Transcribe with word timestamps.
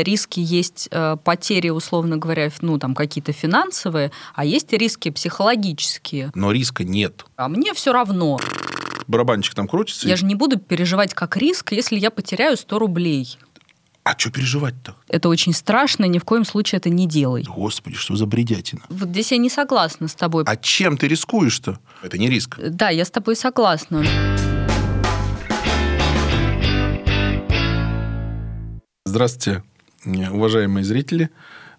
что 0.00 0.10
риски 0.10 0.40
есть 0.40 0.88
э, 0.90 1.16
потери, 1.22 1.68
условно 1.68 2.16
говоря, 2.16 2.50
ну, 2.62 2.78
там 2.78 2.94
какие-то 2.94 3.32
финансовые, 3.32 4.10
а 4.34 4.44
есть 4.44 4.72
риски 4.72 5.10
психологические. 5.10 6.30
Но 6.34 6.52
риска 6.52 6.84
нет. 6.84 7.26
А 7.36 7.48
мне 7.48 7.74
все 7.74 7.92
равно. 7.92 8.40
Барабанчик 9.06 9.54
там 9.54 9.68
крутится. 9.68 10.08
Я 10.08 10.14
и- 10.14 10.16
же 10.16 10.24
не 10.24 10.34
буду 10.34 10.58
переживать 10.58 11.12
как 11.12 11.36
риск, 11.36 11.72
если 11.72 11.98
я 11.98 12.10
потеряю 12.10 12.56
100 12.56 12.78
рублей. 12.78 13.38
А 14.02 14.18
что 14.18 14.30
переживать-то? 14.30 14.96
Это 15.08 15.28
очень 15.28 15.52
страшно, 15.52 16.06
ни 16.06 16.18
в 16.18 16.24
коем 16.24 16.46
случае 16.46 16.78
это 16.78 16.88
не 16.88 17.06
делай. 17.06 17.44
Господи, 17.46 17.96
что 17.96 18.16
за 18.16 18.24
бредятина? 18.24 18.80
Вот 18.88 19.10
здесь 19.10 19.32
я 19.32 19.36
не 19.38 19.50
согласна 19.50 20.08
с 20.08 20.14
тобой. 20.14 20.44
А 20.46 20.56
чем 20.56 20.96
ты 20.96 21.08
рискуешь-то? 21.08 21.78
Это 22.02 22.16
не 22.16 22.30
риск. 22.30 22.58
Да, 22.58 22.88
я 22.88 23.04
с 23.04 23.10
тобой 23.10 23.36
согласна. 23.36 24.02
Здравствуйте, 29.04 29.62
уважаемые 30.04 30.82
зрители. 30.82 31.30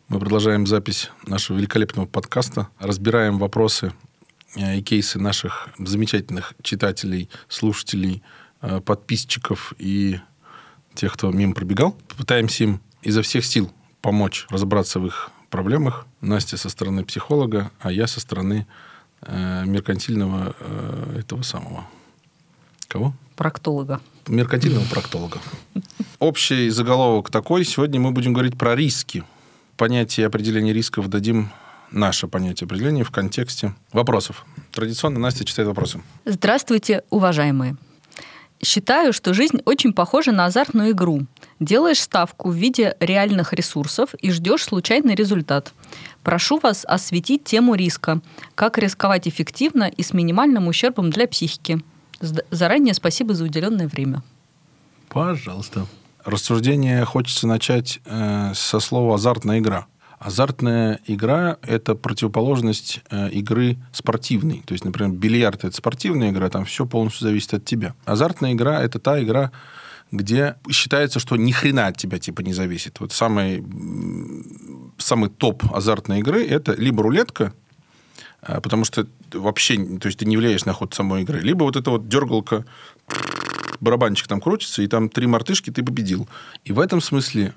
Мы 0.07 0.19
продолжаем 0.19 0.67
запись 0.67 1.09
нашего 1.25 1.57
великолепного 1.57 2.05
подкаста. 2.05 2.67
Разбираем 2.77 3.39
вопросы 3.39 3.93
э, 4.55 4.77
и 4.77 4.81
кейсы 4.83 5.19
наших 5.19 5.69
замечательных 5.79 6.53
читателей, 6.61 7.29
слушателей, 7.47 8.21
э, 8.61 8.79
подписчиков 8.81 9.73
и 9.79 10.19
тех, 10.93 11.13
кто 11.13 11.31
мимо 11.31 11.53
пробегал. 11.53 11.97
Пытаемся 12.15 12.65
им 12.65 12.81
изо 13.01 13.23
всех 13.23 13.43
сил 13.43 13.71
помочь 14.01 14.45
разобраться 14.49 14.99
в 14.99 15.07
их 15.07 15.31
проблемах. 15.49 16.05
Настя 16.21 16.57
со 16.57 16.69
стороны 16.69 17.03
психолога, 17.03 17.71
а 17.79 17.91
я 17.91 18.05
со 18.05 18.19
стороны 18.19 18.67
э, 19.21 19.65
меркантильного 19.65 20.55
э, 20.59 21.17
этого 21.21 21.41
самого. 21.41 21.87
Кого? 22.87 23.15
Проктолога. 23.41 24.01
меркантильного 24.27 24.85
проктолога. 24.85 25.39
Общий 26.19 26.69
заголовок 26.69 27.31
такой. 27.31 27.65
Сегодня 27.65 27.99
мы 27.99 28.11
будем 28.11 28.33
говорить 28.33 28.55
про 28.55 28.75
риски. 28.75 29.23
Понятие 29.77 30.27
определения 30.27 30.73
рисков 30.73 31.07
дадим 31.07 31.49
наше 31.89 32.27
понятие 32.27 32.65
определения 32.65 33.03
в 33.03 33.09
контексте 33.09 33.73
вопросов. 33.93 34.45
Традиционно 34.71 35.19
Настя 35.19 35.43
читает 35.43 35.67
вопросы. 35.67 36.01
Здравствуйте, 36.23 37.01
уважаемые. 37.09 37.77
Считаю, 38.63 39.11
что 39.11 39.33
жизнь 39.33 39.57
очень 39.65 39.91
похожа 39.91 40.31
на 40.31 40.45
азартную 40.45 40.91
игру. 40.91 41.25
Делаешь 41.59 41.99
ставку 41.99 42.51
в 42.51 42.53
виде 42.53 42.95
реальных 42.99 43.53
ресурсов 43.53 44.13
и 44.21 44.29
ждешь 44.29 44.65
случайный 44.65 45.15
результат. 45.15 45.73
Прошу 46.21 46.59
вас 46.59 46.85
осветить 46.85 47.43
тему 47.43 47.73
риска. 47.73 48.21
Как 48.53 48.77
рисковать 48.77 49.27
эффективно 49.27 49.85
и 49.85 50.03
с 50.03 50.13
минимальным 50.13 50.67
ущербом 50.67 51.09
для 51.09 51.27
психики. 51.27 51.81
Заранее 52.21 52.93
спасибо 52.93 53.33
за 53.33 53.43
уделенное 53.43 53.87
время. 53.87 54.23
Пожалуйста. 55.09 55.87
Рассуждение 56.23 57.03
хочется 57.03 57.47
начать 57.47 57.99
э, 58.05 58.53
со 58.53 58.79
слова 58.79 59.15
азартная 59.15 59.59
игра. 59.59 59.87
Азартная 60.19 60.99
игра– 61.07 61.57
это 61.63 61.95
противоположность 61.95 63.01
э, 63.09 63.31
игры 63.31 63.77
спортивной. 63.91 64.61
То 64.67 64.73
есть, 64.73 64.85
например, 64.85 65.11
бильярд– 65.13 65.63
это 65.63 65.75
спортивная 65.75 66.29
игра, 66.29 66.49
там 66.49 66.65
все 66.65 66.85
полностью 66.85 67.23
зависит 67.27 67.55
от 67.55 67.65
тебя. 67.65 67.95
Азартная 68.05 68.53
игра– 68.53 68.79
это 68.83 68.99
та 68.99 69.21
игра, 69.21 69.51
где 70.11 70.57
считается, 70.69 71.19
что 71.19 71.37
ни 71.37 71.51
хрена 71.51 71.87
от 71.87 71.97
тебя 71.97 72.19
типа 72.19 72.41
не 72.41 72.53
зависит. 72.53 72.99
Вот 72.99 73.13
самый, 73.13 73.65
самый 74.99 75.31
топ 75.31 75.63
азартной 75.73 76.19
игры– 76.19 76.45
это 76.47 76.73
либо 76.73 77.01
рулетка, 77.01 77.53
потому 78.41 78.85
что 78.85 79.07
вообще, 79.31 79.77
то 79.97 80.07
есть 80.07 80.19
ты 80.19 80.25
не 80.25 80.37
влияешь 80.37 80.65
на 80.65 80.73
ход 80.73 80.93
самой 80.93 81.23
игры, 81.23 81.39
либо 81.39 81.63
вот 81.63 81.75
эта 81.75 81.91
вот 81.91 82.07
дергалка, 82.07 82.65
барабанчик 83.79 84.27
там 84.27 84.41
крутится, 84.41 84.81
и 84.81 84.87
там 84.87 85.09
три 85.09 85.27
мартышки 85.27 85.69
ты 85.69 85.83
победил. 85.83 86.27
И 86.63 86.71
в 86.71 86.79
этом 86.79 87.01
смысле, 87.01 87.53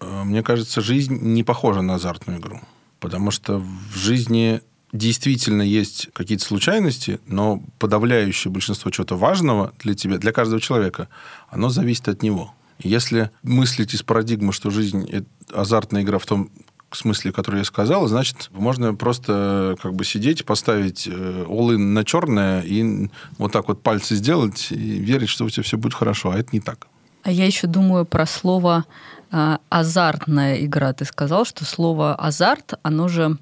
э, 0.00 0.22
мне 0.24 0.42
кажется, 0.42 0.80
жизнь 0.80 1.18
не 1.20 1.44
похожа 1.44 1.82
на 1.82 1.94
азартную 1.94 2.40
игру. 2.40 2.60
Потому 3.00 3.30
что 3.30 3.58
в 3.58 3.96
жизни 3.96 4.60
действительно 4.92 5.62
есть 5.62 6.10
какие-то 6.12 6.44
случайности, 6.44 7.20
но 7.26 7.62
подавляющее 7.78 8.52
большинство 8.52 8.90
чего-то 8.90 9.16
важного 9.16 9.72
для 9.78 9.94
тебя, 9.94 10.18
для 10.18 10.32
каждого 10.32 10.60
человека, 10.60 11.08
оно 11.48 11.70
зависит 11.70 12.08
от 12.08 12.22
него. 12.22 12.54
Если 12.78 13.30
мыслить 13.42 13.94
из 13.94 14.02
парадигмы, 14.02 14.52
что 14.52 14.70
жизнь– 14.70 15.08
это 15.10 15.26
азартная 15.52 16.02
игра 16.02 16.18
в 16.18 16.26
том 16.26 16.50
смысле, 16.96 17.32
который 17.32 17.58
я 17.58 17.64
сказал, 17.64 18.06
значит, 18.08 18.48
можно 18.52 18.94
просто 18.94 19.76
как 19.82 19.94
бы 19.94 20.04
сидеть, 20.04 20.44
поставить 20.44 21.06
э, 21.06 21.10
all-in 21.48 21.78
на 21.78 22.04
черное 22.04 22.62
и 22.62 23.08
вот 23.38 23.52
так 23.52 23.68
вот 23.68 23.82
пальцы 23.82 24.14
сделать 24.14 24.68
и 24.70 24.76
верить, 24.76 25.28
что 25.28 25.44
у 25.44 25.50
тебя 25.50 25.62
все 25.62 25.76
будет 25.76 25.94
хорошо. 25.94 26.30
А 26.30 26.38
это 26.38 26.50
не 26.52 26.60
так. 26.60 26.86
А 27.22 27.30
я 27.30 27.46
еще 27.46 27.66
думаю 27.66 28.04
про 28.04 28.26
слово 28.26 28.84
а, 29.30 29.60
азартная 29.70 30.64
игра. 30.64 30.92
Ты 30.92 31.04
сказал, 31.04 31.44
что 31.44 31.64
слово 31.64 32.14
азарт, 32.14 32.74
оно 32.82 33.08
же, 33.08 33.38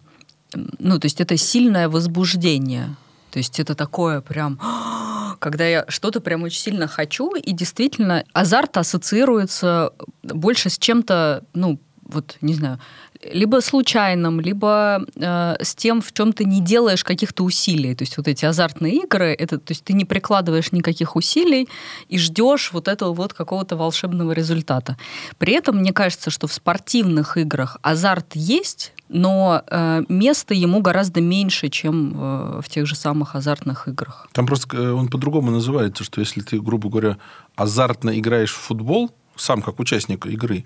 ну, 0.55 0.99
то 0.99 1.06
есть 1.06 1.21
это 1.21 1.37
сильное 1.37 1.89
возбуждение. 1.89 2.97
То 3.33 3.39
есть 3.39 3.59
это 3.59 3.75
такое 3.75 4.21
прям, 4.21 4.60
когда 5.39 5.66
я 5.66 5.84
что-то 5.89 6.21
прям 6.21 6.43
очень 6.43 6.60
сильно 6.60 6.87
хочу, 6.87 7.34
и 7.34 7.53
действительно 7.53 8.25
азарт 8.33 8.77
ассоциируется 8.77 9.93
больше 10.22 10.71
с 10.71 10.78
чем-то, 10.78 11.43
ну, 11.55 11.81
вот, 12.03 12.37
не 12.41 12.55
знаю, 12.55 12.78
либо 13.23 13.61
случайным, 13.61 14.41
либо 14.41 15.05
э, 15.17 15.57
с 15.61 15.75
тем, 15.75 16.01
в 16.01 16.13
чем 16.13 16.33
ты 16.33 16.45
не 16.45 16.61
делаешь 16.61 17.05
каких-то 17.05 17.45
усилий. 17.45 17.95
То 17.95 18.03
есть 18.03 18.17
вот 18.17 18.29
эти 18.29 18.45
азартные 18.45 19.03
игры, 19.05 19.33
это, 19.33 19.59
то 19.59 19.73
есть 19.73 19.85
ты 19.85 19.93
не 19.93 20.05
прикладываешь 20.05 20.73
никаких 20.73 21.17
усилий 21.17 21.69
и 22.09 22.19
ждешь 22.19 22.73
вот 22.73 22.89
этого 22.89 23.13
вот 23.13 23.35
какого-то 23.35 23.77
волшебного 23.77 24.33
результата. 24.33 24.97
При 25.39 25.53
этом 25.53 25.79
мне 25.79 25.93
кажется, 25.93 26.31
что 26.31 26.47
в 26.47 26.53
спортивных 26.53 27.37
играх 27.37 27.77
азарт 27.83 28.35
есть, 28.35 28.93
но 29.09 29.63
э, 29.67 30.03
места 30.09 30.55
ему 30.55 30.81
гораздо 30.81 31.21
меньше, 31.21 31.69
чем 31.69 32.13
э, 32.15 32.61
в 32.63 32.69
тех 32.69 32.87
же 32.87 32.97
самых 32.97 33.35
азартных 33.35 33.89
играх. 33.89 34.29
Там 34.33 34.47
просто 34.47 34.77
э, 34.77 34.93
он 34.93 35.09
по-другому 35.09 35.51
называется, 35.51 36.05
что 36.05 36.21
если 36.21 36.41
ты, 36.41 36.61
грубо 36.61 36.89
говоря, 36.89 37.19
азартно 37.57 38.19
играешь 38.19 38.53
в 38.53 38.59
футбол, 38.59 39.11
сам 39.37 39.63
как 39.63 39.81
участник 39.81 40.27
игры, 40.27 40.65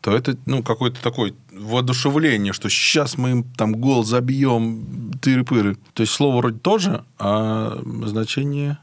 то 0.00 0.16
это 0.16 0.36
ну, 0.46 0.62
какое-то 0.62 1.02
такое 1.02 1.34
воодушевление, 1.50 2.52
что 2.52 2.68
сейчас 2.68 3.18
мы 3.18 3.30
им 3.30 3.44
там 3.44 3.72
гол 3.72 4.04
забьем, 4.04 5.12
тыры-пыры. 5.20 5.76
То 5.94 6.02
есть 6.02 6.12
слово 6.12 6.36
вроде 6.38 6.58
тоже, 6.58 7.04
а 7.18 7.80
значение 8.04 8.78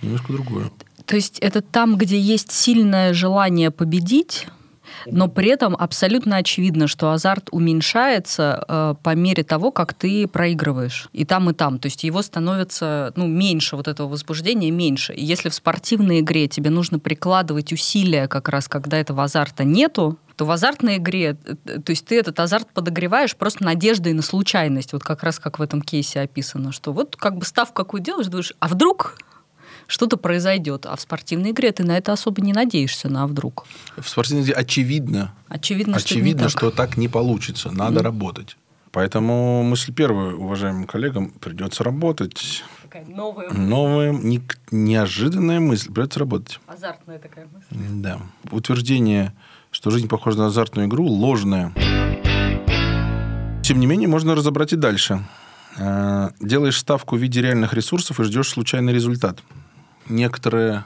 немножко 0.00 0.32
другое. 0.32 0.70
То 1.04 1.16
есть 1.16 1.38
это 1.40 1.60
там, 1.60 1.96
где 1.96 2.18
есть 2.18 2.52
сильное 2.52 3.12
желание 3.12 3.70
победить, 3.70 4.46
но 5.06 5.28
при 5.28 5.48
этом 5.48 5.76
абсолютно 5.76 6.36
очевидно, 6.36 6.86
что 6.86 7.10
азарт 7.10 7.48
уменьшается 7.50 8.64
э, 8.68 8.94
по 9.02 9.14
мере 9.14 9.44
того, 9.44 9.70
как 9.70 9.94
ты 9.94 10.26
проигрываешь. 10.26 11.08
И 11.12 11.24
там, 11.24 11.50
и 11.50 11.54
там. 11.54 11.78
То 11.78 11.86
есть 11.86 12.04
его 12.04 12.22
становится 12.22 13.12
ну, 13.16 13.26
меньше, 13.26 13.76
вот 13.76 13.88
этого 13.88 14.08
возбуждения 14.08 14.70
меньше. 14.70 15.12
И 15.12 15.24
если 15.24 15.48
в 15.48 15.54
спортивной 15.54 16.20
игре 16.20 16.48
тебе 16.48 16.70
нужно 16.70 16.98
прикладывать 16.98 17.72
усилия 17.72 18.28
как 18.28 18.48
раз, 18.48 18.68
когда 18.68 18.98
этого 18.98 19.24
азарта 19.24 19.64
нету, 19.64 20.18
то 20.36 20.44
в 20.44 20.50
азартной 20.50 20.96
игре, 20.96 21.36
э, 21.44 21.54
то 21.80 21.90
есть 21.90 22.06
ты 22.06 22.18
этот 22.18 22.38
азарт 22.40 22.68
подогреваешь 22.72 23.36
просто 23.36 23.64
надеждой 23.64 24.12
на 24.12 24.22
случайность, 24.22 24.92
вот 24.92 25.02
как 25.02 25.22
раз 25.22 25.38
как 25.38 25.58
в 25.58 25.62
этом 25.62 25.82
кейсе 25.82 26.20
описано, 26.20 26.72
что 26.72 26.92
вот 26.92 27.16
как 27.16 27.36
бы 27.36 27.44
ставку 27.44 27.74
какую 27.74 28.02
делаешь, 28.02 28.26
думаешь, 28.26 28.54
а 28.58 28.68
вдруг 28.68 29.16
что-то 29.86 30.16
произойдет. 30.16 30.86
А 30.86 30.96
в 30.96 31.00
спортивной 31.00 31.50
игре 31.50 31.72
ты 31.72 31.84
на 31.84 31.96
это 31.96 32.12
особо 32.12 32.40
не 32.42 32.52
надеешься, 32.52 33.08
на 33.08 33.24
«а 33.24 33.26
вдруг. 33.26 33.66
В 33.98 34.08
спортивной 34.08 34.44
игре 34.44 34.54
очевидно, 34.54 35.34
Очевидно, 35.48 35.98
что, 35.98 36.06
очевидно, 36.14 36.42
не 36.42 36.48
так. 36.48 36.50
что 36.50 36.70
так 36.70 36.96
не 36.96 37.08
получится. 37.08 37.70
Надо 37.70 38.02
работать. 38.02 38.56
Поэтому 38.90 39.62
мысль 39.62 39.92
первая, 39.92 40.34
уважаемым 40.34 40.86
коллегам, 40.86 41.30
придется 41.30 41.82
работать. 41.82 42.62
Такая 42.82 43.06
новая, 43.06 43.50
Новая, 43.50 44.12
не- 44.12 44.42
неожиданная 44.70 45.60
мысль, 45.60 45.90
придется 45.90 46.20
работать. 46.20 46.60
азартная 46.66 47.18
такая 47.18 47.46
мысль. 47.46 47.84
Да. 48.02 48.18
Утверждение, 48.50 49.32
что 49.70 49.90
жизнь 49.90 50.08
похожа 50.08 50.36
на 50.38 50.46
азартную 50.48 50.88
игру, 50.88 51.06
ложное. 51.06 51.72
Тем 53.62 53.80
не 53.80 53.86
менее, 53.86 54.08
можно 54.08 54.34
разобрать 54.34 54.72
и 54.74 54.76
дальше. 54.76 55.24
Э, 55.78 56.30
Делаешь 56.40 56.76
ставку 56.78 57.16
в 57.16 57.18
виде 57.20 57.40
реальных 57.40 57.72
ресурсов 57.72 58.20
и 58.20 58.24
ждешь 58.24 58.48
случайный 58.50 58.92
результат. 58.92 59.38
Некоторые 60.12 60.84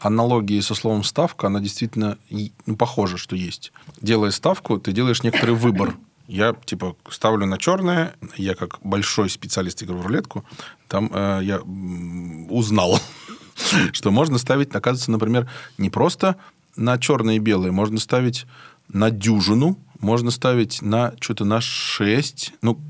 аналогии 0.00 0.60
со 0.60 0.74
словом 0.74 1.02
ставка, 1.04 1.48
она 1.48 1.60
действительно 1.60 2.18
ну, 2.66 2.76
похожа, 2.76 3.16
что 3.16 3.36
есть. 3.36 3.72
Делая 4.00 4.30
ставку, 4.30 4.78
ты 4.78 4.92
делаешь 4.92 5.22
некоторый 5.22 5.54
выбор. 5.54 5.96
Я, 6.28 6.54
типа, 6.64 6.96
ставлю 7.10 7.46
на 7.46 7.58
черное. 7.58 8.14
Я, 8.36 8.54
как 8.54 8.78
большой 8.82 9.28
специалист 9.28 9.82
игры 9.82 9.96
в 9.96 10.06
рулетку, 10.06 10.44
там 10.86 11.10
э, 11.12 11.40
я 11.42 11.58
узнал, 11.58 13.00
что 13.92 14.12
можно 14.12 14.38
ставить, 14.38 14.72
оказывается, 14.72 15.10
например, 15.10 15.50
не 15.76 15.90
просто 15.90 16.36
на 16.76 16.96
черное 16.98 17.34
и 17.34 17.40
белое, 17.40 17.72
можно 17.72 17.98
ставить 17.98 18.46
на 18.88 19.10
дюжину, 19.10 19.76
можно 19.98 20.30
ставить 20.30 20.82
на 20.82 21.14
что-то 21.18 21.44
на 21.44 21.60
6. 21.60 22.54
Ну, 22.62 22.80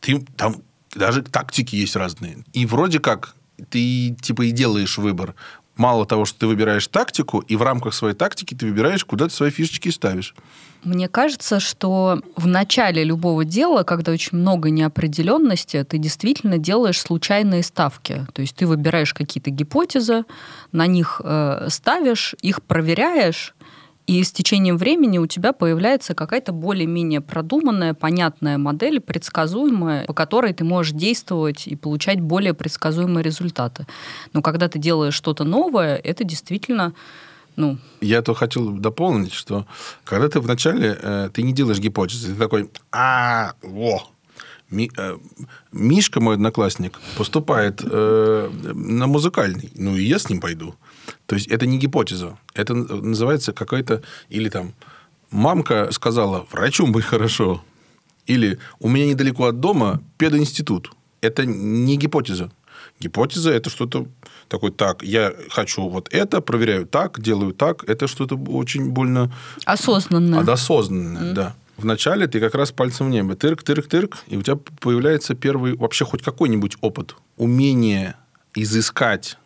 ты, 0.00 0.20
там 0.36 0.62
даже 0.94 1.22
тактики 1.22 1.74
есть 1.74 1.96
разные. 1.96 2.44
И 2.52 2.64
вроде 2.64 3.00
как 3.00 3.34
ты 3.70 4.16
типа 4.20 4.42
и 4.42 4.50
делаешь 4.50 4.98
выбор. 4.98 5.34
мало 5.76 6.06
того, 6.06 6.24
что 6.24 6.40
ты 6.40 6.46
выбираешь 6.48 6.86
тактику, 6.88 7.38
и 7.38 7.54
в 7.54 7.62
рамках 7.62 7.94
своей 7.94 8.14
тактики 8.14 8.54
ты 8.54 8.66
выбираешь, 8.66 9.04
куда 9.04 9.28
ты 9.28 9.34
свои 9.34 9.50
фишечки 9.50 9.90
ставишь. 9.90 10.34
Мне 10.84 11.08
кажется, 11.08 11.58
что 11.60 12.20
в 12.36 12.46
начале 12.46 13.02
любого 13.02 13.44
дела, 13.44 13.82
когда 13.82 14.12
очень 14.12 14.38
много 14.38 14.70
неопределенности, 14.70 15.82
ты 15.84 15.98
действительно 15.98 16.58
делаешь 16.58 17.00
случайные 17.00 17.62
ставки. 17.62 18.26
То 18.32 18.42
есть 18.42 18.56
ты 18.56 18.66
выбираешь 18.66 19.12
какие-то 19.12 19.50
гипотезы, 19.50 20.24
на 20.70 20.86
них 20.86 21.20
э, 21.24 21.66
ставишь, 21.68 22.34
их 22.42 22.62
проверяешь, 22.62 23.54
и 24.08 24.24
с 24.24 24.32
течением 24.32 24.78
времени 24.78 25.18
у 25.18 25.26
тебя 25.26 25.52
появляется 25.52 26.14
какая-то 26.14 26.52
более-менее 26.52 27.20
продуманная, 27.20 27.92
понятная 27.92 28.56
модель, 28.56 29.00
предсказуемая, 29.00 30.06
по 30.06 30.14
которой 30.14 30.54
ты 30.54 30.64
можешь 30.64 30.94
действовать 30.94 31.66
и 31.66 31.76
получать 31.76 32.18
более 32.18 32.54
предсказуемые 32.54 33.22
результаты. 33.22 33.86
Но 34.32 34.40
когда 34.40 34.68
ты 34.68 34.78
делаешь 34.78 35.12
что-то 35.12 35.44
новое, 35.44 35.96
это 35.96 36.24
действительно 36.24 36.94
ну... 37.56 37.76
Я 38.00 38.22
то 38.22 38.34
хотел 38.34 38.70
дополнить, 38.70 39.34
что 39.34 39.66
когда 40.04 40.28
ты 40.28 40.40
вначале, 40.40 40.96
э, 41.02 41.28
ты 41.34 41.42
не 41.42 41.52
делаешь 41.52 41.80
гипотезы, 41.80 42.32
ты 42.32 42.38
такой, 42.38 42.70
а, 42.92 43.54
во, 43.62 44.08
Ми, 44.70 44.90
э, 44.96 45.18
Мишка, 45.72 46.20
мой 46.20 46.34
одноклассник, 46.34 47.00
поступает 47.16 47.82
э, 47.82 48.50
на 48.74 49.06
музыкальный. 49.06 49.70
Ну, 49.74 49.96
и 49.96 50.04
я 50.04 50.18
с 50.18 50.30
ним 50.30 50.40
пойду. 50.40 50.74
То 51.26 51.34
есть, 51.34 51.48
это 51.48 51.66
не 51.66 51.78
гипотеза. 51.78 52.38
Это 52.54 52.74
называется 52.74 53.52
какая-то... 53.52 54.02
Или 54.28 54.48
там, 54.48 54.74
мамка 55.30 55.90
сказала, 55.92 56.46
врачом 56.50 56.92
быть 56.92 57.04
хорошо. 57.04 57.62
Или 58.26 58.58
у 58.80 58.88
меня 58.88 59.06
недалеко 59.06 59.46
от 59.46 59.60
дома 59.60 60.02
пединститут. 60.18 60.92
Это 61.20 61.46
не 61.46 61.96
гипотеза. 61.96 62.50
Гипотеза– 63.00 63.50
это 63.52 63.70
что-то 63.70 64.06
такое, 64.48 64.70
так, 64.72 65.02
я 65.02 65.32
хочу 65.50 65.88
вот 65.88 66.08
это, 66.12 66.40
проверяю 66.40 66.86
так, 66.86 67.20
делаю 67.20 67.52
так. 67.52 67.88
Это 67.88 68.06
что-то 68.08 68.36
очень 68.36 68.90
больно... 68.90 69.32
Осознанное. 69.64 70.40
Осознанное, 70.40 71.30
mm. 71.30 71.32
да. 71.32 71.54
Вначале 71.76 72.26
ты 72.26 72.40
как 72.40 72.56
раз 72.56 72.72
пальцем 72.72 73.06
в 73.06 73.10
небо. 73.10 73.36
Тырк, 73.36 73.62
тырк, 73.62 73.86
тырк, 73.86 74.18
и 74.26 74.36
у 74.36 74.42
тебя 74.42 74.56
появляется 74.80 75.34
первый 75.34 75.76
вообще 75.76 76.04
хоть 76.04 76.22
какой-нибудь 76.22 76.76
опыт. 76.80 77.14
Умение 77.36 78.16
изыскать 78.54 79.38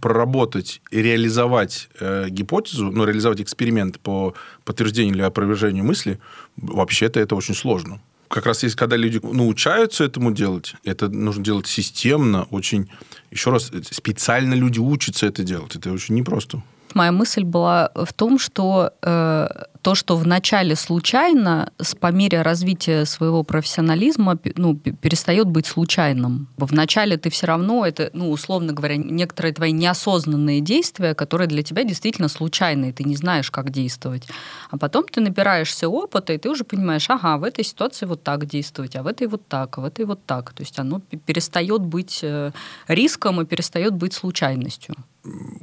проработать 0.00 0.80
и 0.90 1.02
реализовать 1.02 1.88
э, 2.00 2.28
гипотезу, 2.30 2.90
ну, 2.90 3.04
реализовать 3.04 3.40
эксперимент 3.40 4.00
по 4.00 4.34
подтверждению 4.64 5.14
или 5.14 5.22
опровержению 5.22 5.84
мысли, 5.84 6.18
вообще-то 6.56 7.20
это 7.20 7.36
очень 7.36 7.54
сложно 7.54 8.00
как 8.30 8.46
раз 8.46 8.62
есть, 8.62 8.76
когда 8.76 8.96
люди 8.96 9.20
научаются 9.22 10.04
этому 10.04 10.30
делать, 10.30 10.76
это 10.84 11.08
нужно 11.08 11.44
делать 11.44 11.66
системно, 11.66 12.46
очень, 12.50 12.88
еще 13.32 13.50
раз, 13.50 13.72
специально 13.90 14.54
люди 14.54 14.78
учатся 14.78 15.26
это 15.26 15.42
делать. 15.42 15.74
Это 15.76 15.92
очень 15.92 16.14
непросто. 16.14 16.62
Моя 16.94 17.12
мысль 17.12 17.42
была 17.42 17.90
в 17.94 18.12
том, 18.12 18.38
что 18.38 18.92
э, 19.02 19.48
то, 19.82 19.94
что 19.94 20.16
вначале 20.16 20.76
случайно, 20.76 21.72
по 22.00 22.12
мере 22.12 22.42
развития 22.42 23.04
своего 23.06 23.42
профессионализма, 23.42 24.38
ну, 24.56 24.76
перестает 24.76 25.46
быть 25.46 25.66
случайным. 25.66 26.48
Вначале 26.56 27.16
ты 27.16 27.30
все 27.30 27.46
равно, 27.46 27.86
это, 27.86 28.10
ну, 28.12 28.30
условно 28.30 28.72
говоря, 28.72 28.96
некоторые 28.96 29.54
твои 29.54 29.72
неосознанные 29.72 30.60
действия, 30.60 31.14
которые 31.14 31.48
для 31.48 31.62
тебя 31.62 31.84
действительно 31.84 32.28
случайные, 32.28 32.92
ты 32.92 33.04
не 33.04 33.16
знаешь, 33.16 33.50
как 33.50 33.70
действовать. 33.70 34.24
А 34.70 34.76
потом 34.76 35.04
ты 35.04 35.20
набираешься 35.20 35.88
опыта, 35.88 36.32
и 36.34 36.38
ты 36.38 36.50
уже 36.50 36.64
понимаешь, 36.64 37.08
ага, 37.08 37.38
в 37.38 37.44
этой 37.44 37.64
ситуации 37.64 38.06
вот 38.06 38.22
так 38.22 38.46
действовать, 38.46 38.96
а 38.96 39.02
в 39.02 39.06
этой 39.06 39.28
вот 39.28 39.48
так, 39.48 39.78
а 39.78 39.80
в 39.80 39.84
этой 39.84 40.04
вот 40.04 40.24
так. 40.26 40.52
То 40.52 40.62
есть 40.62 40.78
оно 40.78 41.00
перестает 41.00 41.80
быть 41.80 42.20
э, 42.22 42.52
риском 42.86 43.40
и 43.40 43.46
перестает 43.46 43.94
быть 43.94 44.12
случайностью. 44.12 44.94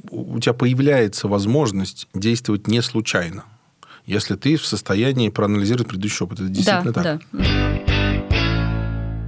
У 0.09 0.39
тебя 0.39 0.53
появляется 0.53 1.27
возможность 1.27 2.07
действовать 2.13 2.67
не 2.67 2.81
случайно 2.81 3.43
если 4.07 4.35
ты 4.35 4.55
в 4.55 4.65
состоянии 4.65 5.29
проанализировать 5.29 5.89
предыдущий 5.89 6.23
опыт. 6.23 6.39
Это 6.39 6.49
действительно 6.49 6.93
да, 6.93 7.03
так. 7.03 7.21
Да. 7.31 7.39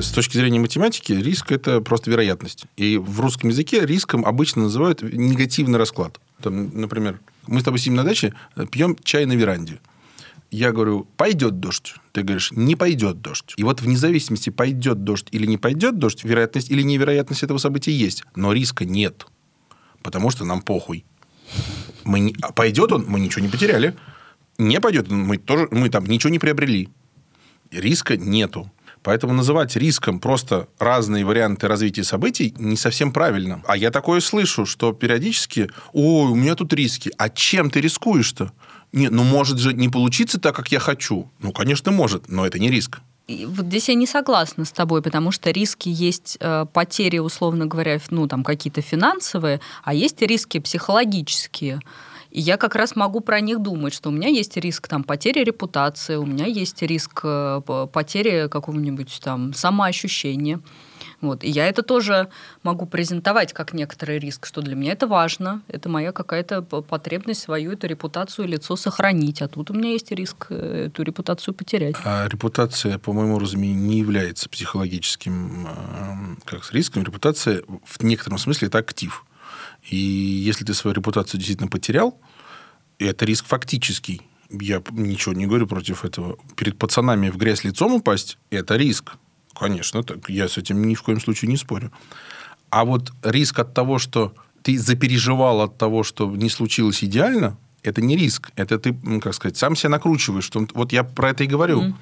С 0.02 0.12
точки 0.12 0.38
зрения 0.38 0.60
математики, 0.60 1.12
риск– 1.12 1.52
это 1.54 1.81
просто 1.81 2.10
вероятность. 2.10 2.64
И 2.78 2.98
в 2.98 3.20
русском 3.20 3.50
языке 3.50 3.86
риском 3.86 4.26
обычно 4.26 4.64
называют 4.64 5.02
негативный 5.02 5.78
расклад. 5.78 6.22
Там, 6.42 6.72
например, 6.74 7.20
мы 7.46 7.60
с 7.60 7.64
тобой 7.66 7.80
сидим 7.80 7.96
на 7.96 8.06
даче, 8.06 8.34
пьем 8.72 8.96
чай 9.04 9.26
на 9.26 9.34
веранде. 9.34 9.81
Я 10.52 10.72
говорю, 10.72 11.06
пойдет 11.18 11.60
дождь. 11.60 11.96
Ты 12.14 12.24
говоришь, 12.24 12.54
не 12.54 12.78
пойдет 12.78 13.22
дождь. 13.22 13.54
И 13.58 13.64
вот 13.64 13.82
вне 13.82 13.98
зависимости, 13.98 14.50
пойдет 14.50 15.04
дождь 15.04 15.28
или 15.32 15.46
не 15.46 15.58
пойдет 15.58 16.00
дождь, 16.00 16.24
вероятность 16.24 16.72
или 16.72 16.82
невероятность 16.82 17.44
этого 17.44 17.58
события 17.58 17.92
есть. 17.92 18.24
Но 18.36 18.54
риска 18.54 18.86
нет. 18.86 19.28
Потому 20.02 20.32
что 20.32 20.46
нам 20.46 20.62
похуй. 20.62 21.04
Мы 22.06 22.22
не... 22.22 22.36
А 22.42 22.54
пойдет 22.54 22.94
он, 22.94 23.04
мы 23.06 23.20
ничего 23.20 23.44
не 23.44 23.52
потеряли 23.52 23.96
не 24.60 24.80
пойдет, 24.80 25.10
мы, 25.10 25.38
тоже, 25.38 25.68
мы 25.72 25.90
там 25.90 26.06
ничего 26.06 26.30
не 26.30 26.40
приобрели. 26.40 26.90
Риска 27.72 28.18
нету. 28.18 28.72
Поэтому 29.02 29.34
называть 29.34 29.76
риском 29.76 30.20
просто 30.20 30.68
разные 30.78 31.26
варианты 31.26 31.68
развития 31.68 32.04
событий 32.04 32.54
не 32.58 32.76
совсем 32.76 33.14
правильно. 33.14 33.64
А 33.66 33.78
я 33.78 33.92
такое 33.92 34.20
слышу, 34.20 34.66
что 34.66 34.92
периодически, 34.92 35.70
ой, 35.94 36.30
у 36.30 36.36
меня 36.36 36.56
тут 36.56 36.74
риски. 36.74 37.12
А 37.18 37.30
чем 37.30 37.70
ты 37.70 37.80
рискуешь-то? 37.80 38.52
Не, 38.92 39.10
ну, 39.10 39.24
может 39.24 39.60
же 39.60 39.74
не 39.74 39.88
получиться 39.88 40.40
так, 40.40 40.56
как 40.56 40.72
я 40.72 40.80
хочу. 40.80 41.32
Ну, 41.40 41.52
конечно, 41.54 41.92
может, 41.92 42.28
но 42.28 42.46
это 42.46 42.60
не 42.60 42.70
риск. 42.70 43.00
И 43.28 43.46
вот 43.46 43.68
здесь 43.68 43.90
я 43.90 43.94
не 43.94 44.08
согласна 44.08 44.66
с 44.66 44.72
тобой, 44.72 45.04
потому 45.04 45.32
что 45.32 45.52
риски 45.52 45.88
есть 45.88 46.38
э, 46.40 46.66
потери, 46.74 47.20
условно 47.20 47.68
говоря, 47.68 48.00
ну, 48.10 48.28
там 48.28 48.44
какие-то 48.44 48.82
финансовые, 48.82 49.62
а 49.84 49.94
есть 49.94 50.20
риски 50.22 50.60
психологические. 50.60 51.80
И 52.31 52.40
я 52.42 52.58
как 52.58 52.76
раз 52.76 52.96
могу 52.96 53.22
про 53.22 53.40
них 53.40 53.60
думать, 53.60 53.94
что 53.94 54.10
у 54.10 54.12
меня 54.12 54.28
есть 54.28 54.56
риск 54.58 54.88
там, 54.88 55.04
потери 55.04 55.44
репутации, 55.44 56.16
у 56.16 56.26
меня 56.26 56.46
есть 56.46 56.81
риск 56.81 57.22
э, 57.24 57.62
потери 57.92 58.48
какого-нибудь 58.48 59.20
там 59.24 59.54
самоощущения. 59.54 60.60
Вот. 61.22 61.44
И 61.44 61.50
я 61.50 61.68
это 61.68 61.84
тоже 61.84 62.30
могу 62.64 62.86
презентовать 62.86 63.52
как 63.54 63.74
некоторый 63.74 64.20
риск, 64.20 64.46
что 64.46 64.62
для 64.62 64.76
меня 64.76 64.94
это 64.94 65.08
важно, 65.08 65.62
это 65.68 65.90
моя 65.90 66.12
какая-то 66.12 66.62
потребность 66.62 67.42
свою, 67.42 67.74
эту 67.74 67.88
репутацию, 67.88 68.48
лицо 68.48 68.75
сохранить. 68.75 69.42
А 69.42 69.48
тут 69.48 69.72
у 69.72 69.74
меня 69.74 69.92
есть 69.92 70.12
риск 70.12 70.48
э, 70.50 70.86
эту 70.88 71.04
репутацию 71.04 71.54
потерять. 71.54 71.96
А 72.06 72.28
репутация, 72.28 73.00
по 73.00 73.12
моему 73.12 73.40
разумению, 73.40 73.80
не 73.80 73.98
является 73.98 74.50
психологическим 74.50 75.68
э, 75.68 76.36
как, 76.46 76.72
риском. 76.72 77.04
Репутация 77.04 77.64
в 77.84 78.04
некотором 78.04 78.38
смысле 78.38 78.68
это 78.68 78.78
актив. 78.78 79.25
И 79.89 79.95
если 79.95 80.65
ты 80.65 80.74
свою 80.74 80.95
репутацию 80.95 81.39
действительно 81.39 81.69
потерял, 81.69 82.19
это 83.00 83.25
риск 83.25 83.45
фактический. 83.45 84.21
Я 84.50 84.81
ничего 84.91 85.33
не 85.33 85.45
говорю 85.45 85.68
против 85.68 86.06
этого. 86.06 86.38
Перед 86.56 86.77
пацанами 86.77 87.30
в 87.30 87.38
грязь 87.38 87.63
лицом 87.63 87.94
упасть– 87.94 88.38
это 88.50 88.75
риск. 88.77 89.13
Конечно, 89.53 90.03
так, 90.03 90.29
я 90.29 90.48
с 90.48 90.58
этим 90.58 90.88
ни 90.88 90.96
в 90.96 91.03
коем 91.03 91.19
случае 91.19 91.50
не 91.50 91.58
спорю. 91.58 91.91
А 92.69 92.86
вот 92.86 93.12
риск 93.24 93.60
от 93.60 93.74
того, 93.74 94.00
что 94.00 94.34
ты 94.62 94.77
запереживал 94.77 95.62
от 95.62 95.77
того, 95.77 96.03
что 96.03 96.29
не 96.29 96.50
случилось 96.50 97.03
идеально, 97.03 97.58
это 97.84 98.01
не 98.01 98.15
риск. 98.15 98.51
Это 98.55 98.77
ты, 98.77 98.93
как 99.22 99.34
сказать, 99.34 99.58
сам 99.58 99.75
себя 99.75 99.89
накручиваешь. 99.89 100.43
Что, 100.43 100.67
вот 100.74 100.91
я 100.91 101.03
про 101.03 101.29
это 101.29 101.43
и 101.43 101.48
говорю. 101.48 101.81
Mm. 101.81 101.93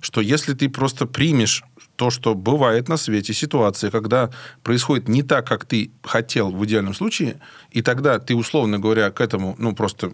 Что 0.00 0.20
если 0.20 0.54
ты 0.54 0.68
просто 0.68 1.06
примешь 1.06 1.64
то, 1.96 2.10
что 2.10 2.34
бывает 2.34 2.88
на 2.88 2.96
свете 2.96 3.32
ситуация, 3.32 3.90
когда 3.90 4.30
происходит 4.62 5.08
не 5.08 5.22
так, 5.22 5.46
как 5.46 5.64
ты 5.64 5.90
хотел 6.02 6.50
в 6.50 6.64
идеальном 6.64 6.94
случае, 6.94 7.40
и 7.70 7.82
тогда 7.82 8.18
ты, 8.18 8.34
условно 8.34 8.78
говоря, 8.78 9.10
к 9.10 9.20
этому, 9.20 9.54
ну, 9.58 9.74
просто 9.74 10.12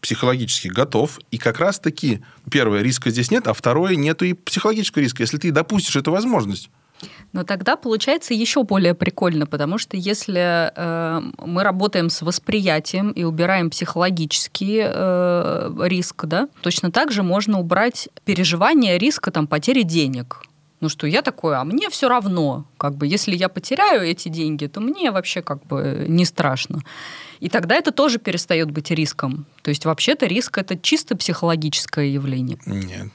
психологически 0.00 0.68
готов, 0.68 1.18
и 1.30 1.38
как 1.38 1.60
раз-таки, 1.60 2.22
первое, 2.50 2.82
риска 2.82 3.10
здесь 3.10 3.30
нет, 3.30 3.46
а 3.46 3.54
второе, 3.54 3.96
нету 3.96 4.24
и 4.24 4.32
психологического 4.32 5.02
риска, 5.02 5.22
если 5.22 5.38
ты 5.38 5.52
допустишь 5.52 5.96
эту 5.96 6.10
возможность. 6.10 6.70
Но 7.32 7.44
тогда 7.44 7.76
получается 7.76 8.32
еще 8.32 8.62
более 8.64 8.94
прикольно, 8.94 9.46
потому 9.46 9.78
что 9.78 9.96
если 9.96 10.72
э, 10.74 11.20
мы 11.38 11.62
работаем 11.62 12.08
с 12.08 12.22
восприятием 12.22 13.10
и 13.10 13.24
убираем 13.24 13.68
психологический 13.70 14.82
э, 14.82 15.72
риск, 15.82 16.24
да, 16.24 16.48
точно 16.62 16.90
так 16.90 17.12
же 17.12 17.22
можно 17.22 17.60
убрать 17.60 18.08
переживание 18.24 18.96
риска 18.98 19.30
там, 19.30 19.46
потери 19.46 19.82
денег. 19.82 20.42
Ну 20.80 20.90
что 20.90 21.06
я 21.06 21.22
такое, 21.22 21.58
а 21.58 21.64
мне 21.64 21.88
все 21.88 22.08
равно, 22.08 22.66
как 22.76 22.96
бы, 22.96 23.06
если 23.06 23.34
я 23.34 23.48
потеряю 23.48 24.02
эти 24.02 24.28
деньги, 24.28 24.66
то 24.66 24.80
мне 24.80 25.10
вообще 25.10 25.40
как 25.40 25.64
бы 25.64 26.04
не 26.06 26.26
страшно. 26.26 26.82
И 27.40 27.48
тогда 27.48 27.76
это 27.76 27.92
тоже 27.92 28.18
перестает 28.18 28.70
быть 28.70 28.90
риском. 28.90 29.46
То 29.62 29.70
есть 29.70 29.86
вообще-то 29.86 30.26
риск 30.26 30.58
это 30.58 30.76
чисто 30.76 31.16
психологическое 31.16 32.12
явление. 32.12 32.58
Нет. 32.66 33.08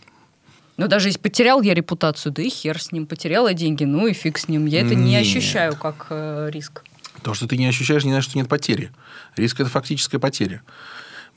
Но 0.77 0.88
даже 0.88 1.10
если 1.10 1.20
потерял 1.20 1.62
я 1.62 1.75
репутацию, 1.75 2.32
да 2.32 2.41
и 2.41 2.50
хер 2.50 2.82
с 2.82 2.91
ним, 2.91 3.06
потерял 3.06 3.48
я 3.48 3.53
деньги, 3.53 3.84
ну 3.84 4.08
и 4.08 4.13
фиг 4.13 4.39
с 4.39 4.48
ним. 4.48 4.65
Я 4.65 4.82
это 4.82 4.96
не 4.96 5.12
Нет. 5.12 5.22
ощущаю 5.22 5.75
как 5.75 6.08
э, 6.10 6.50
риск. 6.51 6.84
То, 7.22 7.36
что 7.36 7.48
ты 7.48 7.58
не 7.58 7.68
ощущаешь, 7.68 8.03
не 8.03 8.12
значит, 8.12 8.32
что 8.32 8.39
нет 8.39 8.50
потери. 8.50 8.91
Риск 9.36 9.60
это 9.60 9.70
фактическая 9.70 10.20
потеря. 10.20 10.63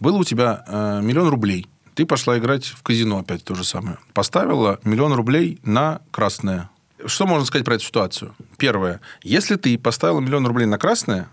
Было 0.01 0.17
у 0.17 0.25
тебя 0.25 0.65
э, 0.67 1.01
миллион 1.03 1.29
рублей– 1.29 1.67
ты 1.95 2.07
пошла 2.07 2.39
играть 2.39 2.67
в 2.67 2.83
казино 2.83 3.19
опять 3.19 3.45
то 3.45 3.55
же 3.55 3.65
самое. 3.65 3.99
Поставила 4.13 4.81
миллион 4.85 5.13
рублей 5.13 5.59
на 5.63 6.01
красное. 6.11 6.71
Что 7.07 7.27
можно 7.27 7.45
сказать 7.47 7.65
про 7.65 7.75
эту 7.75 7.85
ситуацию? 7.85 8.35
Первое. 8.57 9.01
Если 9.23 9.57
ты 9.57 9.79
поставила 9.79 10.21
миллион 10.21 10.47
рублей 10.47 10.67
на 10.67 10.79
красное, 10.79 11.29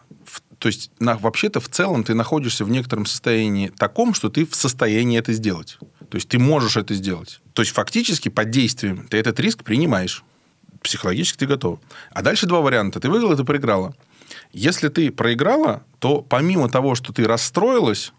То 0.60 0.68
есть 0.68 0.92
на, 1.00 1.18
вообще-то 1.18 1.60
в 1.60 1.70
целом 1.70 2.04
ты 2.04 2.14
находишься 2.14 2.66
в 2.66 2.70
некотором 2.70 3.08
состоянии 3.08 3.70
таком, 3.70 4.14
что 4.14 4.30
ты 4.30 4.46
в 4.46 4.54
состоянии 4.56 5.18
это 5.18 5.34
сделать. 5.34 5.80
То 6.10 6.18
есть 6.18 6.30
ты 6.30 6.38
можешь 6.38 6.78
это 6.78 6.94
сделать. 6.94 7.42
То 7.54 7.64
есть 7.64 7.74
фактически 7.74 8.30
под 8.30 8.52
действием 8.52 9.08
ты 9.10 9.18
этот 9.18 9.40
риск 9.40 9.64
принимаешь. 9.64 10.24
Психологически 10.84 11.40
ты 11.40 11.48
готов. 11.48 11.80
А 12.12 12.22
дальше 12.22 12.46
два 12.46 12.62
варианта. 12.62 13.00
Ты 13.00 13.10
выиграла, 13.10 13.36
ты 13.36 13.44
проиграла. 13.44 13.96
Если 14.54 14.90
ты 14.90 15.12
проиграла, 15.12 15.84
то 16.00 16.22
помимо 16.22 16.70
того, 16.70 16.96
что 16.96 17.12
ты 17.14 17.26
расстроилась, 17.26 18.14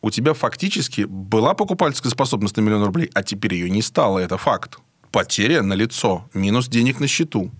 у 0.00 0.10
тебя 0.10 0.34
фактически 0.34 1.02
была 1.02 1.54
покупательская 1.54 2.10
способность 2.10 2.56
на 2.56 2.60
миллион 2.60 2.84
рублей, 2.84 3.10
а 3.14 3.22
теперь 3.22 3.54
ее 3.54 3.70
не 3.70 3.82
стало. 3.82 4.18
Это 4.18 4.38
факт. 4.38 4.78
Потеря 5.10 5.62
на 5.62 5.74
лицо, 5.74 6.28
минус 6.34 6.68
денег 6.68 7.00
на 7.00 7.06
счету. 7.06 7.50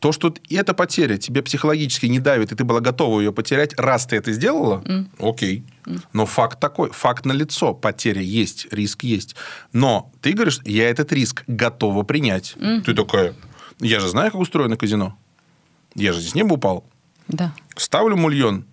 То, 0.00 0.12
что 0.12 0.34
эта 0.50 0.74
потеря 0.74 1.16
тебе 1.16 1.42
психологически 1.42 2.06
не 2.06 2.18
давит, 2.18 2.52
и 2.52 2.54
ты 2.54 2.64
была 2.64 2.80
готова 2.80 3.20
ее 3.20 3.32
потерять, 3.32 3.72
раз 3.78 4.06
ты 4.06 4.16
это 4.16 4.32
сделала, 4.32 4.82
mm. 4.82 5.06
окей. 5.18 5.64
Mm. 5.86 6.00
Но 6.12 6.26
факт 6.26 6.60
такой, 6.60 6.90
факт 6.90 7.24
на 7.24 7.32
лицо, 7.32 7.72
потеря 7.72 8.20
есть, 8.20 8.66
риск 8.70 9.02
есть. 9.02 9.34
Но 9.72 10.12
ты 10.20 10.32
говоришь, 10.32 10.60
я 10.64 10.90
этот 10.90 11.12
риск 11.12 11.44
готова 11.46 12.02
принять. 12.02 12.54
Mm. 12.56 12.82
Ты 12.82 12.94
такая, 12.94 13.34
я 13.80 14.00
же 14.00 14.08
знаю, 14.08 14.30
как 14.30 14.40
устроено 14.40 14.76
казино. 14.76 15.16
Я 15.94 16.12
же 16.12 16.20
здесь 16.20 16.34
не 16.34 16.42
упал. 16.42 16.84
Да. 17.28 17.54
Ставлю 17.76 18.16
мульон. 18.16 18.66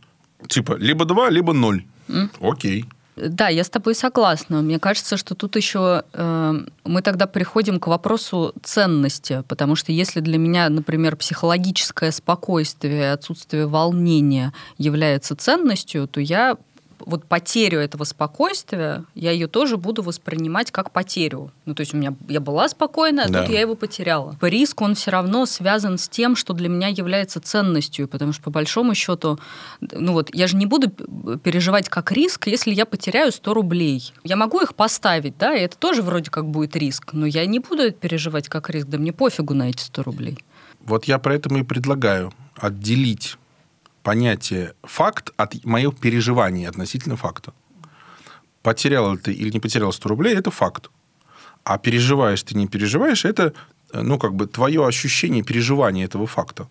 Типа, 0.47 0.73
либо 0.73 1.05
два, 1.05 1.29
либо 1.29 1.53
ноль. 1.53 1.85
Mm. 2.07 2.29
Окей. 2.41 2.85
Да, 3.21 3.49
я 3.49 3.63
с 3.63 3.69
тобой 3.69 3.95
согласна. 3.95 4.61
Мне 4.61 4.79
кажется, 4.79 5.17
что 5.17 5.35
тут 5.35 5.55
еще 5.55 6.03
э, 6.13 6.53
мы 6.85 7.01
тогда 7.01 7.27
приходим 7.27 7.79
к 7.79 7.88
вопросу 7.88 8.53
ценности, 8.63 9.43
потому 9.47 9.75
что 9.75 9.91
если 9.91 10.21
для 10.21 10.38
меня, 10.38 10.69
например, 10.69 11.15
психологическое 11.15 12.11
спокойствие, 12.11 13.11
отсутствие 13.11 13.67
волнения 13.67 14.53
является 14.77 15.35
ценностью, 15.35 16.07
то 16.07 16.21
я 16.21 16.57
вот 17.06 17.25
потерю 17.25 17.79
этого 17.79 18.03
спокойствия, 18.03 19.06
я 19.15 19.32
ее 19.32 19.48
тоже 19.48 19.77
буду 19.77 20.01
воспринимать 20.01 20.72
как 20.72 20.91
потерю. 20.91 21.51
Ну, 21.65 21.75
то 21.75 21.82
есть 21.82 21.94
у 21.94 21.98
меня 21.98 22.13
я 22.27 22.39
была 22.39 22.68
спокойна, 22.70 23.24
а 23.25 23.29
да. 23.29 23.41
тут 23.41 23.53
я 23.53 23.62
его 23.62 23.75
потеряла. 23.75 24.38
Риск, 24.41 24.82
он 24.82 24.96
все 24.96 25.12
равно 25.12 25.46
связан 25.46 25.98
с 25.98 26.08
тем, 26.08 26.36
что 26.36 26.53
для 26.53 26.70
меня 26.70 26.88
является 26.88 27.39
ценностью, 27.39 28.08
потому 28.08 28.34
что 28.34 28.44
по 28.44 28.51
большому 28.51 28.96
счету, 28.96 29.39
ну 29.82 30.13
вот, 30.13 30.29
я 30.34 30.48
же 30.48 30.56
не 30.56 30.65
буду 30.65 30.89
переживать 31.39 31.89
как 31.89 32.12
риск, 32.12 32.48
если 32.48 32.74
я 32.74 32.86
потеряю 32.86 33.32
100 33.32 33.53
рублей. 33.53 34.13
Я 34.24 34.36
могу 34.36 34.62
их 34.62 34.75
поставить, 34.75 35.38
да, 35.38 35.56
и 35.56 35.62
это 35.62 35.77
тоже 35.77 36.01
вроде 36.01 36.29
как 36.29 36.46
будет 36.46 36.75
риск, 36.75 37.13
но 37.13 37.25
я 37.25 37.46
не 37.46 37.60
буду 37.60 37.91
переживать 37.91 38.50
как 38.50 38.70
риск, 38.70 38.88
да 38.88 38.98
мне 38.98 39.13
пофигу 39.13 39.53
на 39.53 39.70
эти 39.70 39.82
100 39.82 40.03
рублей. 40.03 40.38
Вот 40.82 41.06
я 41.06 41.20
поэтому 41.20 41.60
и 41.60 41.63
предлагаю 41.63 42.32
отделить 42.56 43.38
понятие 44.09 44.73
факт 44.81 45.29
от 45.37 45.65
моего 45.65 45.91
переживания 45.91 46.67
относительно 46.67 47.15
факта. 47.15 47.53
Потерял 48.63 49.17
ты 49.17 49.31
или 49.31 49.51
не 49.51 49.59
потерял 49.59 49.93
100 49.93 50.09
рублей, 50.09 50.35
это 50.35 50.49
факт. 50.49 50.89
А 51.63 51.77
переживаешь 51.77 52.41
ты, 52.41 52.55
не 52.55 52.67
переживаешь, 52.67 53.23
это 53.25 53.53
ну, 53.93 54.17
как 54.17 54.33
бы 54.33 54.47
твое 54.47 54.87
ощущение 54.87 55.43
переживания 55.43 56.05
этого 56.05 56.25
факта. 56.25 56.67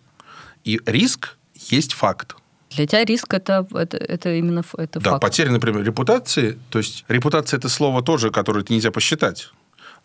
И 0.65 0.81
риск 0.85 1.37
есть 1.71 1.93
факт. 1.93 2.35
Для 2.71 2.85
тебя 2.85 3.05
риск 3.05 3.33
это, 3.33 3.65
это, 3.71 3.95
это 3.95 4.33
именно 4.37 4.63
это 4.77 4.99
да, 4.99 5.11
факт. 5.11 5.21
потеря, 5.21 5.51
например, 5.51 5.83
репутации. 5.85 6.59
То 6.69 6.79
есть 6.79 7.05
репутация 7.07 7.57
это 7.57 7.69
слово 7.69 8.01
тоже, 8.01 8.31
которое 8.31 8.65
нельзя 8.67 8.91
посчитать. 8.91 9.49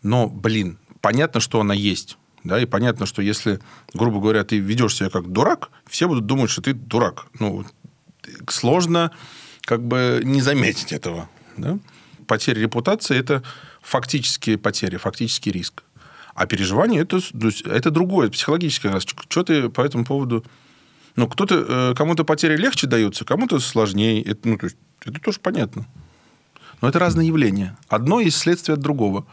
Но, 0.03 0.27
блин, 0.27 0.77
понятно, 1.01 1.41
что 1.41 1.59
она 1.59 1.73
есть. 1.73 2.17
Да, 2.45 2.61
и 2.61 2.65
понятно, 2.65 3.07
что 3.07 3.23
если, 3.23 3.59
грубо 3.95 4.19
говоря, 4.19 4.43
ты 4.43 4.59
ведешь 4.59 4.95
себя 4.95 5.09
как 5.09 5.27
дурак, 5.31 5.69
все 5.87 6.07
будут 6.07 6.27
думать, 6.27 6.51
что 6.51 6.61
ты 6.61 6.73
дурак. 6.73 7.25
Ну, 7.39 7.65
сложно 8.47 9.11
как 9.61 9.81
бы 9.83 10.21
не 10.23 10.41
заметить 10.41 10.93
этого. 10.93 11.27
Да? 11.57 11.79
Потеря 12.27 12.61
репутации– 12.61 13.17
это 13.19 13.41
фактические 13.81 14.59
потери, 14.59 14.97
фактический 14.97 15.51
риск. 15.51 15.83
А 16.35 16.45
переживание 16.45 17.01
это, 17.01 17.19
это 17.65 17.89
другое, 17.89 18.29
психологическое. 18.29 18.99
Что 18.99 19.43
ты 19.43 19.69
по 19.69 19.81
этому 19.81 20.05
поводу... 20.05 20.45
Ну, 21.15 21.27
кто-то, 21.27 21.65
э, 21.67 21.93
кому-то 21.95 22.25
потери 22.25 22.57
легче 22.57 22.85
даются, 22.85 23.25
кому-то 23.25 23.59
сложнее. 23.59 24.21
Это, 24.21 24.47
ну, 24.47 24.57
то 24.57 24.65
есть, 24.65 24.77
это 25.03 25.19
тоже 25.19 25.39
понятно. 25.39 25.87
Но 26.81 26.89
это 26.89 26.99
разные 26.99 27.27
явления. 27.27 27.75
Одно 27.87 28.19
есть 28.19 28.37
следствие 28.37 28.73
от 28.73 28.81
другого 28.81 29.25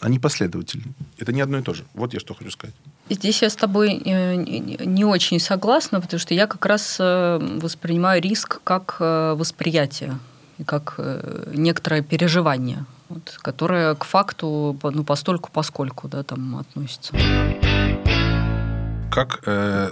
они 0.00 0.18
последовательны. 0.18 0.84
Это 1.18 1.32
не 1.32 1.40
одно 1.40 1.58
и 1.58 1.62
то 1.62 1.74
же. 1.74 1.84
Вот 1.94 2.14
я 2.14 2.20
что 2.20 2.34
хочу 2.34 2.50
сказать. 2.50 2.74
Здесь 3.10 3.42
я 3.42 3.50
с 3.50 3.56
тобой 3.56 4.02
э, 4.04 4.34
не 4.36 5.04
очень 5.04 5.38
согласна, 5.38 6.00
потому 6.00 6.18
что 6.20 6.34
я 6.34 6.46
как 6.46 6.66
раз 6.66 6.96
э, 6.98 7.38
воспринимаю 7.62 8.20
риск 8.20 8.60
как 8.64 8.96
э, 9.00 9.34
восприятие, 9.36 10.18
как 10.64 10.98
некоторое 11.52 12.02
переживание, 12.02 12.84
вот, 13.08 13.38
которое 13.42 13.94
к 13.94 14.04
факту 14.04 14.76
ну, 14.82 15.04
постольку 15.04 15.50
поскольку 15.52 16.08
да, 16.08 16.22
там 16.22 16.56
относится. 16.56 17.14
Как 19.10 19.40
э, 19.46 19.90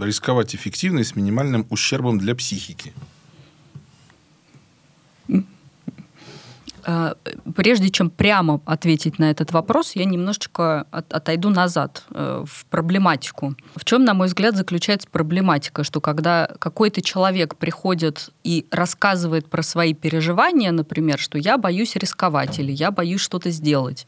рисковать 0.00 0.54
эффективно 0.54 1.00
и 1.00 1.04
с 1.04 1.14
минимальным 1.14 1.66
ущербом 1.70 2.18
для 2.18 2.34
психики? 2.34 2.92
Прежде 7.54 7.90
чем 7.90 8.10
прямо 8.10 8.60
ответить 8.64 9.18
на 9.18 9.30
этот 9.30 9.52
вопрос, 9.52 9.92
я 9.94 10.04
немножечко 10.04 10.86
от, 10.90 11.12
отойду 11.12 11.50
назад 11.50 12.04
э, 12.10 12.44
в 12.46 12.66
проблематику. 12.66 13.54
В 13.76 13.84
чем, 13.84 14.04
на 14.04 14.14
мой 14.14 14.26
взгляд, 14.26 14.56
заключается 14.56 15.08
проблематика, 15.08 15.84
что 15.84 16.00
когда 16.00 16.48
какой-то 16.58 17.00
человек 17.00 17.56
приходит 17.56 18.30
и 18.42 18.66
рассказывает 18.70 19.48
про 19.48 19.62
свои 19.62 19.94
переживания, 19.94 20.72
например, 20.72 21.18
что 21.18 21.38
я 21.38 21.56
боюсь 21.56 21.94
рисковать 21.96 22.58
или 22.58 22.72
я 22.72 22.90
боюсь 22.90 23.20
что-то 23.20 23.50
сделать, 23.50 24.06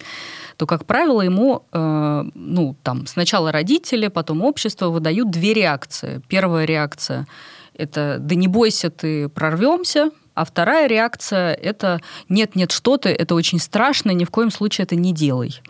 то, 0.57 0.66
как 0.66 0.85
правило, 0.85 1.23
ему, 1.23 1.66
э, 1.73 2.25
ну, 2.35 2.76
там, 2.83 3.07
сначала 3.07 3.52
родители, 3.52 4.09
потом 4.09 4.43
общество 4.43 4.88
выдают 4.88 5.31
две 5.31 5.54
реакции. 5.54 6.23
Первая 6.28 6.64
реакция– 6.64 7.26
это 7.75 8.16
«да 8.19 8.35
не 8.35 8.49
бойся, 8.49 8.90
ты 8.90 9.28
прорвемся», 9.28 10.11
а 10.34 10.44
вторая 10.44 10.86
реакция– 10.88 11.54
это 11.62 12.00
«нет-нет, 12.28 12.72
что 12.72 12.96
ты, 12.96 13.10
это 13.10 13.34
очень 13.34 13.58
страшно, 13.58 14.10
ни 14.10 14.24
в 14.24 14.30
коем 14.30 14.50
случае 14.50 14.84
это 14.84 14.96
не 14.96 15.12
делай». 15.12 15.60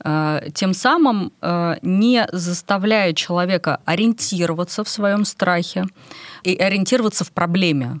А, 0.00 0.42
тем 0.54 0.74
самым, 0.74 1.32
а, 1.40 1.76
не 1.82 2.26
заставляя 2.32 3.12
человека 3.12 3.80
ориентироваться 3.84 4.84
в 4.84 4.88
своем 4.88 5.24
страхе 5.24 5.86
и 6.42 6.56
ориентироваться 6.56 7.24
в 7.24 7.32
проблеме. 7.32 8.00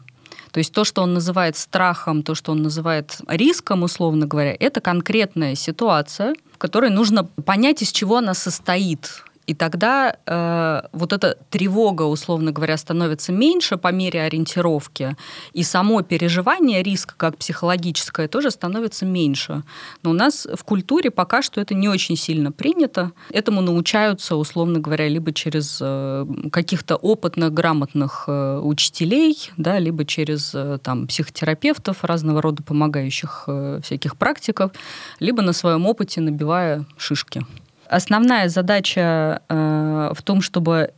То 0.52 0.58
есть 0.58 0.72
то, 0.72 0.84
что 0.84 1.02
он 1.02 1.12
называет 1.12 1.56
страхом, 1.58 2.22
то, 2.22 2.34
что 2.34 2.52
он 2.52 2.62
называет 2.62 3.18
риском, 3.28 3.82
условно 3.82 4.26
говоря, 4.26 4.56
это 4.58 4.80
конкретная 4.80 5.54
ситуация, 5.54 6.34
в 6.50 6.56
которой 6.56 6.88
нужно 6.88 7.24
понять, 7.24 7.82
из 7.82 7.92
чего 7.92 8.16
она 8.16 8.32
состоит, 8.32 9.22
и 9.46 9.54
тогда 9.54 10.16
э, 10.26 10.82
вот 10.92 11.12
эта 11.12 11.36
тревога, 11.50 12.02
условно 12.02 12.50
говоря, 12.50 12.76
становится 12.76 13.32
меньше 13.32 13.76
по 13.76 13.92
мере 13.92 14.22
ориентировки, 14.22 15.16
и 15.52 15.62
само 15.62 16.02
переживание 16.02 16.82
риска, 16.82 17.14
как 17.16 17.36
психологическое, 17.36 18.28
тоже 18.28 18.50
становится 18.50 19.06
меньше. 19.06 19.62
Но 20.02 20.10
у 20.10 20.12
нас 20.12 20.48
в 20.52 20.64
культуре 20.64 21.10
пока 21.10 21.42
что 21.42 21.60
это 21.60 21.74
не 21.74 21.88
очень 21.88 22.16
сильно 22.16 22.50
принято. 22.50 23.12
Этому 23.30 23.60
научаются, 23.60 24.36
условно 24.36 24.80
говоря, 24.80 25.08
либо 25.08 25.32
через 25.32 25.78
э, 25.80 26.26
каких-то 26.50 26.96
опытных, 26.96 27.52
грамотных 27.52 28.24
э, 28.26 28.58
учителей, 28.58 29.50
да, 29.56 29.78
либо 29.78 30.04
через 30.04 30.52
э, 30.54 30.78
там, 30.82 31.06
психотерапевтов, 31.06 32.02
разного 32.02 32.42
рода 32.42 32.62
помогающих 32.62 33.44
э, 33.46 33.80
всяких 33.82 34.16
практиков, 34.16 34.72
либо 35.20 35.42
на 35.42 35.52
своем 35.52 35.86
опыте 35.86 36.20
набивая 36.20 36.84
шишки. 36.96 37.44
Основная 37.88 38.48
задача 38.48 39.42
э, 39.48 40.12
в 40.14 40.22
том, 40.22 40.42
чтобы 40.42 40.92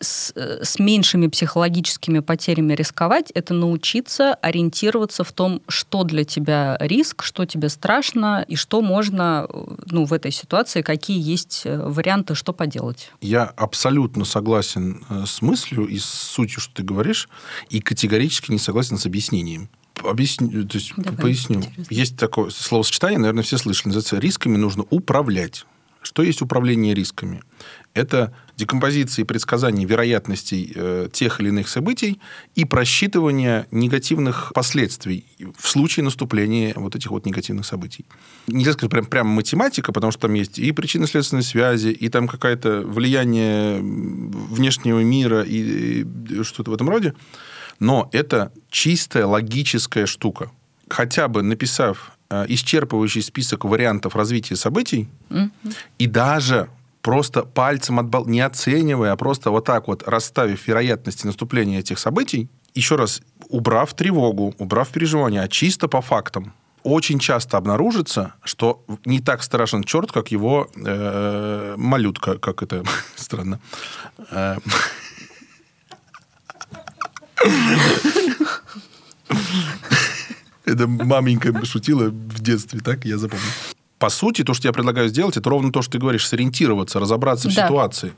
с, 0.00 0.32
с 0.36 0.78
меньшими 0.78 1.26
психологическими 1.26 2.20
потерями 2.20 2.74
рисковать, 2.74 3.30
это 3.34 3.54
научиться 3.54 4.34
ориентироваться 4.34 5.24
в 5.24 5.32
том, 5.32 5.62
что 5.68 6.04
для 6.04 6.24
тебя 6.24 6.76
риск, 6.80 7.22
что 7.22 7.46
тебе 7.46 7.68
страшно 7.68 8.44
и 8.46 8.56
что 8.56 8.82
можно 8.82 9.48
ну, 9.86 10.04
в 10.04 10.12
этой 10.12 10.30
ситуации, 10.30 10.82
какие 10.82 11.20
есть 11.20 11.62
э, 11.64 11.76
варианты, 11.76 12.34
что 12.34 12.52
поделать. 12.52 13.10
Я 13.20 13.44
абсолютно 13.44 14.24
согласен 14.24 15.04
э, 15.08 15.24
с 15.26 15.42
мыслью 15.42 15.86
и 15.86 15.98
с 15.98 16.04
сутью, 16.04 16.60
что 16.60 16.74
ты 16.74 16.82
говоришь, 16.82 17.28
и 17.70 17.80
категорически 17.80 18.50
не 18.50 18.58
согласен 18.58 18.98
с 18.98 19.06
объяснением. 19.06 19.68
Объясню, 20.02 20.66
то 20.66 20.76
есть 20.76 20.92
Давай, 20.96 21.18
поясню. 21.18 21.60
Интересно. 21.60 21.94
Есть 21.94 22.18
такое 22.18 22.50
словосочетание, 22.50 23.18
наверное, 23.18 23.44
все 23.44 23.58
слышали, 23.58 23.88
называется 23.88 24.18
«рисками 24.18 24.56
нужно 24.56 24.84
управлять». 24.90 25.64
Что 26.04 26.22
есть 26.22 26.42
управление 26.42 26.94
рисками? 26.94 27.42
Это 27.94 28.34
декомпозиции 28.56 29.22
предсказаний 29.22 29.86
вероятностей 29.86 30.70
э, 30.74 31.08
тех 31.10 31.40
или 31.40 31.48
иных 31.48 31.66
событий 31.68 32.20
и 32.54 32.66
просчитывания 32.66 33.66
негативных 33.70 34.52
последствий 34.54 35.24
в 35.58 35.66
случае 35.66 36.04
наступления 36.04 36.74
вот 36.76 36.94
этих 36.94 37.10
вот 37.10 37.24
негативных 37.24 37.64
событий. 37.64 38.04
Нельзя 38.48 38.74
сказать 38.74 38.90
прям, 38.90 39.06
прям 39.06 39.28
математика, 39.28 39.92
потому 39.92 40.12
что 40.12 40.22
там 40.22 40.34
есть 40.34 40.58
и 40.58 40.72
причинно-следственные 40.72 41.42
связи, 41.42 41.88
и 41.88 42.08
там 42.10 42.28
какое-то 42.28 42.82
влияние 42.82 43.80
внешнего 43.80 45.00
мира, 45.00 45.42
и, 45.42 46.04
и 46.04 46.42
что-то 46.42 46.70
в 46.70 46.74
этом 46.74 46.90
роде. 46.90 47.14
Но 47.80 48.10
это 48.12 48.52
чистая 48.70 49.24
логическая 49.24 50.04
штука. 50.04 50.50
Хотя 50.90 51.28
бы 51.28 51.42
написав 51.42 52.13
исчерпывающий 52.48 53.22
список 53.22 53.64
вариантов 53.64 54.16
развития 54.16 54.56
событий, 54.56 55.08
mm-hmm. 55.30 55.74
и 55.98 56.06
даже 56.06 56.68
просто 57.02 57.42
пальцем 57.42 57.98
отбал, 57.98 58.26
не 58.26 58.40
оценивая, 58.40 59.12
а 59.12 59.16
просто 59.16 59.50
вот 59.50 59.66
так 59.66 59.88
вот 59.88 60.08
расставив 60.08 60.66
вероятности 60.66 61.26
наступления 61.26 61.80
этих 61.80 61.98
событий, 61.98 62.48
еще 62.74 62.96
раз, 62.96 63.22
убрав 63.48 63.94
тревогу, 63.94 64.54
убрав 64.58 64.88
переживания, 64.88 65.42
а 65.42 65.48
чисто 65.48 65.86
по 65.86 66.00
фактам, 66.00 66.52
очень 66.82 67.18
часто 67.18 67.56
обнаружится, 67.56 68.34
что 68.42 68.84
не 69.04 69.20
так 69.20 69.42
страшен 69.42 69.84
черт, 69.84 70.12
как 70.12 70.30
его 70.30 70.68
э, 70.76 71.74
малютка, 71.76 72.38
как 72.38 72.62
это 72.62 72.84
странно. 73.16 73.60
Э, 74.30 74.56
это 80.74 80.86
маменька 80.86 81.64
шутила 81.64 82.10
в 82.10 82.40
детстве, 82.40 82.80
так 82.80 83.04
я 83.04 83.18
запомнил 83.18 83.46
по 84.04 84.10
сути, 84.10 84.44
то, 84.44 84.52
что 84.52 84.68
я 84.68 84.72
предлагаю 84.74 85.08
сделать, 85.08 85.38
это 85.38 85.48
ровно 85.48 85.72
то, 85.72 85.80
что 85.80 85.92
ты 85.92 85.98
говоришь, 85.98 86.28
сориентироваться, 86.28 87.00
разобраться 87.00 87.48
в 87.48 87.54
да. 87.54 87.64
ситуации. 87.64 88.12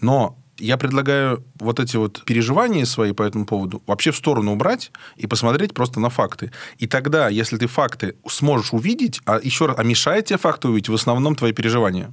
Но 0.00 0.38
я 0.58 0.76
предлагаю 0.76 1.44
вот 1.58 1.80
эти 1.80 1.96
вот 1.96 2.24
переживания 2.24 2.84
свои 2.84 3.12
по 3.12 3.22
этому 3.22 3.46
поводу 3.46 3.82
вообще 3.86 4.10
в 4.10 4.16
сторону 4.16 4.52
убрать 4.52 4.90
и 5.16 5.26
посмотреть 5.26 5.74
просто 5.74 6.00
на 6.00 6.10
факты. 6.10 6.52
И 6.78 6.86
тогда, 6.86 7.28
если 7.28 7.56
ты 7.56 7.66
факты 7.66 8.16
сможешь 8.28 8.72
увидеть, 8.72 9.20
а 9.24 9.38
еще 9.42 9.66
раз, 9.66 9.78
а 9.78 9.82
мешает 9.82 10.26
тебе 10.26 10.38
факты 10.38 10.68
увидеть, 10.68 10.88
в 10.88 10.94
основном 10.94 11.34
твои 11.34 11.52
переживания 11.52 12.12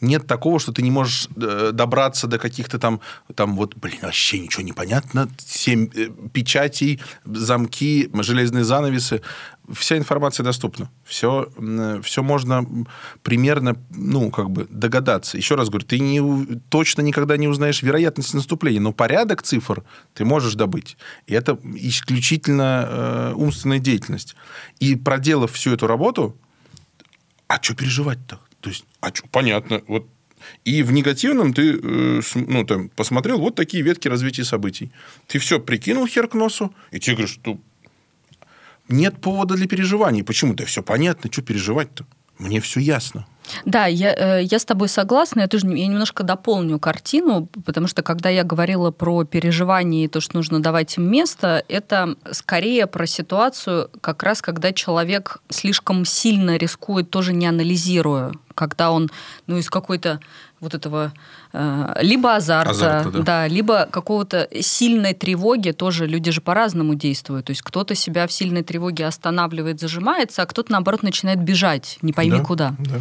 нет 0.00 0.26
такого, 0.26 0.58
что 0.58 0.72
ты 0.72 0.82
не 0.82 0.90
можешь 0.90 1.28
э, 1.36 1.70
добраться 1.72 2.26
до 2.26 2.38
каких-то 2.38 2.78
там, 2.78 3.00
там 3.34 3.56
вот, 3.56 3.74
блин, 3.76 3.98
вообще 4.02 4.38
ничего 4.38 4.62
не 4.62 4.72
понятно, 4.72 5.28
семь 5.38 5.88
э, 5.94 6.08
печатей, 6.32 7.00
замки, 7.24 8.10
железные 8.12 8.64
занавесы. 8.64 9.22
Вся 9.72 9.96
информация 9.96 10.44
доступна. 10.44 10.90
Все, 11.04 11.48
все 12.02 12.22
можно 12.22 12.66
примерно, 13.22 13.76
ну, 13.90 14.30
как 14.30 14.50
бы 14.50 14.66
догадаться. 14.68 15.36
Еще 15.36 15.54
раз 15.54 15.70
говорю, 15.70 15.86
ты 15.86 15.98
не, 15.98 16.20
точно 16.68 17.02
никогда 17.02 17.36
не 17.36 17.48
узнаешь 17.48 17.82
вероятность 17.82 18.34
наступления, 18.34 18.80
но 18.80 18.92
порядок 18.92 19.42
цифр 19.42 19.82
ты 20.12 20.24
можешь 20.24 20.54
добыть. 20.54 20.96
И 21.26 21.34
это 21.34 21.58
исключительно 21.76 22.86
э, 22.88 23.32
умственная 23.36 23.78
деятельность. 23.78 24.36
И 24.80 24.96
проделав 24.96 25.52
всю 25.52 25.72
эту 25.72 25.86
работу, 25.86 26.36
а 27.48 27.62
что 27.62 27.74
переживать-то? 27.74 28.40
То 28.60 28.70
есть, 28.70 28.84
а 29.00 29.08
что, 29.14 29.26
понятно, 29.28 29.82
вот 29.86 30.06
и 30.64 30.82
в 30.82 30.92
негативном 30.92 31.52
ты 31.52 31.78
э, 31.82 32.20
ну, 32.34 32.64
там, 32.64 32.88
посмотрел 32.90 33.38
вот 33.38 33.54
такие 33.54 33.82
ветки 33.82 34.08
развития 34.08 34.44
событий. 34.44 34.90
Ты 35.26 35.38
все 35.38 35.60
прикинул 35.60 36.06
хер 36.06 36.28
к 36.28 36.34
носу, 36.34 36.74
и 36.90 37.00
тебе 37.00 37.16
говоришь, 37.16 37.34
что 37.34 37.58
нет 38.88 39.20
повода 39.20 39.54
для 39.54 39.66
переживаний. 39.66 40.24
Почему? 40.24 40.54
Да 40.54 40.64
все 40.64 40.82
понятно, 40.82 41.30
что 41.32 41.42
переживать-то? 41.42 42.04
Мне 42.38 42.60
все 42.60 42.80
ясно. 42.80 43.26
Да, 43.64 43.86
я, 43.86 44.14
э, 44.14 44.42
я 44.42 44.58
с 44.58 44.64
тобой 44.64 44.88
согласна. 44.88 45.40
Я 45.40 45.48
тоже 45.48 45.66
я 45.68 45.86
немножко 45.86 46.22
дополню 46.22 46.78
картину, 46.78 47.48
потому 47.64 47.86
что 47.86 48.02
когда 48.02 48.28
я 48.30 48.42
говорила 48.42 48.90
про 48.90 49.24
переживания 49.24 50.04
и 50.04 50.08
то, 50.08 50.20
что 50.20 50.36
нужно 50.36 50.60
давать 50.60 50.96
им 50.96 51.10
место, 51.10 51.62
это 51.68 52.16
скорее 52.32 52.86
про 52.86 53.06
ситуацию, 53.06 53.90
как 54.00 54.22
раз 54.22 54.42
когда 54.42 54.72
человек 54.72 55.38
слишком 55.48 56.04
сильно 56.04 56.56
рискует, 56.56 57.10
тоже 57.10 57.32
не 57.32 57.46
анализируя, 57.46 58.32
когда 58.54 58.90
он 58.90 59.10
ну, 59.46 59.56
из 59.56 59.68
какой-то 59.70 60.20
вот 60.60 60.74
этого 60.74 61.12
э, 61.52 61.94
либо 62.00 62.34
азарта, 62.34 62.70
азарта 62.70 63.10
да. 63.10 63.22
да, 63.22 63.48
либо 63.48 63.86
какого-то 63.90 64.48
сильной 64.60 65.14
тревоги, 65.14 65.70
тоже 65.70 66.06
люди 66.06 66.30
же 66.30 66.40
по-разному 66.40 66.94
действуют. 66.94 67.46
То 67.46 67.50
есть 67.50 67.62
кто-то 67.62 67.94
себя 67.94 68.26
в 68.26 68.32
сильной 68.32 68.62
тревоге 68.62 69.06
останавливает, 69.06 69.78
зажимается, 69.80 70.42
а 70.42 70.46
кто-то, 70.46 70.72
наоборот, 70.72 71.02
начинает 71.02 71.40
бежать, 71.40 71.98
не 72.02 72.12
пойми 72.12 72.38
да, 72.38 72.44
куда. 72.44 72.74
Да. 72.78 73.00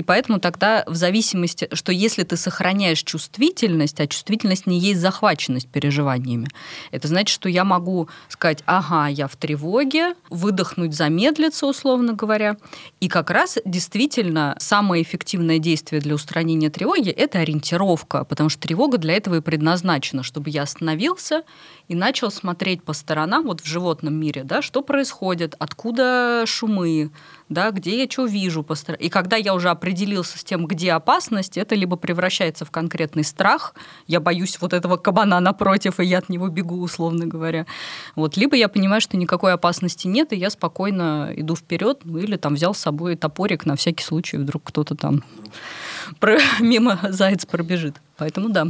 И 0.00 0.02
поэтому 0.02 0.40
тогда 0.40 0.82
в 0.86 0.94
зависимости, 0.94 1.68
что 1.74 1.92
если 1.92 2.22
ты 2.22 2.38
сохраняешь 2.38 3.02
чувствительность, 3.02 4.00
а 4.00 4.06
чувствительность 4.06 4.66
не 4.66 4.78
есть 4.78 4.98
захваченность 4.98 5.68
переживаниями, 5.68 6.48
это 6.90 7.06
значит, 7.06 7.34
что 7.34 7.50
я 7.50 7.64
могу 7.64 8.08
сказать, 8.30 8.62
ага, 8.64 9.08
я 9.08 9.28
в 9.28 9.36
тревоге, 9.36 10.14
выдохнуть, 10.30 10.94
замедлиться, 10.94 11.66
условно 11.66 12.14
говоря. 12.14 12.56
И 13.00 13.08
как 13.08 13.28
раз 13.28 13.58
действительно 13.66 14.56
самое 14.58 15.02
эффективное 15.02 15.58
действие 15.58 16.00
для 16.00 16.14
устранения 16.14 16.70
тревоги– 16.70 17.10
это 17.10 17.40
ориентировка, 17.40 18.24
потому 18.24 18.48
что 18.48 18.62
тревога 18.62 18.96
для 18.96 19.12
этого 19.12 19.34
и 19.34 19.40
предназначена, 19.42 20.22
чтобы 20.22 20.48
я 20.48 20.62
остановился 20.62 21.42
и 21.88 21.94
начал 21.94 22.30
смотреть 22.30 22.82
по 22.82 22.94
сторонам, 22.94 23.44
вот 23.44 23.60
в 23.60 23.66
животном 23.66 24.14
мире, 24.14 24.44
да, 24.44 24.62
что 24.62 24.80
происходит, 24.80 25.56
откуда 25.58 26.44
шумы, 26.46 27.10
да, 27.50 27.72
где 27.72 27.98
я 28.02 28.08
что 28.08 28.26
вижу. 28.26 28.62
По 28.62 28.74
стор... 28.76 28.94
И 28.96 29.08
когда 29.08 29.36
я 29.36 29.54
уже 29.54 29.68
определился 29.68 30.38
с 30.38 30.44
тем, 30.44 30.66
где 30.66 30.92
опасность, 30.92 31.58
это 31.58 31.74
либо 31.74 31.96
превращается 31.96 32.64
в 32.64 32.70
конкретный 32.70 33.24
страх, 33.24 33.74
я 34.06 34.20
боюсь 34.20 34.58
вот 34.60 34.72
этого 34.72 34.96
кабана 34.96 35.40
напротив, 35.40 35.98
и 35.98 36.04
я 36.04 36.18
от 36.18 36.28
него 36.28 36.48
бегу, 36.48 36.80
условно 36.80 37.26
говоря. 37.26 37.66
Вот. 38.14 38.36
Либо 38.36 38.56
я 38.56 38.68
понимаю, 38.68 39.00
что 39.00 39.16
никакой 39.16 39.52
опасности 39.52 40.06
нет, 40.06 40.32
и 40.32 40.36
я 40.36 40.48
спокойно 40.48 41.32
иду 41.36 41.56
вперед, 41.56 42.00
ну 42.04 42.18
или 42.18 42.36
там 42.36 42.54
взял 42.54 42.72
с 42.72 42.78
собой 42.78 43.16
топорик 43.16 43.66
на 43.66 43.74
всякий 43.74 44.04
случай, 44.04 44.36
вдруг 44.36 44.62
кто-то 44.64 44.94
там 44.94 45.24
про... 46.20 46.38
мимо 46.60 47.00
заяц 47.02 47.44
пробежит. 47.46 48.00
Поэтому 48.16 48.48
да. 48.48 48.68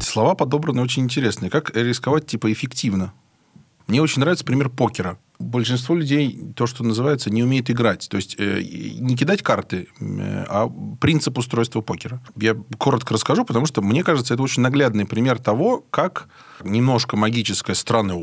Слова 0.00 0.34
подобраны 0.34 0.82
очень 0.82 1.04
интересные. 1.04 1.50
Как 1.50 1.76
рисковать 1.76 2.26
типа 2.26 2.52
эффективно? 2.52 3.12
Мне 3.86 4.02
очень 4.02 4.20
нравится 4.20 4.44
пример 4.44 4.68
покера. 4.70 5.18
Большинство 5.38 5.94
людей, 5.94 6.52
то, 6.56 6.66
что 6.66 6.82
называется, 6.82 7.30
не 7.30 7.44
умеет 7.44 7.70
играть. 7.70 8.08
То 8.08 8.16
есть, 8.16 8.34
э, 8.38 8.60
не 8.60 9.16
кидать 9.16 9.42
карты, 9.42 9.88
э, 10.00 10.44
а 10.48 10.68
принцип 11.00 11.38
устройства 11.38 11.80
покера. 11.80 12.20
Я 12.36 12.56
коротко 12.76 13.14
расскажу, 13.14 13.44
потому 13.44 13.66
что, 13.66 13.80
мне 13.80 14.02
кажется, 14.02 14.34
это 14.34 14.42
очень 14.42 14.62
наглядный 14.62 15.06
пример 15.06 15.38
того, 15.38 15.84
как 15.90 16.28
немножко 16.64 17.16
магическая, 17.16 17.76
странная 17.76 18.18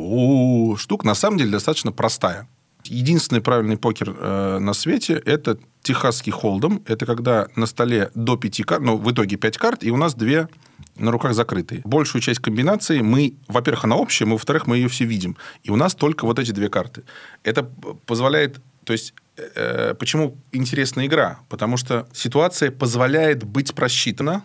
штука 0.76 1.06
на 1.06 1.16
самом 1.16 1.38
деле 1.38 1.52
достаточно 1.52 1.94
простая. 1.94 2.50
Единственный 2.84 3.42
правильный 3.42 3.78
покер 3.78 4.16
э, 4.18 4.60
на 4.60 4.74
свете– 4.74 5.14
это 5.26 5.58
техасский 5.82 6.32
холдом. 6.32 6.84
Это 6.86 7.06
когда 7.06 7.48
на 7.56 7.66
столе 7.66 8.12
до 8.14 8.36
пяти 8.38 8.64
карт, 8.64 8.84
ну, 8.84 8.98
в 8.98 9.12
итоге 9.12 9.38
пять 9.38 9.58
карт, 9.58 9.84
и 9.84 9.92
у 9.92 9.98
нас 9.98 10.16
две 10.16 10.50
на 10.96 11.12
руках 11.12 11.34
закрытые. 11.34 11.82
Большую 11.84 12.22
часть 12.22 12.40
комбинации 12.40 13.02
мы, 13.02 13.36
во-первых, 13.48 13.84
она 13.86 13.96
общая, 13.96 14.26
мы, 14.26 14.34
во-вторых, 14.34 14.68
мы 14.68 14.78
ее 14.78 14.88
все 14.88 15.06
видим. 15.06 15.36
И 15.64 15.72
у 15.72 15.76
нас 15.76 15.96
только 15.96 16.26
вот 16.26 16.40
эти 16.40 16.52
две 16.52 16.70
карты. 16.70 17.04
Это 17.44 17.64
позволяет... 18.06 18.60
То 18.84 18.94
есть, 18.94 19.14
э, 19.38 19.96
почему 19.98 20.38
интересная 20.52 21.08
игра? 21.08 21.40
Потому 21.50 21.78
что 21.78 22.08
ситуация 22.14 22.72
позволяет 22.72 23.44
быть 23.44 23.74
просчитана, 23.74 24.44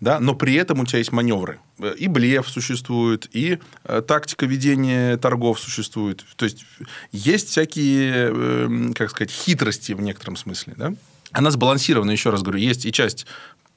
да, 0.00 0.20
но 0.20 0.34
при 0.34 0.54
этом 0.54 0.80
у 0.80 0.86
тебя 0.86 0.98
есть 0.98 1.12
маневры. 1.12 1.58
И 1.98 2.08
блеф 2.08 2.48
существует, 2.48 3.28
и 3.32 3.58
э, 3.84 4.02
тактика 4.06 4.46
ведения 4.46 5.16
торгов 5.16 5.58
существует. 5.58 6.24
То 6.36 6.44
есть 6.44 6.66
есть 7.12 7.48
всякие, 7.48 8.30
э, 8.32 8.92
как 8.94 9.10
сказать, 9.10 9.30
хитрости 9.30 9.92
в 9.92 10.02
некотором 10.02 10.36
смысле. 10.36 10.74
Да? 10.76 10.92
Она 11.32 11.50
сбалансирована, 11.50 12.10
еще 12.10 12.30
раз 12.30 12.42
говорю. 12.42 12.58
Есть 12.58 12.86
и 12.86 12.92
часть 12.92 13.26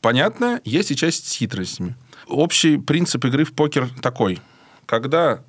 понятная, 0.01 0.61
есть 0.65 0.91
и 0.91 0.95
часть 0.95 1.27
с 1.27 1.35
хитростями. 1.35 1.95
Общий 2.27 2.77
принцип 2.77 3.25
игры 3.25 3.43
в 3.43 3.53
покер 3.53 3.89
такой. 4.01 4.39
Когда 4.85 5.43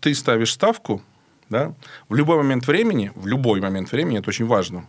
ты 0.00 0.14
ставишь 0.14 0.52
ставку, 0.52 1.02
да, 1.48 1.74
в 2.08 2.14
любой 2.14 2.36
момент 2.36 2.66
времени, 2.66 3.12
в 3.14 3.26
любой 3.26 3.60
момент 3.60 3.90
времени, 3.90 4.18
это 4.18 4.30
очень 4.30 4.46
важно, 4.46 4.86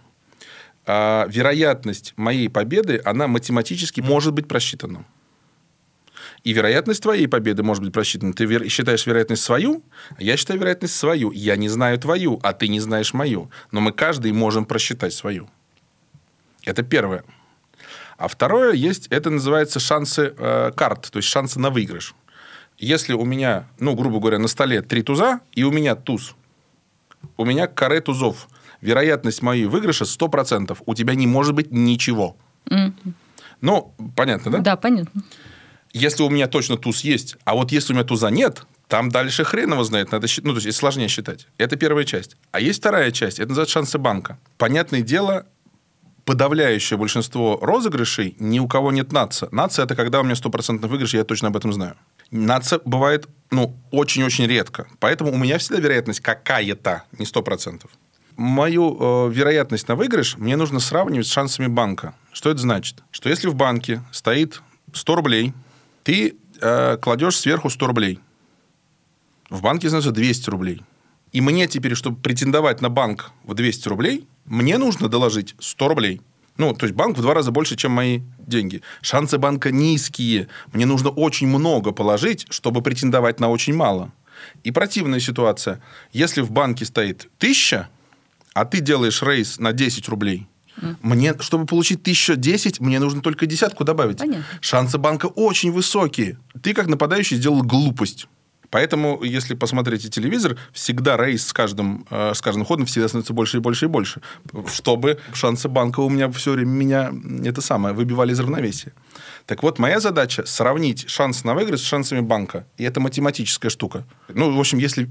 а 0.85 1.25
вероятность 1.29 2.13
моей 2.15 2.49
победы, 2.49 3.01
она 3.05 3.27
математически 3.27 4.01
может 4.01 4.33
быть 4.33 4.47
просчитана. 4.47 5.05
И 6.43 6.53
вероятность 6.53 7.03
твоей 7.03 7.27
победы 7.27 7.63
может 7.63 7.83
быть 7.83 7.93
просчитана. 7.93 8.33
Ты 8.33 8.69
считаешь 8.69 9.05
вероятность 9.05 9.43
свою, 9.43 9.83
а 10.17 10.23
я 10.23 10.37
считаю 10.37 10.59
вероятность 10.59 10.95
свою. 10.95 11.31
Я 11.31 11.57
не 11.57 11.67
знаю 11.67 11.99
твою, 11.99 12.39
а 12.43 12.53
ты 12.53 12.69
не 12.69 12.79
знаешь 12.79 13.13
мою. 13.13 13.51
Но 13.71 13.81
мы 13.81 13.91
каждый 13.91 14.31
можем 14.31 14.65
просчитать 14.65 15.13
свою. 15.13 15.49
Это 16.63 16.81
первое. 16.81 17.23
А 18.19 18.27
второе 18.27 18.73
есть, 18.73 19.07
это 19.07 19.29
называется 19.29 19.79
шансы 19.79 20.33
э, 20.37 20.71
карт, 20.75 21.09
то 21.09 21.17
есть 21.17 21.29
шансы 21.29 21.59
на 21.59 21.69
выигрыш. 21.69 22.13
Если 22.77 23.13
у 23.13 23.25
меня, 23.25 23.67
ну, 23.79 23.95
грубо 23.95 24.19
говоря, 24.19 24.37
на 24.39 24.47
столе 24.47 24.81
три 24.81 25.01
туза, 25.01 25.39
и 25.53 25.63
у 25.63 25.71
меня 25.71 25.95
туз, 25.95 26.35
у 27.37 27.45
меня 27.45 27.67
каре 27.67 28.01
тузов– 28.01 28.47
вероятность 28.81 29.41
моей 29.41 29.65
выигрыша 29.65 30.05
100%. 30.05 30.77
У 30.85 30.95
тебя 30.95 31.15
не 31.15 31.27
может 31.27 31.53
быть 31.53 31.71
ничего. 31.71 32.37
Mm-hmm. 32.69 33.13
Ну, 33.61 33.93
понятно, 34.15 34.51
да? 34.51 34.57
Да, 34.59 34.75
понятно. 34.75 35.23
Если 35.91 36.23
у 36.23 36.29
меня 36.29 36.47
точно 36.47 36.77
туз 36.77 37.01
есть, 37.01 37.35
а 37.45 37.55
вот 37.55 37.71
если 37.71 37.93
у 37.93 37.95
меня 37.95 38.05
туза 38.05 38.29
нет, 38.29 38.63
там 38.87 39.09
дальше 39.09 39.43
хрен 39.43 39.73
его 39.73 39.83
знает, 39.83 40.11
надо 40.11 40.27
считать, 40.27 40.45
ну, 40.45 40.53
то 40.53 40.59
есть 40.59 40.77
сложнее 40.77 41.07
считать. 41.07 41.47
Это 41.57 41.75
первая 41.75 42.05
часть. 42.05 42.37
А 42.51 42.59
есть 42.59 42.79
вторая 42.79 43.11
часть, 43.11 43.39
это 43.39 43.49
называется 43.49 43.73
шансы 43.73 43.97
банка. 43.97 44.39
Понятное 44.57 45.01
дело, 45.01 45.45
подавляющее 46.29 46.95
большинство 46.95 47.57
розыгрышей 47.59 48.35
ни 48.37 48.59
у 48.59 48.67
кого 48.67 48.91
нет 48.91 49.11
наца. 49.11 49.47
Наца– 49.49 49.81
это 49.85 49.95
когда 49.95 50.19
у 50.19 50.23
меня 50.23 50.35
стопроцентный 50.35 50.87
выигрыш, 50.87 51.15
я 51.15 51.23
точно 51.23 51.47
об 51.47 51.57
этом 51.57 51.73
знаю. 51.73 51.95
Наца 52.29 52.79
бывает, 52.85 53.27
ну, 53.49 53.75
очень-очень 53.89 54.45
редко. 54.45 54.85
Поэтому 54.99 55.31
у 55.31 55.37
меня 55.37 55.57
всегда 55.57 55.81
вероятность 55.81 56.19
какая-то, 56.19 57.01
не 57.17 57.25
сто 57.25 57.41
процентов. 57.41 57.89
Мою 58.37 58.95
э, 58.99 59.31
вероятность 59.31 59.87
на 59.87 59.95
выигрыш 59.95 60.37
мне 60.37 60.55
нужно 60.55 60.79
сравнивать 60.79 61.25
с 61.25 61.31
шансами 61.31 61.65
банка. 61.65 62.13
Что 62.31 62.51
это 62.51 62.59
значит? 62.59 63.01
Что 63.09 63.27
если 63.27 63.47
в 63.47 63.55
банке 63.55 64.03
стоит 64.11 64.61
100 64.93 65.15
рублей, 65.15 65.53
ты 66.03 66.37
э, 66.61 66.97
кладешь 67.01 67.37
сверху 67.37 67.71
100 67.71 67.87
рублей. 67.87 68.19
В 69.49 69.63
банке 69.63 69.87
становится 69.87 70.11
200 70.11 70.49
рублей. 70.51 70.83
И 71.31 71.41
мне 71.41 71.67
теперь, 71.67 71.95
чтобы 71.95 72.17
претендовать 72.17 72.81
на 72.81 72.89
банк 72.89 73.31
в 73.43 73.53
200 73.53 73.87
рублей, 73.87 74.27
мне 74.45 74.77
нужно 74.77 75.09
доложить 75.09 75.55
100 75.59 75.87
рублей. 75.87 76.21
Ну, 76.57 76.73
то 76.73 76.85
есть 76.85 76.95
банк 76.95 77.17
в 77.17 77.21
два 77.21 77.33
раза 77.33 77.51
больше, 77.51 77.77
чем 77.77 77.93
мои 77.93 78.19
деньги. 78.39 78.81
Шансы 79.01 79.37
банка 79.37 79.71
низкие. 79.71 80.49
Мне 80.73 80.85
нужно 80.85 81.09
очень 81.09 81.47
много 81.47 81.91
положить, 81.91 82.47
чтобы 82.49 82.81
претендовать 82.81 83.39
на 83.39 83.49
очень 83.49 83.73
мало. 83.73 84.11
И 84.63 84.71
противная 84.71 85.19
ситуация. 85.19 85.81
Если 86.11 86.41
в 86.41 86.51
банке 86.51 86.83
стоит 86.83 87.29
тысяча, 87.37 87.89
а 88.53 88.65
ты 88.65 88.81
делаешь 88.81 89.21
рейс 89.21 89.57
на 89.59 89.71
10 89.71 90.09
рублей, 90.09 90.47
мне, 91.01 91.33
чтобы 91.39 91.65
получить 91.65 92.01
1010, 92.01 92.79
мне 92.79 92.99
нужно 92.99 93.21
только 93.21 93.45
десятку 93.45 93.83
добавить. 93.83 94.17
Понятно. 94.17 94.43
Шансы 94.61 94.97
банка 94.97 95.27
очень 95.27 95.71
высокие. 95.71 96.37
Ты, 96.61 96.73
как 96.73 96.87
нападающий, 96.87 97.37
сделал 97.37 97.63
глупость. 97.63 98.27
Поэтому, 98.69 99.23
если 99.23 99.55
посмотрите 99.55 100.09
телевизор, 100.09 100.57
всегда 100.73 101.17
рейс 101.17 101.47
с 101.47 101.53
каждым, 101.53 102.05
э, 102.09 102.33
с 102.33 102.41
каждым 102.41 102.65
ходом 102.65 102.85
всегда 102.85 103.07
становится 103.07 103.33
больше 103.33 103.57
и 103.57 103.59
больше 103.59 103.85
и 103.85 103.87
больше. 103.87 104.21
Чтобы 104.67 105.19
шансы 105.33 105.67
банка 105.67 106.01
у 106.01 106.09
меня 106.09 106.29
все 106.31 106.51
время 106.51 106.69
меня 106.69 107.11
это 107.45 107.61
самое 107.61 107.95
выбивали 107.95 108.33
из 108.33 108.39
равновесия. 108.39 108.93
Так 109.45 109.63
вот, 109.63 109.79
моя 109.79 109.99
задача 109.99 110.45
сравнить 110.45 111.09
шанс 111.09 111.43
на 111.43 111.55
выигрыш 111.55 111.79
с 111.79 111.83
шансами 111.83 112.19
банка. 112.19 112.67
И 112.77 112.83
это 112.83 112.99
математическая 112.99 113.71
штука. 113.71 114.05
Ну, 114.27 114.55
в 114.55 114.59
общем, 114.59 114.77
если 114.77 115.09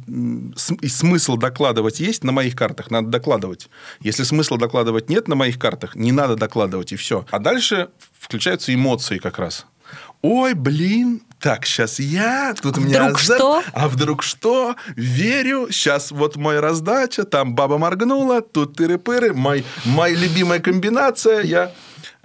и 0.80 0.88
смысл 0.88 1.36
докладывать 1.36 1.98
есть 1.98 2.22
на 2.22 2.30
моих 2.30 2.54
картах, 2.54 2.92
надо 2.92 3.08
докладывать. 3.08 3.68
Если 4.00 4.22
смысла 4.22 4.56
докладывать 4.56 5.10
нет 5.10 5.26
на 5.26 5.34
моих 5.34 5.58
картах, 5.58 5.96
не 5.96 6.12
надо 6.12 6.36
докладывать, 6.36 6.92
и 6.92 6.96
все. 6.96 7.26
А 7.30 7.40
дальше 7.40 7.88
включаются 8.16 8.72
эмоции 8.72 9.18
как 9.18 9.38
раз. 9.38 9.66
Ой, 10.22 10.54
блин, 10.54 11.22
так, 11.38 11.64
сейчас 11.64 12.00
я, 12.00 12.54
тут 12.61 12.78
у 12.78 12.81
меня 12.81 13.02
Вдруг 13.04 13.20
азарт. 13.20 13.38
что? 13.40 13.62
А 13.72 13.88
вдруг 13.88 14.22
что? 14.24 14.74
Верю, 14.96 15.68
сейчас 15.70 16.11
вот 16.11 16.37
моя 16.37 16.61
раздача, 16.61 17.22
там 17.24 17.54
баба 17.54 17.78
моргнула, 17.78 18.40
тут 18.42 18.81
тыры-пыры, 18.81 19.33
мой, 19.33 19.64
моя 19.85 20.16
любимая 20.16 20.59
комбинация, 20.59 21.42
я... 21.42 21.72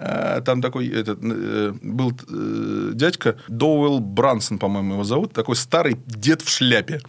э, 0.00 0.40
Там 0.44 0.60
такой 0.60 0.88
этот, 0.88 1.20
э, 1.22 1.72
был 1.82 2.12
э, 2.28 2.90
дядька 2.94 3.36
Доуэлл 3.46 4.00
Брансон, 4.00 4.58
по-моему, 4.58 4.94
его 4.94 5.04
зовут, 5.04 5.32
такой 5.32 5.54
старый 5.54 5.96
дед 6.06 6.42
в 6.42 6.48
шляпе. 6.48 7.00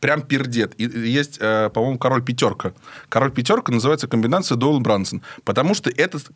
Прям 0.00 0.22
пердед. 0.22 0.74
И 0.78 0.84
есть, 0.84 1.38
э, 1.40 1.70
по-моему, 1.72 1.98
король 1.98 2.22
пятерка. 2.22 2.72
Король 3.08 3.30
пятерка 3.30 3.72
называется 3.72 4.08
комбинация 4.08 4.56
Доуэлл 4.56 4.80
Брансон. 4.80 5.22
Потому 5.44 5.74
что 5.74 5.90
этот 5.90 6.28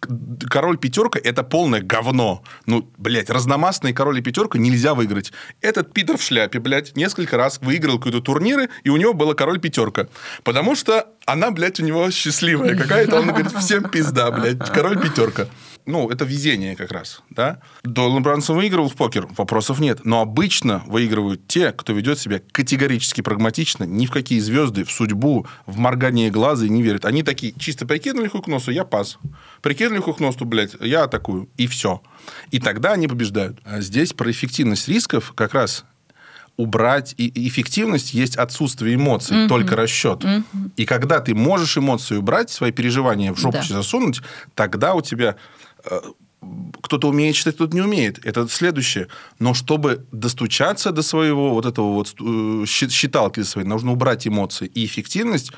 король 0.49 0.79
пятерка 0.79 1.19
это 1.23 1.43
полное 1.43 1.81
говно. 1.81 2.43
Ну, 2.67 2.91
блядь, 2.99 3.31
разномастный 3.31 3.93
король 3.93 4.23
пятерка 4.23 4.59
нельзя 4.59 4.95
выиграть. 4.95 5.33
Этот 5.61 5.93
Питер 5.93 6.17
в 6.17 6.23
шляпе, 6.23 6.59
блядь, 6.59 6.97
несколько 6.97 7.37
раз 7.37 7.61
выиграл 7.61 7.99
какие-то 7.99 8.21
турниры, 8.21 8.69
и 8.85 8.91
у 8.91 8.97
него 8.97 9.13
была 9.15 9.35
король 9.35 9.61
пятерка. 9.61 10.09
Потому 10.43 10.75
что 10.75 11.09
она, 11.27 11.51
блядь, 11.51 11.81
у 11.81 11.85
него 11.85 12.11
счастливая 12.11 12.77
какая-то. 12.77 13.21
Он 13.21 13.29
говорит, 13.29 13.53
всем 13.53 13.85
пизда, 13.85 14.31
блядь, 14.31 14.71
король 14.71 15.01
пятерка. 15.01 15.47
Ну, 15.85 16.09
это 16.11 16.25
везение 16.25 16.77
как 16.77 16.93
раз, 16.93 17.23
да. 17.31 17.59
Дойлан 17.83 18.23
Брансон 18.23 18.57
выигрывал 18.57 18.89
в 18.89 18.95
покер, 18.95 19.27
вопросов 19.37 19.81
нет. 19.81 20.05
Но 20.05 20.21
обычно 20.21 20.83
выигрывают 20.87 21.49
те, 21.49 21.73
кто 21.73 21.93
ведет 21.93 22.19
себя 22.21 22.41
категорически 22.53 23.21
прагматично, 23.21 23.85
ни 23.85 24.07
в 24.07 24.11
какие 24.13 24.39
звезды, 24.39 24.85
в 24.85 24.93
судьбу, 24.93 25.47
в 25.67 25.79
моргание 25.79 26.31
глаза 26.31 26.69
не 26.69 26.83
верят. 26.83 27.05
Они 27.05 27.23
такие, 27.25 27.53
чисто 27.59 27.85
прикинули 27.85 28.29
хуй 28.29 28.43
к 28.43 28.47
носу, 28.47 28.71
я 28.71 28.85
пас. 28.85 29.19
Прикинули 29.61 29.99
хуй 29.99 30.15
к 30.15 30.21
носу, 30.21 30.45
блядь, 30.45 30.75
я 30.81 31.05
атакую. 31.05 31.49
И 31.57 31.67
все. 31.67 32.01
И 32.53 32.61
тогда 32.61 32.93
они 32.93 33.09
побеждают. 33.09 33.59
А 33.65 33.81
здесь 33.81 34.13
про 34.13 34.31
эффективность 34.31 34.87
рисков 34.89 35.33
как 35.35 35.55
раз 35.55 35.85
убрать 36.59 37.15
и 37.17 37.49
эффективность 37.49 38.13
есть 38.13 38.37
отсутствие 38.37 38.95
эмоций, 38.97 39.49
только 39.49 39.75
расчет. 39.75 40.23
И 40.77 40.85
когда 40.85 41.21
ты 41.21 41.35
можешь 41.35 41.79
эмоции 41.79 42.17
убрать, 42.17 42.51
свои 42.51 42.71
переживания 42.73 43.33
в 43.33 43.39
жопу 43.39 43.59
Да. 43.59 43.63
засунуть, 43.77 44.21
тогда 44.55 44.95
у 44.95 45.01
тебя 45.01 45.37
кто-то 46.83 47.09
умеет 47.09 47.37
читать, 47.37 47.55
кто-то 47.55 47.75
не 47.75 47.81
умеет. 47.81 48.25
Это 48.25 48.49
следующее. 48.49 49.09
Но 49.39 49.55
чтобы 49.55 50.05
достучаться 50.13 50.91
до 50.91 51.03
своего 51.03 51.55
вот 51.55 51.67
этого 51.67 51.93
вот 51.93 52.15
э, 52.21 52.65
считалки 52.67 53.43
своей, 53.43 53.67
нужно 53.67 53.93
убрать 53.93 54.27
эмоции. 54.27 54.67
И 54.67 54.85
эффективность 54.85 55.53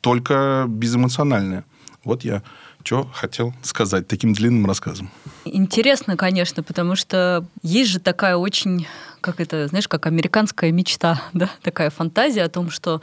только 0.00 0.64
безэмоциональная. 0.68 1.64
Вот 2.04 2.24
я 2.24 2.42
что 2.86 3.10
хотел 3.12 3.52
сказать 3.62 4.06
таким 4.06 4.32
длинным 4.32 4.64
рассказом. 4.64 5.10
Интересно, 5.44 6.16
конечно, 6.16 6.62
потому 6.62 6.94
что 6.94 7.44
есть 7.62 7.90
же 7.90 7.98
такая 7.98 8.36
очень, 8.36 8.86
как 9.20 9.40
это, 9.40 9.66
знаешь, 9.66 9.88
как 9.88 10.06
американская 10.06 10.70
мечта, 10.70 11.20
да, 11.32 11.50
такая 11.62 11.90
фантазия 11.90 12.44
о 12.44 12.48
том, 12.48 12.70
что, 12.70 13.02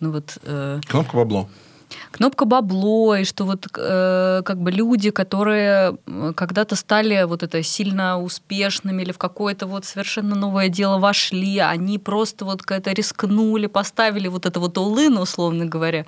ну 0.00 0.12
вот, 0.12 0.36
э, 0.42 0.80
Кнопка 0.86 1.16
бабло. 1.16 1.48
Кнопка 2.10 2.44
бабло, 2.44 3.16
и 3.16 3.24
что 3.24 3.44
вот 3.44 3.66
э, 3.76 4.42
как 4.44 4.58
бы 4.58 4.70
люди, 4.70 5.10
которые 5.10 5.96
когда-то 6.34 6.76
стали 6.76 7.24
вот 7.24 7.42
это 7.42 7.62
сильно 7.62 8.20
успешными 8.20 9.02
или 9.02 9.12
в 9.12 9.18
какое-то 9.18 9.66
вот 9.66 9.84
совершенно 9.84 10.34
новое 10.34 10.68
дело 10.68 10.98
вошли, 10.98 11.58
они 11.58 11.98
просто 11.98 12.44
вот 12.44 12.62
как-то 12.62 12.92
рискнули, 12.92 13.66
поставили 13.66 14.28
вот 14.28 14.46
это 14.46 14.60
вот 14.60 14.78
улын, 14.78 15.18
условно 15.18 15.66
говоря. 15.66 16.04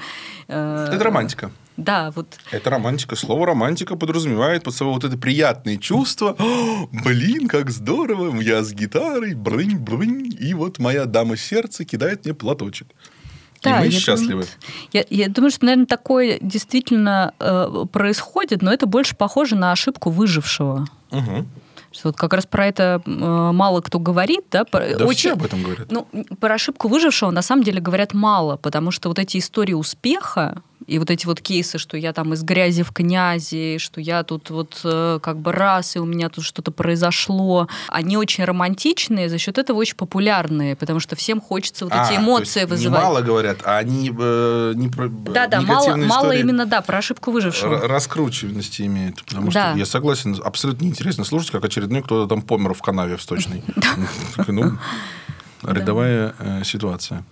Э, 0.49 0.89
Это 0.93 1.05
романтика. 1.05 1.51
Да, 1.77 2.13
вот 2.15 2.27
Это 2.53 2.71
романтика. 2.71 3.17
Слово 3.17 3.47
романтика 3.47 3.97
подразумевает 3.97 4.63
под 4.63 4.75
собой 4.75 4.95
вот 4.95 5.05
это 5.05 5.19
приятные 5.19 5.79
чувства. 5.79 6.37
«О, 6.39 6.89
блин, 6.93 7.49
как 7.49 7.71
здорово! 7.71 8.41
Я 8.41 8.63
с 8.63 8.73
гитарой, 8.73 9.35
брынь, 9.35 9.77
брынь, 9.77 10.33
и 10.39 10.55
вот 10.55 10.79
моя 10.79 11.05
дама 11.07 11.37
сердца 11.37 11.85
кидает 11.85 12.25
мне 12.25 12.35
платочек. 12.35 12.87
И 13.71 13.85
мы 13.87 13.91
счастливы. 13.91 14.31
думаю, 14.31 14.47
я, 14.93 15.05
я 15.11 15.29
думаю, 15.29 15.51
что, 15.51 15.65
наверное, 15.65 15.87
такое 15.87 16.39
действительно 16.41 17.33
э, 17.39 17.85
происходит, 17.93 18.63
но 18.63 18.73
это 18.73 18.87
больше 18.87 19.17
похоже 19.17 19.57
на 19.57 19.73
ошибку 19.73 20.11
выжившего. 20.11 20.87
Мгм. 21.11 21.47
Что 21.93 22.09
вот 22.09 22.17
как 22.17 22.33
раз 22.35 22.45
про 22.45 22.67
это 22.67 23.01
э, 23.07 23.11
мало 23.11 23.81
кто 23.81 23.99
говорит, 24.01 24.41
да? 24.51 24.65
про- 24.65 24.97
Да 24.97 25.05
очень- 25.05 25.19
все 25.19 25.33
об 25.35 25.45
этом 25.45 25.63
говорят. 25.63 25.93
Ну, 25.93 26.09
про 26.41 26.55
ошибку 26.55 26.89
выжившего 26.89 27.31
на 27.31 27.43
самом 27.43 27.63
деле 27.63 27.81
говорят 27.81 28.15
мало, 28.15 28.57
потому 28.57 28.91
что 28.91 29.09
вот 29.09 29.19
эти 29.21 29.39
истории 29.39 29.75
успеха 29.75 30.61
и 30.87 30.99
вот 30.99 31.11
эти 31.11 31.27
вот 31.27 31.41
кейсы, 31.41 31.79
что 31.79 31.97
я 31.97 32.13
там 32.13 32.33
из 32.35 32.43
грязи 32.43 32.83
в 32.83 32.93
князи, 32.93 33.79
что 33.79 34.01
я 34.01 34.23
тут 34.23 34.51
вот 34.51 34.81
э, 34.85 35.19
как 35.23 35.39
бы 35.39 35.53
раз, 35.53 35.97
и 35.97 35.99
у 35.99 36.05
меня 36.05 36.29
тут 36.29 36.45
что-то 36.45 36.71
произошло, 36.73 37.69
они 37.89 38.17
очень 38.17 38.45
романтичные, 38.45 39.29
за 39.29 39.39
счет 39.39 39.59
этого 39.59 39.79
очень 39.79 39.97
популярные, 39.97 40.77
потому 40.77 41.01
что 41.01 41.17
всем 41.17 41.41
хочется 41.41 41.85
вот 41.87 41.95
А, 41.95 42.07
эти 42.11 42.19
эмоции 42.19 42.65
вызывать. 42.65 42.99
Не 43.01 43.05
мало 43.05 43.21
говорят, 43.23 43.59
а 43.65 43.79
они 43.79 44.13
э, 44.17 44.73
не 44.77 44.89
про 44.89 45.09
Да-да, 45.09 45.61
мало, 45.61 45.77
негативные 45.79 46.09
мало 46.09 46.25
истории 46.27 46.41
именно, 46.41 46.67
да, 46.67 46.81
про 46.83 46.99
ошибку 46.99 47.31
выжившего. 47.31 47.75
р- 47.77 47.89
раскручиваности 47.91 48.83
имеют. 48.83 49.25
Потому 49.25 49.51
Да. 49.51 49.71
что 49.71 49.79
я 49.79 49.87
согласен, 49.87 50.37
абсолютно 50.45 50.85
неинтересно 50.85 51.25
слушать, 51.25 51.51
как 51.51 51.65
очередной 51.65 52.03
кто-то 52.03 52.29
там 52.29 52.43
помер 52.43 52.75
в 52.75 52.83
канаве 52.83 53.17
в 53.17 53.23
сточной. 53.23 53.63
Ну, 54.49 54.79
рядовая 55.63 56.35
э, 56.39 56.63
ситуация. 56.65 57.25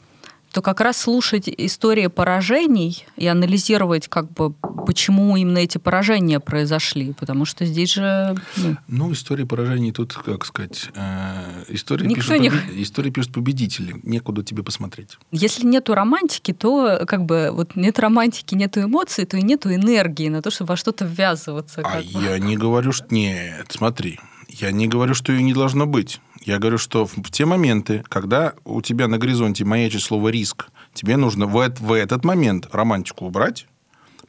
То 0.52 0.62
как 0.62 0.80
раз 0.80 0.98
слушать 0.98 1.48
истории 1.48 2.06
поражений 2.06 3.04
и 3.16 3.26
анализировать, 3.26 4.08
как 4.08 4.30
бы, 4.32 4.52
почему 4.86 5.36
именно 5.36 5.58
эти 5.58 5.78
поражения 5.78 6.40
произошли. 6.40 7.12
Потому 7.18 7.44
что 7.44 7.64
здесь 7.64 7.94
же... 7.94 8.34
ну, 8.56 8.76
Ну, 8.88 9.12
истории 9.12 9.44
поражений 9.44 9.92
тут, 9.92 10.12
как 10.14 10.44
сказать, 10.44 10.88
э, 10.94 11.64
истории, 11.68 12.06
Никто 12.06 12.34
пишут 12.34 12.40
не- 12.40 12.48
побе- 12.50 12.82
истории 12.82 13.10
пишут 13.10 13.32
победители. 13.32 13.96
Некуда 14.02 14.42
тебе 14.44 14.62
посмотреть. 14.62 15.18
если 15.30 15.66
нету 15.66 15.94
романтики, 15.94 16.52
то 16.52 17.00
как 17.06 17.24
бы 17.24 17.50
вот 17.52 17.74
нет 17.76 17.98
романтики, 17.98 18.54
нету 18.54 18.82
эмоций, 18.82 19.24
то 19.24 19.36
и 19.36 19.42
нету 19.42 19.74
энергии 19.74 20.28
на 20.28 20.42
то, 20.42 20.50
чтобы 20.50 20.68
во 20.70 20.76
что-то 20.76 21.04
ввязываться. 21.04 21.82
А 21.84 21.98
бы. 21.98 22.04
я 22.24 22.38
не 22.38 22.56
говорю, 22.56 22.92
что... 22.92 23.06
Нет, 23.10 23.66
смотри. 23.70 24.18
Я 24.48 24.70
не 24.70 24.86
говорю, 24.86 25.14
что 25.14 25.32
ее 25.32 25.42
не 25.42 25.54
должно 25.54 25.86
быть. 25.86 26.20
Я 26.44 26.59
говорю, 26.59 26.78
что 26.78 27.07
в 27.07 27.31
те 27.31 27.44
моменты, 27.44 28.05
когда 28.09 28.55
у 28.64 28.83
тебя 28.83 29.07
на 29.07 29.18
горизонте 29.18 29.64
маячит 29.64 30.02
слово 30.02 30.28
«риск», 30.28 30.66
тебе 30.92 31.16
нужно 31.16 31.46
в, 31.46 31.74
в 31.81 31.92
этот 31.92 32.24
момент 32.24 32.68
романтику 32.72 33.26
убрать, 33.26 33.66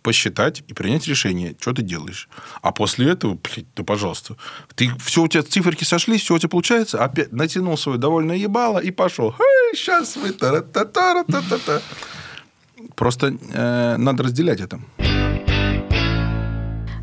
посчитать 0.04 0.64
и 0.68 0.74
принять 0.74 1.08
решение, 1.08 1.56
что 1.60 1.74
ты 1.74 1.82
делаешь. 1.82 2.30
А 2.62 2.72
после 2.72 3.10
этого, 3.10 3.40
блядь, 3.42 3.66
да 3.76 3.84
пожалуйста, 3.84 4.36
ты, 4.76 4.92
все 5.04 5.24
у 5.24 5.28
тебя 5.28 5.42
циферки 5.42 5.86
сошлись, 5.86 6.22
все 6.22 6.36
у 6.36 6.40
тебя 6.40 6.50
получается, 6.50 7.04
опять 7.04 7.32
натянул 7.32 7.78
свое 7.78 7.98
довольное 7.98 8.36
ебало 8.36 8.80
и 8.80 8.92
пошел. 8.92 9.34
Сейчас 9.74 10.16
вы 10.16 10.34
та 10.34 10.62
та 10.62 10.86
та 10.86 11.24
та 11.24 11.42
та 11.42 11.58
та 11.58 11.82
Просто 12.96 13.28
э, 13.54 13.98
надо 13.98 14.24
разделять 14.24 14.60
это. 14.60 14.80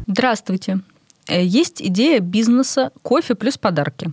Здравствуйте. 0.07 0.81
Э, 1.27 1.45
есть 1.45 1.83
идея 1.83 2.21
бизнеса 2.21 2.93
кофе 3.03 3.35
плюс 3.35 3.59
подарки. 3.59 4.13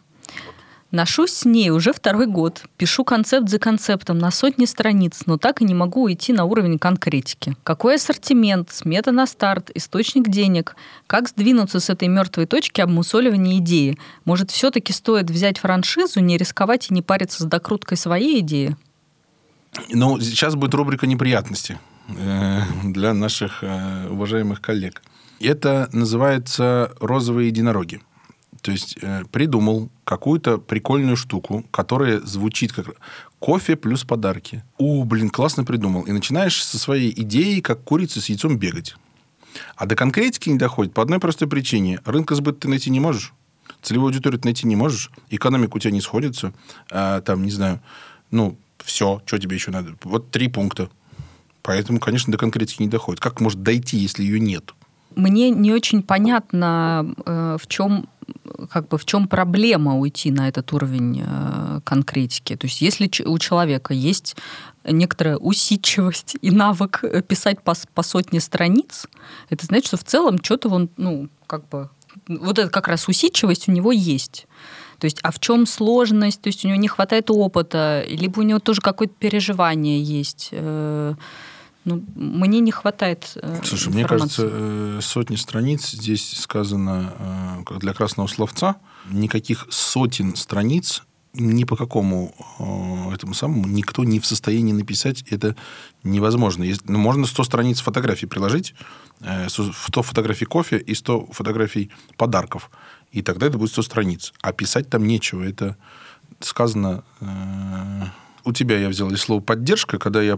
Ношусь 0.97 1.31
с 1.31 1.45
ней 1.45 1.69
уже 1.69 1.93
второй 1.93 2.25
год. 2.25 2.63
Пишу 2.75 3.03
концепт 3.03 3.49
за 3.49 3.59
концептом 3.59 4.17
на 4.17 4.31
сотни 4.31 4.65
страниц, 4.65 5.21
но 5.27 5.37
так 5.37 5.61
и 5.61 5.63
не 5.63 5.75
могу 5.75 6.05
уйти 6.05 6.33
на 6.33 6.45
уровень 6.45 6.79
конкретики. 6.79 7.55
Какой 7.63 7.97
ассортимент, 7.97 8.71
смета 8.71 9.11
на 9.11 9.27
старт, 9.27 9.69
источник 9.75 10.27
денег? 10.27 10.75
Как 11.05 11.29
сдвинуться 11.29 11.79
с 11.79 11.91
этой 11.91 12.07
мертвой 12.07 12.47
точки 12.47 12.81
обмусоливания 12.81 13.59
идеи? 13.59 13.99
Может, 14.25 14.49
все-таки 14.49 14.91
стоит 14.91 15.29
взять 15.29 15.59
франшизу, 15.59 16.19
не 16.19 16.35
рисковать 16.35 16.89
и 16.89 16.95
не 16.95 17.03
париться 17.03 17.43
с 17.43 17.45
докруткой 17.45 17.95
своей 17.95 18.39
идеи? 18.39 18.75
Ну, 19.89 20.19
сейчас 20.19 20.55
будет 20.55 20.73
рубрика 20.73 21.05
неприятности 21.05 21.77
э, 22.07 22.61
для 22.85 23.13
наших 23.13 23.63
э, 23.63 24.07
уважаемых 24.09 24.61
коллег. 24.61 25.03
Это 25.39 25.89
называется 25.93 26.91
розовые 26.99 27.49
единороги. 27.49 28.01
То 28.67 28.73
есть 28.73 28.97
э, 29.01 29.23
придумал 29.31 29.89
какую-то 30.03 30.57
прикольную 30.57 31.15
штуку, 31.15 31.63
которая 31.71 32.19
звучит 32.19 32.73
как 32.73 32.97
кофе 33.39 33.77
плюс 33.77 34.03
подарки. 34.03 34.61
О, 34.77 35.05
блин, 35.05 35.29
классно 35.29 35.63
придумал. 35.63 36.01
И 36.01 36.11
начинаешь 36.11 36.61
со 36.61 36.77
своей 36.77 37.13
идеей, 37.21 37.61
как 37.61 37.81
курица 37.85 38.19
с 38.19 38.27
яйцом 38.27 38.57
бегать. 38.57 38.97
А 39.77 39.85
до 39.85 39.95
конкретики 39.95 40.49
не 40.49 40.57
доходит 40.57 40.93
по 40.93 41.01
одной 41.01 41.19
простой 41.19 41.47
причине. 41.47 42.01
Рынка 42.03 42.35
сбыта 42.35 42.59
ты 42.59 42.67
найти 42.67 42.89
не 42.89 42.99
можешь. 42.99 43.33
Целевую 43.81 44.09
аудиторию 44.09 44.37
ты 44.37 44.47
найти 44.47 44.67
не 44.67 44.75
можешь. 44.75 45.11
Экономика 45.29 45.77
у 45.77 45.79
тебя 45.79 45.91
не 45.91 46.01
сходится. 46.01 46.51
А, 46.91 47.21
там, 47.21 47.45
не 47.45 47.51
знаю, 47.51 47.79
ну, 48.31 48.57
все, 48.83 49.21
что 49.25 49.37
тебе 49.37 49.55
еще 49.55 49.71
надо. 49.71 49.95
Вот 50.03 50.29
три 50.29 50.49
пункта. 50.49 50.89
Поэтому, 51.61 52.01
конечно, 52.01 52.33
до 52.33 52.37
конкретики 52.37 52.81
не 52.81 52.89
доходит. 52.89 53.21
Как 53.21 53.39
может 53.39 53.63
дойти, 53.63 53.95
если 53.95 54.23
ее 54.23 54.41
нет? 54.41 54.73
Мне 55.15 55.51
не 55.51 55.71
очень 55.71 56.03
понятно, 56.03 57.15
э, 57.25 57.57
в 57.59 57.65
чем 57.67 58.09
как 58.69 58.87
бы 58.87 58.97
в 58.97 59.05
чем 59.05 59.27
проблема 59.27 59.97
уйти 59.97 60.31
на 60.31 60.47
этот 60.47 60.71
уровень 60.73 61.23
э, 61.25 61.81
конкретики? 61.83 62.55
То 62.55 62.67
есть 62.67 62.81
если 62.81 63.09
у 63.25 63.37
человека 63.39 63.93
есть 63.93 64.35
некоторая 64.83 65.37
усидчивость 65.37 66.37
и 66.41 66.51
навык 66.51 67.03
писать 67.27 67.61
по, 67.61 67.73
по 67.93 68.03
сотне 68.03 68.39
страниц, 68.39 69.07
это 69.49 69.65
значит, 69.65 69.87
что 69.87 69.97
в 69.97 70.03
целом 70.03 70.39
что-то 70.43 70.69
он, 70.69 70.89
ну, 70.97 71.29
как 71.45 71.67
бы, 71.69 71.89
вот 72.27 72.59
это 72.59 72.69
как 72.69 72.87
раз 72.87 73.07
усидчивость 73.07 73.67
у 73.67 73.71
него 73.71 73.91
есть. 73.91 74.47
То 74.99 75.05
есть, 75.05 75.19
а 75.23 75.31
в 75.31 75.39
чем 75.39 75.65
сложность? 75.65 76.41
То 76.41 76.47
есть 76.47 76.65
у 76.65 76.67
него 76.67 76.79
не 76.79 76.87
хватает 76.87 77.29
опыта, 77.29 78.03
либо 78.07 78.39
у 78.39 78.43
него 78.43 78.59
тоже 78.59 78.81
какое-то 78.81 79.13
переживание 79.17 80.01
есть. 80.01 80.49
Э, 81.87 81.89
ну, 81.89 82.03
мне 82.15 82.59
не 82.59 82.71
хватает 82.71 83.31
э, 83.35 83.61
Слушай, 83.63 83.87
информации. 83.87 83.93
мне 83.93 84.05
кажется, 84.05 84.49
э, 84.51 84.99
сотни 85.01 85.35
страниц 85.35 85.91
здесь 85.91 86.37
сказано 86.37 87.13
э, 87.69 87.79
для 87.79 87.93
красного 87.93 88.27
словца. 88.27 88.75
Никаких 89.09 89.67
сотен 89.69 90.35
страниц 90.35 91.03
ни 91.33 91.65
по 91.65 91.75
какому 91.75 92.33
этому 93.13 93.35
самому 93.35 93.67
никто 93.67 94.03
не 94.03 94.19
в 94.19 94.25
состоянии 94.25 94.73
написать. 94.73 95.23
Это 95.29 95.55
невозможно. 96.03 96.65
Ну, 96.85 96.97
можно 96.97 97.27
100 97.27 97.43
страниц 97.43 97.79
фотографий 97.79 98.25
приложить, 98.25 98.73
100 99.47 100.01
фотографий 100.01 100.45
кофе 100.45 100.77
и 100.79 100.95
100 100.95 101.27
фотографий 101.31 101.91
подарков. 102.17 102.71
И 103.11 103.21
тогда 103.21 103.47
это 103.47 103.59
будет 103.59 103.71
100 103.71 103.81
страниц. 103.83 104.33
А 104.41 104.51
писать 104.51 104.89
там 104.89 105.05
нечего. 105.05 105.43
Это 105.43 105.77
сказано 106.39 107.03
у 108.47 108.53
тебя 108.53 108.79
я 108.79 108.87
взял 108.87 109.13
слово 109.17 109.41
поддержка, 109.41 109.99
когда 109.99 110.21
я 110.21 110.37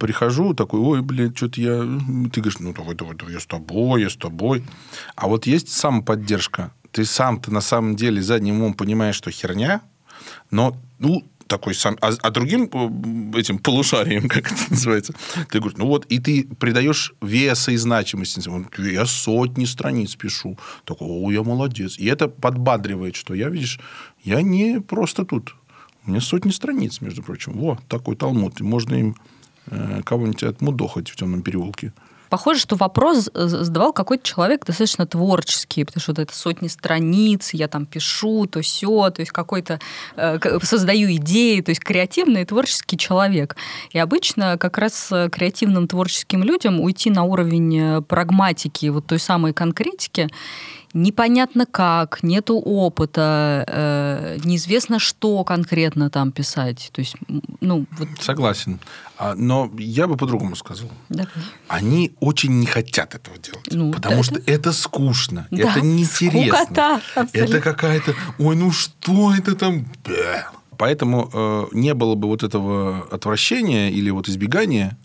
прихожу, 0.00 0.54
такой, 0.54 0.80
ой, 0.80 1.02
блин, 1.02 1.34
что-то 1.36 1.60
я... 1.60 1.80
Ты 2.32 2.40
говоришь, 2.40 2.58
ну, 2.58 2.72
давай, 2.72 2.94
давай, 2.94 3.14
давай, 3.14 3.34
я 3.34 3.40
с 3.40 3.46
тобой, 3.46 4.02
я 4.02 4.08
с 4.08 4.16
тобой. 4.16 4.64
А 5.14 5.28
вот 5.28 5.46
есть 5.46 5.68
самоподдержка. 5.68 6.72
Ты 6.90 7.04
сам-то 7.04 7.52
на 7.52 7.60
самом 7.60 7.96
деле 7.96 8.22
задним 8.22 8.56
умом 8.56 8.74
понимаешь, 8.74 9.14
что 9.14 9.30
херня, 9.30 9.82
но, 10.50 10.74
ну, 10.98 11.22
такой 11.48 11.74
сам... 11.74 11.98
А, 12.00 12.12
а 12.22 12.30
другим 12.30 12.70
э, 12.72 13.38
этим 13.38 13.58
полушарием, 13.58 14.28
как 14.28 14.50
это 14.52 14.70
называется, 14.70 15.12
ты 15.50 15.58
говоришь, 15.58 15.76
ну 15.76 15.86
вот, 15.86 16.06
и 16.06 16.18
ты 16.18 16.48
придаешь 16.58 17.12
веса 17.20 17.72
и 17.72 17.76
значимости. 17.76 18.40
Я 18.90 19.04
сотни 19.04 19.66
страниц 19.66 20.16
пишу. 20.16 20.58
Такой, 20.84 21.08
о, 21.08 21.30
я 21.30 21.42
молодец. 21.42 21.98
И 21.98 22.06
это 22.06 22.28
подбадривает, 22.28 23.16
что 23.16 23.34
я, 23.34 23.50
видишь, 23.50 23.80
я 24.24 24.40
не 24.40 24.80
просто 24.80 25.24
тут 25.26 25.54
у 26.10 26.12
меня 26.12 26.20
сотни 26.20 26.50
страниц, 26.50 27.00
между 27.00 27.22
прочим. 27.22 27.52
Во, 27.52 27.78
такой 27.88 28.16
талмуд. 28.16 28.60
И 28.60 28.64
можно 28.64 28.94
им 28.94 29.16
э, 29.66 30.02
кого-нибудь 30.04 30.42
отмудохать 30.42 31.08
в 31.08 31.16
темном 31.16 31.42
переулке. 31.42 31.92
Похоже, 32.28 32.60
что 32.60 32.76
вопрос 32.76 33.28
задавал 33.34 33.92
какой-то 33.92 34.22
человек 34.22 34.64
достаточно 34.64 35.04
творческий, 35.04 35.84
потому 35.84 36.00
что 36.00 36.12
вот 36.12 36.20
это 36.20 36.34
сотни 36.34 36.68
страниц, 36.68 37.50
я 37.54 37.66
там 37.66 37.86
пишу, 37.86 38.46
то 38.46 38.60
все, 38.60 39.10
то 39.10 39.20
есть 39.20 39.32
какой-то 39.32 39.80
э, 40.16 40.38
создаю 40.62 41.12
идеи, 41.16 41.60
то 41.60 41.70
есть 41.70 41.80
креативный 41.80 42.42
и 42.42 42.44
творческий 42.44 42.96
человек. 42.96 43.56
И 43.90 43.98
обычно 43.98 44.58
как 44.58 44.78
раз 44.78 45.12
креативным 45.32 45.88
творческим 45.88 46.42
людям 46.44 46.80
уйти 46.80 47.10
на 47.10 47.24
уровень 47.24 47.78
э, 47.78 48.00
прагматики, 48.02 48.86
вот 48.86 49.06
той 49.06 49.18
самой 49.18 49.52
конкретики, 49.52 50.28
непонятно 50.92 51.66
как, 51.66 52.22
нету 52.22 52.58
опыта, 52.58 53.64
э, 53.66 54.38
неизвестно, 54.44 54.98
что 54.98 55.44
конкретно 55.44 56.10
там 56.10 56.32
писать. 56.32 56.90
То 56.92 57.00
есть, 57.00 57.16
ну, 57.60 57.86
вот... 57.92 58.08
Согласен. 58.20 58.80
А, 59.16 59.34
но 59.34 59.70
я 59.78 60.06
бы 60.06 60.16
по-другому 60.16 60.56
сказал. 60.56 60.90
Давай. 61.08 61.28
Они 61.68 62.12
очень 62.20 62.58
не 62.58 62.66
хотят 62.66 63.14
этого 63.14 63.36
делать. 63.38 63.66
Ну, 63.70 63.92
потому 63.92 64.16
да, 64.16 64.22
что 64.22 64.34
это, 64.36 64.50
это 64.50 64.72
скучно, 64.72 65.46
да, 65.50 65.70
это 65.70 65.80
неинтересно. 65.80 66.64
Скукота, 66.64 67.00
это 67.32 67.60
какая-то, 67.60 68.14
ой, 68.38 68.56
ну 68.56 68.72
что 68.72 69.32
это 69.32 69.54
там? 69.54 69.86
Поэтому 70.76 71.30
э, 71.32 71.66
не 71.72 71.92
было 71.92 72.14
бы 72.14 72.26
вот 72.26 72.42
этого 72.42 73.06
отвращения 73.10 73.90
или 73.90 74.08
вот 74.08 74.28
избегания, 74.28 74.96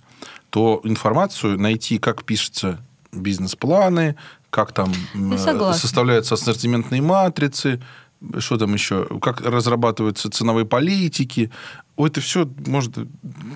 то 0.50 0.80
информацию 0.86 1.60
найти, 1.60 1.98
как 1.98 2.24
пишется 2.24 2.80
бизнес-планы, 3.12 4.16
как 4.56 4.72
там 4.72 4.94
ну, 5.14 5.38
составляются 5.38 6.36
ассортиментные 6.36 7.02
матрицы, 7.02 7.82
что 8.40 8.58
там 8.58 8.74
еще, 8.74 9.06
как 9.20 9.42
разрабатываются 9.42 10.30
ценовые 10.30 10.66
политики. 10.66 11.52
Ой, 11.98 12.10
это 12.10 12.22
все, 12.22 12.50
может, 12.66 12.94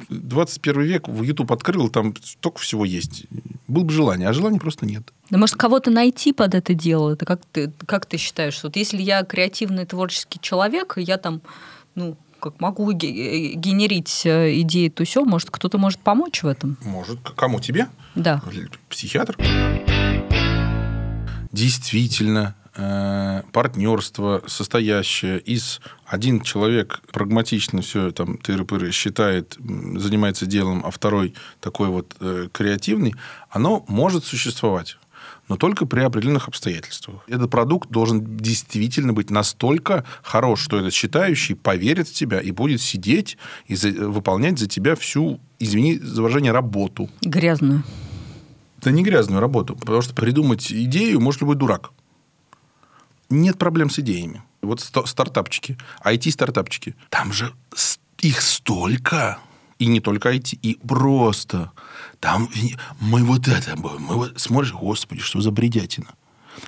21 0.10 0.82
век, 0.82 1.08
в 1.08 1.24
YouTube 1.24 1.54
открыл, 1.54 1.88
там 1.88 2.14
столько 2.22 2.60
всего 2.60 2.84
есть. 2.84 3.28
Было 3.70 3.86
бы 3.86 3.94
желание, 3.94 4.28
а 4.28 4.34
желания 4.34 4.60
просто 4.60 4.86
нет. 4.86 5.14
Да 5.30 5.38
может, 5.38 5.56
кого-то 5.56 5.90
найти 5.90 6.34
под 6.34 6.54
это 6.54 6.74
дело? 6.74 7.14
Это 7.14 7.26
как 7.26 7.40
ты, 7.50 7.72
как 7.86 8.06
ты 8.06 8.18
считаешь? 8.18 8.62
Вот 8.62 8.76
если 8.76 9.02
я 9.02 9.24
креативный 9.24 9.86
творческий 9.86 10.40
человек, 10.42 10.96
я 10.98 11.18
там, 11.18 11.42
ну, 11.96 12.18
как 12.42 12.60
могу 12.60 12.92
генерить 12.92 14.26
э, 14.26 14.60
идеи, 14.62 14.90
то 14.90 15.06
все, 15.06 15.24
может, 15.24 15.50
кто-то 15.50 15.78
может 15.78 16.00
помочь 16.02 16.44
в 16.44 16.48
этом? 16.48 16.78
Может. 16.84 17.20
Кому? 17.38 17.62
Тебе? 17.62 17.88
Да. 18.16 18.42
Психиатр? 18.90 19.38
Действительно 21.52 22.56
э, 22.76 23.42
партнерство, 23.52 24.44
состоящее 24.48 25.40
из 25.40 25.82
один 26.06 26.42
человек 26.42 27.02
прагматично 27.12 27.82
все 27.82 28.12
там 28.12 28.38
тыры-пыры 28.38 28.92
считает, 28.92 29.58
занимается 29.58 30.46
делом, 30.46 30.84
а 30.86 30.92
второй 30.92 31.34
такой 31.60 31.90
вот 31.90 32.16
э, 32.20 32.48
креативный, 32.52 33.16
оно 33.50 33.86
может 33.88 34.26
существовать 34.26 34.98
но 35.50 35.58
только 35.58 35.86
при 35.86 36.02
определенных 36.02 36.48
обстоятельствах. 36.48 37.24
Этот 37.28 37.50
продукт 37.50 37.90
должен 37.90 38.38
действительно 38.38 39.14
быть 39.14 39.32
настолько 39.32 40.06
хорош, 40.22 40.62
что 40.62 40.78
этот 40.78 40.94
считающий 40.94 41.56
поверит 41.56 42.08
в 42.08 42.14
тебя 42.14 42.40
и 42.40 42.52
будет 42.52 42.82
сидеть 42.82 43.38
и 43.68 43.76
за, 43.76 43.90
выполнять 43.90 44.60
за 44.60 44.68
тебя 44.68 44.96
всю, 44.96 45.42
извини 45.58 45.98
за 45.98 46.22
выражение, 46.22 46.52
работу. 46.52 47.10
Грязную. 47.22 47.84
Да 48.82 48.92
не 48.92 49.04
грязную 49.04 49.42
работу, 49.42 49.76
потому 49.76 50.02
что 50.02 50.14
придумать 50.14 50.72
идею 50.72 51.20
может 51.20 51.42
любой 51.42 51.56
дурак. 51.56 51.92
Нет 53.30 53.58
проблем 53.58 53.90
с 53.90 54.00
идеями. 54.00 54.42
Вот 54.62 54.82
стартапчики, 54.82 55.78
IT-стартапчики. 56.04 56.96
Там 57.10 57.32
же 57.32 57.54
их 58.20 58.42
столько. 58.42 59.40
И 59.78 59.86
не 59.86 60.02
только 60.02 60.34
IT, 60.34 60.60
и 60.62 60.78
просто. 60.86 61.72
Там 62.20 62.50
мы 63.00 63.24
вот 63.24 63.48
это, 63.48 63.78
мы 63.78 64.16
вот, 64.16 64.40
смотришь, 64.40 64.74
господи, 64.74 65.22
что 65.22 65.40
за 65.40 65.52
бредятина. 65.52 66.08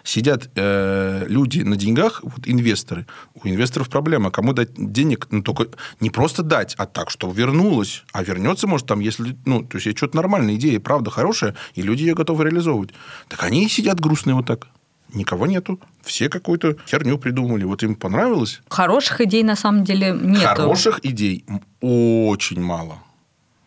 Сидят 0.04 0.50
э, 0.56 1.26
люди 1.28 1.60
на 1.62 1.76
деньгах, 1.76 2.22
вот 2.24 2.48
инвесторы. 2.48 3.06
У 3.34 3.48
инвесторов 3.48 3.90
проблема. 3.90 4.32
Кому 4.32 4.54
дать 4.54 4.70
денег, 4.76 5.28
ну, 5.32 5.42
только 5.42 5.78
не 6.00 6.10
просто 6.10 6.44
дать, 6.44 6.76
а 6.78 6.86
так, 6.86 7.10
что 7.10 7.32
вернулось. 7.32 8.04
А 8.14 8.24
вернется, 8.24 8.68
может, 8.68 8.88
там, 8.88 9.00
если... 9.00 9.36
Ну, 9.46 9.64
то 9.64 9.78
есть, 9.78 9.88
есть 9.88 9.98
что-то 9.98 10.16
нормальная 10.16 10.56
идея, 10.56 10.80
правда 10.80 11.12
хорошая, 11.12 11.56
и 11.76 11.82
люди 11.82 12.04
ее 12.04 12.14
готовы 12.14 12.46
реализовывать. 12.46 12.92
Так 13.28 13.44
они 13.44 13.66
и 13.66 13.70
сидят 13.70 14.00
грустные 14.00 14.36
вот 14.36 14.46
так. 14.46 14.68
Никого 15.14 15.46
нету. 15.46 15.80
Все 16.04 16.30
какую-то 16.30 16.78
херню 16.88 17.18
придумали. 17.18 17.66
Вот 17.66 17.84
им 17.84 17.96
понравилось. 17.96 18.62
Хороших 18.70 19.20
идей 19.22 19.44
на 19.44 19.56
самом 19.56 19.84
деле 19.84 20.18
нет. 20.22 20.44
Хороших 20.44 21.04
идей 21.04 21.44
очень 21.82 22.62
мало. 22.62 23.00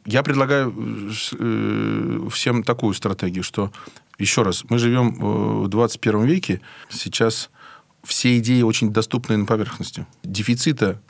Я 0.06 0.22
предлагаю 0.22 0.74
э, 1.38 2.28
всем 2.30 2.62
такую 2.62 2.92
стратегию, 2.94 3.42
что, 3.42 3.72
еще 4.18 4.42
раз, 4.42 4.64
мы 4.68 4.78
живем 4.78 5.14
в 5.64 5.68
21 5.68 6.24
веке, 6.24 6.60
сейчас 6.88 7.50
все 8.02 8.38
идеи 8.38 8.62
очень 8.62 8.92
доступны 8.92 9.36
на 9.36 9.46
поверхности. 9.46 10.06
Дефицита 10.22 11.00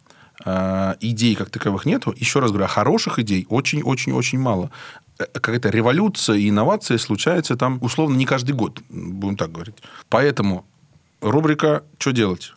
э, 0.45 0.95
идей 1.01 1.35
как 1.35 1.51
таковых 1.51 1.87
нету. 1.87 2.15
Еще 2.17 2.39
раз 2.39 2.51
говорю, 2.51 2.67
а 2.67 2.69
хороших 2.69 3.19
идей 3.19 3.47
очень-очень-очень 3.49 4.39
мало. 4.39 4.71
Э, 5.19 5.25
какая-то 5.27 5.71
революция 5.71 6.37
и 6.37 6.49
инновация 6.49 6.99
случается 6.99 7.57
там, 7.57 7.79
условно, 7.83 8.17
не 8.17 8.27
каждый 8.27 8.53
год, 8.53 8.81
будем 8.89 9.37
так 9.37 9.53
говорить. 9.53 9.77
Поэтому 10.09 10.65
рубрика 11.21 11.85
«Что 11.99 12.13
делать?» 12.13 12.53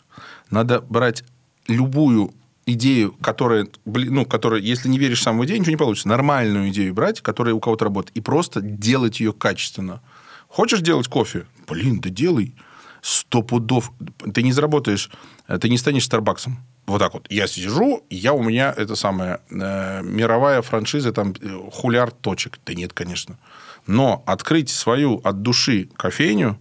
Надо 0.50 0.80
брать 0.80 1.24
любую 1.66 2.32
идею, 2.64 3.14
которая, 3.20 3.68
ну, 3.84 4.24
которая, 4.24 4.60
если 4.60 4.88
не 4.88 4.98
веришь 4.98 5.24
в 5.24 5.44
идею, 5.44 5.60
ничего 5.60 5.70
не 5.70 5.76
получится. 5.76 6.08
Нормальную 6.08 6.68
идею 6.70 6.94
брать, 6.94 7.20
которая 7.20 7.54
у 7.54 7.60
кого-то 7.60 7.84
работает, 7.84 8.16
и 8.16 8.20
просто 8.20 8.60
делать 8.60 9.20
ее 9.20 9.32
качественно. 9.32 10.00
Хочешь 10.58 10.80
делать 10.80 11.06
кофе? 11.06 11.46
Блин, 11.68 12.00
да 12.00 12.10
делай. 12.10 12.52
Сто 13.00 13.42
пудов. 13.42 13.92
Ты 14.34 14.42
не 14.42 14.50
заработаешь, 14.50 15.08
ты 15.60 15.68
не 15.68 15.78
станешь 15.78 16.04
Старбаксом. 16.04 16.58
Вот 16.84 16.98
так 16.98 17.14
вот. 17.14 17.28
Я 17.30 17.46
сижу, 17.46 18.04
я 18.10 18.32
у 18.32 18.42
меня 18.42 18.74
это 18.76 18.96
самое 18.96 19.38
э, 19.50 20.02
мировая 20.02 20.60
франшиза, 20.62 21.12
там 21.12 21.32
э, 21.40 21.60
хулиард 21.72 22.20
точек. 22.20 22.58
Да 22.66 22.74
нет, 22.74 22.92
конечно. 22.92 23.38
Но 23.86 24.24
открыть 24.26 24.68
свою 24.68 25.20
от 25.22 25.42
души 25.42 25.90
кофейню, 25.96 26.58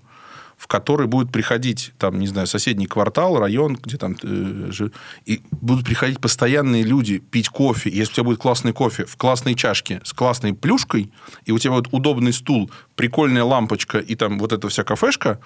в 0.58 0.68
который 0.68 1.06
будет 1.06 1.32
приходить, 1.32 1.94
там, 2.00 2.20
не 2.20 2.28
знаю, 2.28 2.48
соседний 2.48 2.88
квартал, 2.88 3.38
район, 3.38 3.78
где 3.82 3.98
там... 3.98 4.18
Э, 4.24 4.90
и 5.26 5.42
будут 5.52 5.86
приходить 5.86 6.20
постоянные 6.20 6.84
люди 6.84 7.20
пить 7.20 7.50
кофе. 7.50 7.92
Если 7.92 8.12
у 8.12 8.16
тебя 8.16 8.24
будет 8.24 8.40
классный 8.40 8.74
кофе 8.74 9.06
в 9.06 9.16
классной 9.18 9.54
чашке 9.54 10.02
с 10.04 10.14
классной 10.14 10.54
плюшкой, 10.54 11.12
и 11.46 11.52
у 11.52 11.60
тебя 11.60 11.74
вот 11.74 11.88
удобный 11.92 12.34
стул, 12.34 12.72
прикольная 12.96 13.44
лампочка 13.44 14.00
и 14.00 14.16
там 14.16 14.40
вот 14.40 14.52
эта 14.52 14.68
вся 14.68 14.84
кафешка, 14.84 15.40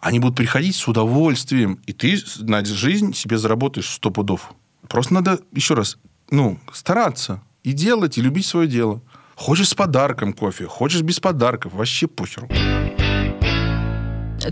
они 0.00 0.20
будут 0.20 0.36
приходить 0.36 0.76
с 0.76 0.86
удовольствием, 0.86 1.80
и 1.86 1.92
ты 1.92 2.18
на 2.38 2.64
жизнь 2.64 3.12
себе 3.12 3.38
заработаешь 3.38 3.88
сто 3.88 4.10
пудов. 4.10 4.52
Просто 4.88 5.14
надо, 5.14 5.40
еще 5.52 5.74
раз, 5.74 5.98
ну, 6.30 6.60
стараться 6.72 7.42
и 7.64 7.72
делать, 7.72 8.18
и 8.18 8.20
любить 8.20 8.46
свое 8.46 8.68
дело. 8.68 9.02
Хочешь 9.34 9.70
с 9.70 9.74
подарком 9.74 10.32
кофе, 10.32 10.66
хочешь 10.66 11.02
без 11.02 11.18
подарков, 11.18 11.72
вообще 11.72 12.06
похеру. 12.06 12.48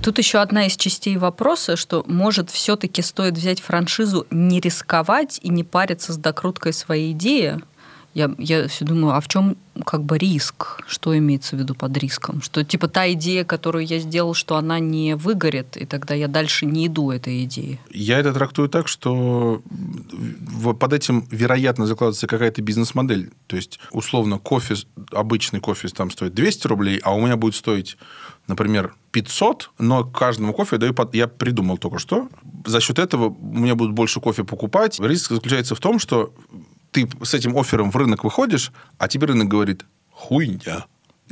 Тут 0.01 0.19
еще 0.19 0.39
одна 0.39 0.67
из 0.67 0.77
частей 0.77 1.17
вопроса, 1.17 1.77
что, 1.77 2.05
может, 2.07 2.51
все-таки 2.51 3.03
стоит 3.03 3.35
взять 3.35 3.61
франшизу, 3.61 4.27
не 4.31 4.61
рисковать 4.61 5.39
и 5.43 5.49
не 5.49 5.65
париться 5.65 6.13
с 6.13 6.17
докруткой 6.17 6.73
своей 6.73 7.13
идеи, 7.13 7.61
я, 8.15 8.31
я 8.39 8.69
все 8.69 8.85
думаю, 8.85 9.15
а 9.15 9.21
в 9.21 9.29
чем 9.29 9.57
как 9.87 10.05
бы 10.05 10.19
риск? 10.19 10.83
Что 10.87 11.17
имеется 11.17 11.57
в 11.57 11.59
виду 11.59 11.75
под 11.75 11.97
риском? 11.97 12.43
Что 12.43 12.63
типа 12.63 12.87
та 12.89 13.11
идея, 13.13 13.45
которую 13.45 13.87
я 13.87 13.99
сделал, 13.99 14.35
что 14.35 14.57
она 14.57 14.79
не 14.79 15.17
выгорит, 15.17 15.79
и 15.79 15.87
тогда 15.87 16.13
я 16.15 16.29
дальше 16.29 16.67
не 16.67 16.89
иду 16.89 17.11
этой 17.11 17.45
идеи. 17.45 17.81
Я 17.91 18.19
это 18.19 18.35
трактую 18.35 18.69
так, 18.69 18.87
что 18.87 19.63
под 20.79 20.93
этим, 20.93 21.27
вероятно, 21.31 21.87
закладывается 21.87 22.27
какая-то 22.27 22.61
бизнес-модель. 22.61 23.31
То 23.47 23.57
есть, 23.57 23.81
условно, 23.93 24.39
кофе, 24.39 24.75
обычный 25.11 25.61
кофе 25.61 25.89
там 25.89 26.11
стоит 26.11 26.35
200 26.35 26.67
рублей, 26.67 27.01
а 27.03 27.15
у 27.15 27.21
меня 27.25 27.37
будет 27.39 27.55
стоить, 27.55 27.97
например, 28.47 28.95
500, 29.13 29.71
но 29.79 30.05
каждому 30.05 30.53
кофе 30.53 30.77
я 30.77 30.81
даю... 30.81 30.95
Под... 30.95 31.15
Я 31.15 31.29
придумал 31.29 31.79
только 31.79 31.99
что. 31.99 32.29
За 32.67 32.81
счет 32.81 32.99
этого 32.99 33.35
меня 33.41 33.75
будут 33.75 33.95
больше 33.95 34.21
кофе 34.21 34.45
покупать. 34.45 34.99
Риск 35.01 35.33
заключается 35.33 35.75
в 35.75 35.81
том, 35.81 35.99
что 35.99 36.35
ты 36.91 37.09
с 37.23 37.35
этим 37.35 37.57
оффером 37.57 37.91
в 37.91 37.97
рынок 37.97 38.25
выходишь, 38.25 38.73
а 38.99 39.09
тебе 39.09 39.27
рынок 39.27 39.49
говорит, 39.49 39.85
хуйня. 40.11 40.87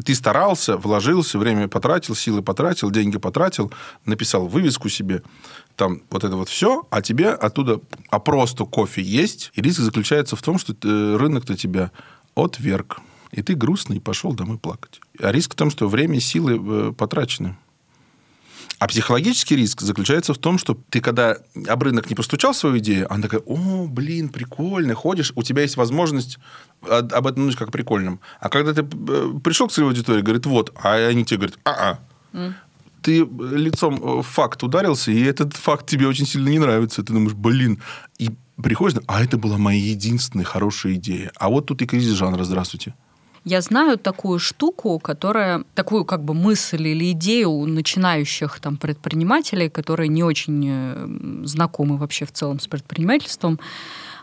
Ты 0.04 0.14
старался, 0.14 0.76
вложился, 0.78 1.38
время 1.38 1.68
потратил, 1.68 2.14
силы 2.14 2.42
потратил, 2.42 2.90
деньги 2.90 3.18
потратил, 3.18 3.70
написал 4.06 4.46
вывеску 4.46 4.88
себе, 4.88 5.22
там 5.76 6.02
вот 6.10 6.24
это 6.24 6.36
вот 6.36 6.48
все, 6.48 6.86
а 6.90 7.02
тебе 7.02 7.30
оттуда, 7.30 7.80
а 8.08 8.18
просто 8.18 8.64
кофе 8.64 9.02
есть, 9.02 9.50
и 9.54 9.60
риск 9.60 9.80
заключается 9.80 10.36
в 10.36 10.42
том, 10.42 10.58
что 10.58 10.72
э, 10.72 11.16
рынок-то 11.16 11.54
тебя 11.54 11.90
отверг. 12.34 13.00
И 13.32 13.42
ты 13.42 13.54
грустный 13.54 14.00
пошел 14.00 14.32
домой 14.32 14.58
плакать. 14.58 15.00
А 15.18 15.30
риск 15.30 15.52
в 15.52 15.56
том, 15.56 15.70
что 15.70 15.88
время 15.88 16.16
и 16.16 16.20
силы 16.20 16.60
э, 16.60 16.92
потрачены. 16.92 17.56
А 18.80 18.88
психологический 18.88 19.56
риск 19.56 19.82
заключается 19.82 20.32
в 20.32 20.38
том, 20.38 20.56
что 20.56 20.76
ты, 20.88 21.02
когда 21.02 21.36
об 21.68 21.82
рынок 21.82 22.08
не 22.08 22.16
постучал 22.16 22.54
свою 22.54 22.78
идею, 22.78 23.12
она 23.12 23.22
такая, 23.22 23.42
о, 23.44 23.86
блин, 23.86 24.30
прикольно, 24.30 24.94
ходишь, 24.94 25.32
у 25.36 25.42
тебя 25.42 25.62
есть 25.62 25.76
возможность 25.76 26.38
об 26.80 27.26
этом 27.26 27.42
думать 27.42 27.56
как 27.56 27.72
прикольном. 27.72 28.20
А 28.40 28.48
когда 28.48 28.72
ты 28.72 28.80
э, 28.82 29.32
пришел 29.44 29.68
к 29.68 29.72
своей 29.72 29.86
аудитории, 29.86 30.22
говорит, 30.22 30.46
вот, 30.46 30.72
а 30.82 30.94
они 30.94 31.26
тебе 31.26 31.36
говорят, 31.38 31.58
а-а. 31.64 31.98
Mm. 32.32 32.54
Ты 33.02 33.18
лицом 33.18 33.96
в 33.96 34.22
факт 34.22 34.62
ударился, 34.62 35.10
и 35.10 35.22
этот 35.22 35.54
факт 35.54 35.86
тебе 35.86 36.06
очень 36.06 36.26
сильно 36.26 36.48
не 36.48 36.58
нравится. 36.58 37.02
Ты 37.02 37.12
думаешь, 37.12 37.34
блин, 37.34 37.82
и 38.18 38.30
приходишь, 38.62 38.98
а 39.06 39.22
это 39.22 39.36
была 39.36 39.58
моя 39.58 39.78
единственная 39.78 40.44
хорошая 40.44 40.94
идея. 40.94 41.32
А 41.36 41.50
вот 41.50 41.66
тут 41.66 41.82
и 41.82 41.86
кризис 41.86 42.14
жанра, 42.14 42.44
здравствуйте. 42.44 42.94
Я 43.44 43.62
знаю 43.62 43.96
такую 43.98 44.38
штуку, 44.38 44.98
которая, 44.98 45.64
такую 45.74 46.04
как 46.04 46.22
бы 46.22 46.34
мысль 46.34 46.88
или 46.88 47.12
идею 47.12 47.50
у 47.50 47.66
начинающих 47.66 48.60
там 48.60 48.76
предпринимателей, 48.76 49.70
которые 49.70 50.08
не 50.08 50.22
очень 50.22 50.66
э, 50.68 51.46
знакомы 51.46 51.96
вообще 51.96 52.26
в 52.26 52.32
целом 52.32 52.60
с 52.60 52.66
предпринимательством, 52.66 53.58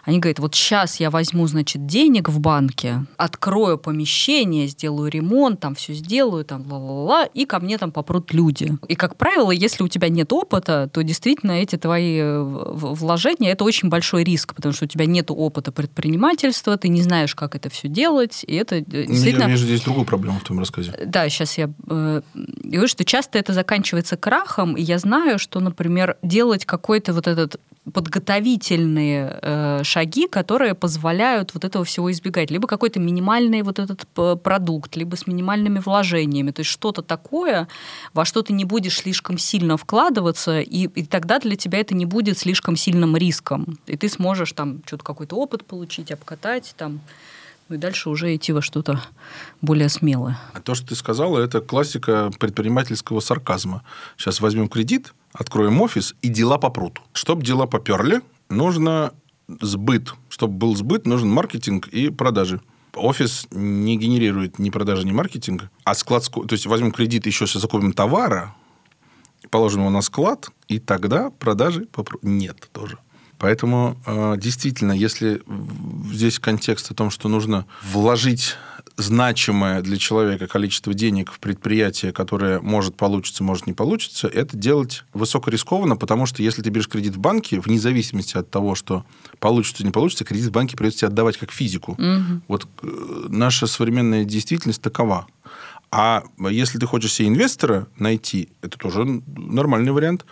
они 0.07 0.19
говорят, 0.19 0.39
вот 0.39 0.55
сейчас 0.55 1.01
я 1.01 1.09
возьму, 1.09 1.45
значит, 1.47 1.85
денег 1.85 2.29
в 2.29 2.39
банке, 2.39 3.03
открою 3.17 3.77
помещение, 3.77 4.67
сделаю 4.67 5.11
ремонт, 5.11 5.59
там 5.59 5.75
все 5.75 5.93
сделаю, 5.93 6.45
там 6.45 6.65
ла-ла-ла, 6.71 7.25
и 7.25 7.45
ко 7.45 7.59
мне 7.59 7.77
там 7.77 7.91
попрут 7.91 8.33
люди. 8.33 8.77
И, 8.87 8.95
как 8.95 9.17
правило, 9.17 9.51
если 9.51 9.83
у 9.83 9.89
тебя 9.89 10.07
нет 10.07 10.31
опыта, 10.31 10.89
то 10.93 11.03
действительно 11.03 11.51
эти 11.51 11.75
твои 11.75 12.19
э, 12.19 12.41
вложения, 12.41 13.51
это 13.51 13.65
очень 13.65 13.89
большой 13.89 14.23
риск, 14.23 14.55
потому 14.55 14.73
что 14.73 14.85
у 14.85 14.87
тебя 14.87 15.05
нет 15.05 15.29
опыта 15.29 15.73
предпринимательства, 15.73 16.77
ты 16.77 16.87
не 16.87 17.01
знаешь, 17.01 17.35
как 17.35 17.55
это 17.55 17.69
все 17.69 17.89
делать, 17.89 18.45
и 18.47 18.55
это 18.55 18.77
э, 18.77 18.83
действительно... 18.83 19.43
Я 19.43 19.49
вижу 19.49 19.65
здесь 19.65 19.81
другую 19.81 20.05
проблему 20.05 20.39
в 20.39 20.43
твоем 20.45 20.61
рассказе. 20.61 20.93
Да, 21.05 21.27
сейчас 21.27 21.57
я 21.57 21.69
э, 21.89 22.21
говорю, 22.33 22.87
что 22.87 23.03
часто 23.03 23.39
это 23.39 23.51
заканчивается 23.51 24.15
крахом, 24.15 24.77
и 24.77 24.81
я 24.81 24.99
знаю, 24.99 25.37
что, 25.37 25.59
например, 25.59 26.15
делать 26.23 26.63
какой-то 26.63 27.11
вот 27.11 27.27
этот 27.27 27.59
подготовительные 27.93 29.39
э, 29.41 29.81
шаги, 29.97 30.27
которые 30.27 30.75
позволяют 30.75 31.55
вот 31.55 31.65
этого 31.65 31.83
всего 31.83 32.11
избегать. 32.11 32.51
Либо 32.51 32.67
какой-то 32.67 32.99
минимальный 32.99 33.63
вот 33.63 33.79
этот 33.79 34.05
продукт, 34.43 34.95
либо 34.95 35.15
с 35.15 35.25
минимальными 35.25 35.79
вложениями. 35.79 36.51
То 36.51 36.59
есть 36.59 36.69
что-то 36.69 37.01
такое, 37.01 37.67
во 38.13 38.23
что 38.23 38.43
ты 38.43 38.53
не 38.53 38.63
будешь 38.63 38.99
слишком 38.99 39.39
сильно 39.39 39.75
вкладываться, 39.75 40.59
и, 40.59 40.83
и 40.83 41.03
тогда 41.03 41.39
для 41.39 41.55
тебя 41.55 41.79
это 41.79 41.95
не 41.95 42.05
будет 42.05 42.37
слишком 42.37 42.75
сильным 42.75 43.17
риском. 43.17 43.79
И 43.87 43.97
ты 43.97 44.07
сможешь 44.07 44.51
там 44.53 44.83
что-то 44.85 45.03
какой-то 45.03 45.35
опыт 45.35 45.65
получить, 45.65 46.11
обкатать 46.11 46.75
там 46.77 46.99
ну 47.69 47.75
и 47.75 47.79
дальше 47.79 48.09
уже 48.09 48.33
идти 48.33 48.53
во 48.53 48.61
что-то 48.61 49.01
более 49.61 49.89
смелое. 49.89 50.39
А 50.53 50.61
то, 50.61 50.73
что 50.73 50.87
ты 50.87 50.95
сказала, 50.95 51.39
это 51.39 51.59
классика 51.59 52.31
предпринимательского 52.39 53.19
сарказма. 53.19 53.83
Сейчас 54.15 54.39
возьмем 54.39 54.69
кредит, 54.69 55.13
откроем 55.33 55.81
офис, 55.81 56.15
и 56.21 56.29
дела 56.29 56.57
попрут. 56.57 57.01
Чтобы 57.11 57.43
дела 57.43 57.65
поперли, 57.65 58.21
нужно 58.49 59.11
сбыт. 59.47 60.13
Чтобы 60.29 60.53
был 60.53 60.75
сбыт, 60.75 61.05
нужен 61.05 61.29
маркетинг 61.29 61.87
и 61.87 62.09
продажи. 62.09 62.61
Офис 62.93 63.47
не 63.51 63.97
генерирует 63.97 64.59
ни 64.59 64.69
продажи, 64.69 65.05
ни 65.05 65.11
маркетинга. 65.11 65.69
А 65.83 65.93
склад... 65.93 66.29
То 66.31 66.47
есть, 66.51 66.65
возьмем 66.65 66.91
кредит, 66.91 67.25
еще 67.25 67.45
сейчас 67.45 67.61
закупим 67.61 67.93
товара, 67.93 68.55
положим 69.49 69.81
его 69.81 69.89
на 69.89 70.01
склад, 70.01 70.49
и 70.67 70.79
тогда 70.79 71.29
продажи 71.29 71.85
попрут. 71.85 72.23
Нет 72.23 72.69
тоже. 72.71 72.97
Поэтому 73.37 73.97
э, 74.05 74.35
действительно, 74.37 74.93
если 74.93 75.41
здесь 76.11 76.39
контекст 76.39 76.89
о 76.89 76.95
том, 76.95 77.11
что 77.11 77.29
нужно 77.29 77.65
вложить 77.83 78.55
значимое 78.97 79.81
для 79.81 79.97
человека 79.97 80.47
количество 80.47 80.93
денег 80.93 81.31
в 81.31 81.39
предприятие, 81.39 82.11
которое 82.11 82.59
может 82.59 82.95
получиться, 82.95 83.43
может 83.43 83.67
не 83.67 83.73
получиться, 83.73 84.27
это 84.27 84.57
делать 84.57 85.05
высокорискованно, 85.13 85.95
потому 85.95 86.25
что 86.25 86.41
если 86.41 86.63
ты 86.63 86.71
берешь 86.71 86.89
кредит 86.89 87.15
в 87.15 87.19
банке, 87.19 87.59
вне 87.59 87.79
зависимости 87.79 88.35
от 88.35 88.49
того, 88.49 88.73
что 88.73 89.05
получится 89.39 89.83
или 89.83 89.87
не 89.87 89.93
получится, 89.93 90.25
кредит 90.25 90.47
в 90.47 90.51
банке 90.51 90.75
придется 90.75 91.01
тебе 91.01 91.09
отдавать 91.09 91.37
как 91.37 91.51
физику. 91.51 91.91
Угу. 91.91 92.41
Вот 92.47 92.67
э, 92.81 92.87
наша 93.29 93.67
современная 93.67 94.25
действительность 94.25 94.81
такова. 94.81 95.27
А 95.91 96.23
если 96.49 96.79
ты 96.79 96.87
хочешь 96.87 97.13
себе 97.13 97.29
инвестора 97.29 97.87
найти, 97.97 98.49
это 98.61 98.77
тоже 98.77 99.21
нормальный 99.27 99.91
вариант, 99.91 100.25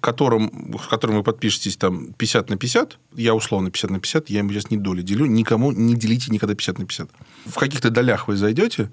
которым, 0.00 0.72
в 0.76 0.88
котором 0.88 1.16
вы 1.16 1.22
подпишетесь 1.22 1.76
там 1.76 2.12
50 2.14 2.50
на 2.50 2.56
50, 2.56 2.98
я 3.14 3.34
условно 3.34 3.70
50 3.70 3.90
на 3.90 4.00
50, 4.00 4.30
я 4.30 4.38
ему 4.38 4.50
сейчас 4.50 4.70
не 4.70 4.76
доли 4.76 5.02
делю, 5.02 5.26
никому 5.26 5.72
не 5.72 5.94
делите 5.94 6.30
никогда 6.30 6.54
50 6.54 6.78
на 6.78 6.86
50. 6.86 7.10
В 7.46 7.54
каких-то 7.54 7.90
долях 7.90 8.28
вы 8.28 8.36
зайдете, 8.36 8.90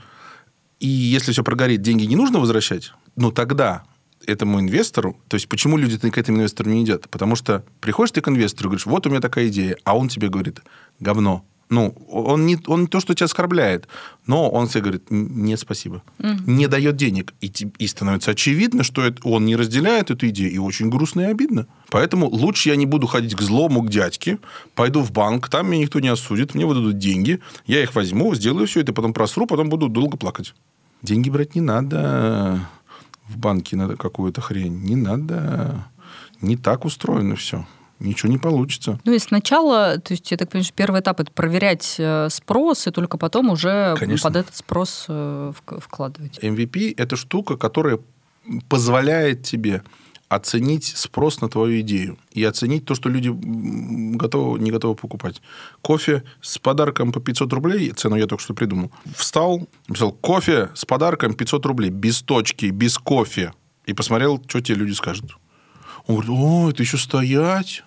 и 0.79 0.87
если 0.87 1.31
все 1.31 1.43
прогорит, 1.43 1.81
деньги 1.81 2.05
не 2.05 2.15
нужно 2.15 2.39
возвращать, 2.39 2.93
ну 3.15 3.31
тогда 3.31 3.83
этому 4.25 4.59
инвестору, 4.59 5.19
то 5.27 5.35
есть 5.35 5.47
почему 5.47 5.77
люди 5.77 5.97
к 5.97 6.17
этому 6.17 6.39
инвестору 6.39 6.69
не 6.69 6.83
идут? 6.83 7.09
Потому 7.09 7.35
что 7.35 7.63
приходишь 7.81 8.11
ты 8.11 8.21
к 8.21 8.27
инвестору 8.27 8.67
и 8.67 8.69
говоришь, 8.69 8.85
вот 8.85 9.05
у 9.07 9.09
меня 9.09 9.21
такая 9.21 9.47
идея, 9.47 9.77
а 9.83 9.97
он 9.97 10.09
тебе 10.09 10.29
говорит, 10.29 10.61
говно, 10.99 11.45
ну, 11.69 11.93
он 12.09 12.47
не, 12.47 12.57
он 12.65 12.81
не 12.81 12.87
то, 12.87 12.99
что 12.99 13.13
тебя 13.13 13.25
оскорбляет, 13.25 13.87
но 14.25 14.49
он 14.49 14.67
тебе 14.67 14.81
говорит, 14.81 15.05
нет, 15.09 15.59
спасибо. 15.59 16.01
Угу. 16.17 16.51
Не 16.51 16.67
дает 16.67 16.95
денег. 16.95 17.33
И, 17.41 17.51
и 17.77 17.87
становится 17.87 18.31
очевидно, 18.31 18.83
что 18.83 19.03
это, 19.03 19.21
он 19.27 19.45
не 19.45 19.55
разделяет 19.55 20.09
эту 20.09 20.27
идею, 20.29 20.51
и 20.51 20.57
очень 20.57 20.89
грустно 20.89 21.21
и 21.21 21.25
обидно. 21.25 21.67
Поэтому 21.89 22.27
лучше 22.27 22.69
я 22.69 22.75
не 22.75 22.87
буду 22.87 23.05
ходить 23.05 23.35
к 23.35 23.41
злому, 23.41 23.83
к 23.83 23.89
дядьке, 23.89 24.39
пойду 24.73 25.01
в 25.01 25.11
банк, 25.11 25.47
там 25.49 25.69
меня 25.69 25.83
никто 25.83 25.99
не 25.99 26.07
осудит, 26.07 26.55
мне 26.55 26.65
выдадут 26.65 26.97
деньги, 26.97 27.39
я 27.67 27.83
их 27.83 27.93
возьму, 27.93 28.33
сделаю 28.33 28.65
все 28.65 28.81
это, 28.81 28.91
потом 28.91 29.13
просру, 29.13 29.45
потом 29.45 29.69
буду 29.69 29.89
долго 29.89 30.17
плакать. 30.17 30.55
Деньги 31.03 31.29
брать 31.29 31.55
не 31.55 31.61
надо 31.61 32.67
в 33.27 33.37
банке 33.37 33.75
на 33.75 33.95
какую-то 33.95 34.41
хрень. 34.41 34.81
Не 34.81 34.95
надо. 34.95 35.85
Не 36.41 36.57
так 36.57 36.83
устроено 36.83 37.35
все 37.35 37.65
ничего 37.99 38.31
не 38.31 38.37
получится. 38.37 38.99
Ну 39.05 39.13
и 39.13 39.19
сначала, 39.19 39.97
то 39.97 40.13
есть 40.13 40.31
я 40.31 40.37
так 40.37 40.49
понимаю, 40.49 40.71
первый 40.75 41.01
этап 41.01 41.19
это 41.19 41.31
проверять 41.31 41.95
э, 41.97 42.29
спрос, 42.29 42.87
и 42.87 42.91
только 42.91 43.17
потом 43.17 43.49
уже 43.49 43.95
Конечно. 43.97 44.29
под 44.29 44.37
этот 44.37 44.55
спрос 44.55 45.05
э, 45.07 45.53
вкладывать. 45.79 46.39
MVP 46.39 46.93
это 46.97 47.15
штука, 47.15 47.57
которая 47.57 47.99
позволяет 48.67 49.43
тебе 49.43 49.83
оценить 50.29 50.85
спрос 50.85 51.41
на 51.41 51.49
твою 51.49 51.81
идею 51.81 52.17
и 52.31 52.43
оценить 52.43 52.85
то, 52.85 52.93
что 52.93 53.09
люди 53.09 53.31
готовы, 54.15 54.59
не 54.59 54.69
готовы 54.71 54.95
покупать. 54.95 55.41
Кофе 55.81 56.23
с 56.41 56.59
подарком 56.59 57.11
по 57.11 57.19
500 57.19 57.51
рублей, 57.51 57.89
цену 57.91 58.15
я 58.15 58.27
только 58.27 58.43
что 58.43 58.53
придумал, 58.53 58.91
встал, 59.15 59.67
написал 59.87 60.11
кофе 60.11 60.69
с 60.75 60.85
подарком 60.85 61.33
500 61.33 61.65
рублей, 61.65 61.89
без 61.89 62.21
точки, 62.21 62.67
без 62.67 62.99
кофе, 62.99 63.53
и 63.87 63.93
посмотрел, 63.93 64.41
что 64.47 64.61
тебе 64.61 64.77
люди 64.77 64.93
скажут. 64.93 65.35
Он 66.09 66.15
говорит, 66.15 66.31
о, 66.31 66.69
это 66.71 66.81
еще 66.81 66.97
стоять? 66.97 67.83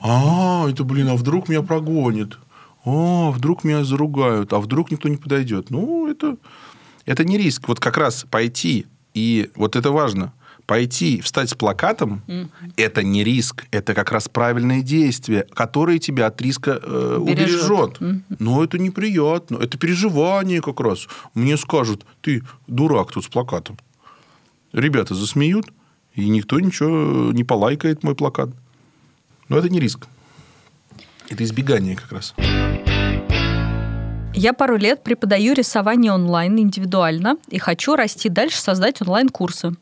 А, 0.00 0.70
это, 0.70 0.84
блин, 0.84 1.08
а 1.08 1.16
вдруг 1.16 1.48
меня 1.48 1.62
прогонит? 1.62 2.38
О, 2.84 3.32
вдруг 3.32 3.64
меня 3.64 3.82
заругают, 3.82 4.52
а 4.52 4.60
вдруг 4.60 4.92
никто 4.92 5.08
не 5.08 5.16
подойдет? 5.16 5.68
Ну, 5.68 6.08
это, 6.08 6.36
это 7.06 7.24
не 7.24 7.36
риск. 7.36 7.66
Вот 7.66 7.80
как 7.80 7.96
раз 7.96 8.24
пойти, 8.30 8.86
и 9.14 9.50
вот 9.56 9.74
это 9.74 9.90
важно, 9.90 10.32
пойти 10.64 11.20
встать 11.22 11.50
с 11.50 11.54
плакатом, 11.54 12.22
это 12.76 13.02
не 13.02 13.24
риск, 13.24 13.66
это 13.72 13.94
как 13.94 14.12
раз 14.12 14.28
правильное 14.28 14.82
действие, 14.82 15.44
которое 15.52 15.98
тебя 15.98 16.28
от 16.28 16.40
риска 16.40 16.78
э, 16.80 17.16
убережет. 17.20 17.98
Mm. 17.98 18.20
Но 18.38 18.62
это 18.62 18.78
неприятно, 18.78 19.56
это 19.56 19.76
переживание 19.76 20.62
как 20.62 20.78
раз. 20.78 21.08
Мне 21.34 21.56
скажут, 21.56 22.06
ты 22.20 22.44
дурак 22.68 23.10
тут 23.10 23.24
с 23.24 23.28
плакатом. 23.28 23.76
Ребята 24.72 25.16
засмеют, 25.16 25.66
и 26.14 26.28
никто 26.28 26.60
ничего 26.60 27.32
не 27.32 27.44
полайкает 27.44 28.02
мой 28.02 28.14
плакат. 28.14 28.50
Но 29.48 29.58
это 29.58 29.68
не 29.68 29.80
риск. 29.80 30.06
Это 31.28 31.44
избегание 31.44 31.96
как 31.96 32.12
раз. 32.12 32.34
Я 34.34 34.52
пару 34.52 34.76
лет 34.76 35.02
преподаю 35.02 35.54
рисование 35.54 36.12
онлайн 36.12 36.58
индивидуально 36.58 37.36
и 37.48 37.58
хочу 37.58 37.96
расти 37.96 38.28
дальше, 38.28 38.60
создать 38.60 39.02
онлайн-курсы. 39.02 39.72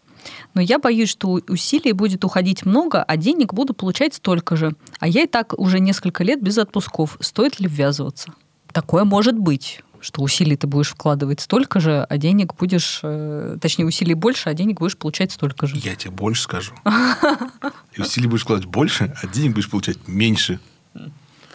Но 0.54 0.60
я 0.60 0.78
боюсь, 0.78 1.10
что 1.10 1.40
усилий 1.48 1.92
будет 1.92 2.24
уходить 2.24 2.66
много, 2.66 3.02
а 3.02 3.16
денег 3.16 3.54
буду 3.54 3.74
получать 3.74 4.14
столько 4.14 4.56
же. 4.56 4.74
А 4.98 5.06
я 5.06 5.22
и 5.22 5.26
так 5.26 5.58
уже 5.58 5.80
несколько 5.80 6.24
лет 6.24 6.42
без 6.42 6.58
отпусков. 6.58 7.16
Стоит 7.20 7.60
ли 7.60 7.68
ввязываться? 7.68 8.32
Такое 8.72 9.04
может 9.04 9.38
быть 9.38 9.80
что 10.00 10.22
усилий 10.22 10.56
ты 10.56 10.66
будешь 10.66 10.90
вкладывать 10.90 11.40
столько 11.40 11.80
же, 11.80 12.06
а 12.08 12.18
денег 12.18 12.54
будешь, 12.54 13.00
э, 13.02 13.58
точнее, 13.60 13.84
усилий 13.84 14.14
больше, 14.14 14.48
а 14.48 14.54
денег 14.54 14.78
будешь 14.80 14.96
получать 14.96 15.32
столько 15.32 15.66
же. 15.66 15.76
Я 15.76 15.94
тебе 15.94 16.10
больше 16.10 16.42
скажу. 16.42 16.74
И 17.94 18.00
усилий 18.00 18.28
будешь 18.28 18.42
вкладывать 18.42 18.70
больше, 18.70 19.14
а 19.22 19.26
денег 19.26 19.54
будешь 19.54 19.70
получать 19.70 19.98
меньше. 20.06 20.60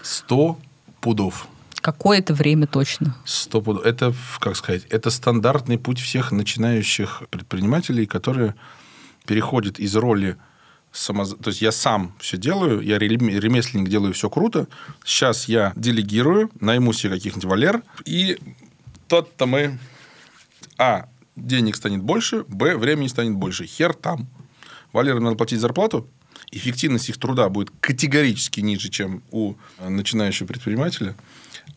Сто 0.01 0.59
пудов. 1.01 1.47
Какое-то 1.75 2.33
время 2.33 2.67
точно. 2.67 3.15
Сто 3.25 3.61
пудов. 3.61 3.85
Это, 3.85 4.13
как 4.39 4.55
сказать, 4.55 4.83
это 4.89 5.09
стандартный 5.09 5.77
путь 5.77 5.99
всех 5.99 6.31
начинающих 6.31 7.23
предпринимателей, 7.29 8.05
которые 8.05 8.55
переходят 9.25 9.79
из 9.79 9.95
роли 9.95 10.37
само... 10.93 11.25
То 11.25 11.49
есть 11.49 11.61
я 11.61 11.73
сам 11.73 12.15
все 12.19 12.37
делаю, 12.37 12.79
я 12.81 12.97
ремесленник, 12.97 13.89
делаю 13.89 14.13
все 14.13 14.29
круто. 14.29 14.67
Сейчас 15.03 15.49
я 15.49 15.73
делегирую, 15.75 16.49
найму 16.61 16.93
себе 16.93 17.13
каких-нибудь 17.15 17.49
валер, 17.49 17.83
и 18.05 18.37
тот-то 19.07 19.45
мы... 19.45 19.77
А, 20.77 21.07
денег 21.35 21.75
станет 21.75 22.01
больше, 22.01 22.45
б, 22.47 22.77
времени 22.77 23.07
станет 23.07 23.35
больше. 23.35 23.65
Хер 23.65 23.93
там. 23.93 24.27
Валерам 24.91 25.23
надо 25.23 25.35
платить 25.35 25.59
зарплату, 25.59 26.07
эффективность 26.51 27.09
их 27.09 27.17
труда 27.17 27.49
будет 27.49 27.71
категорически 27.79 28.59
ниже, 28.61 28.89
чем 28.89 29.23
у 29.31 29.55
начинающего 29.79 30.47
предпринимателя. 30.47 31.15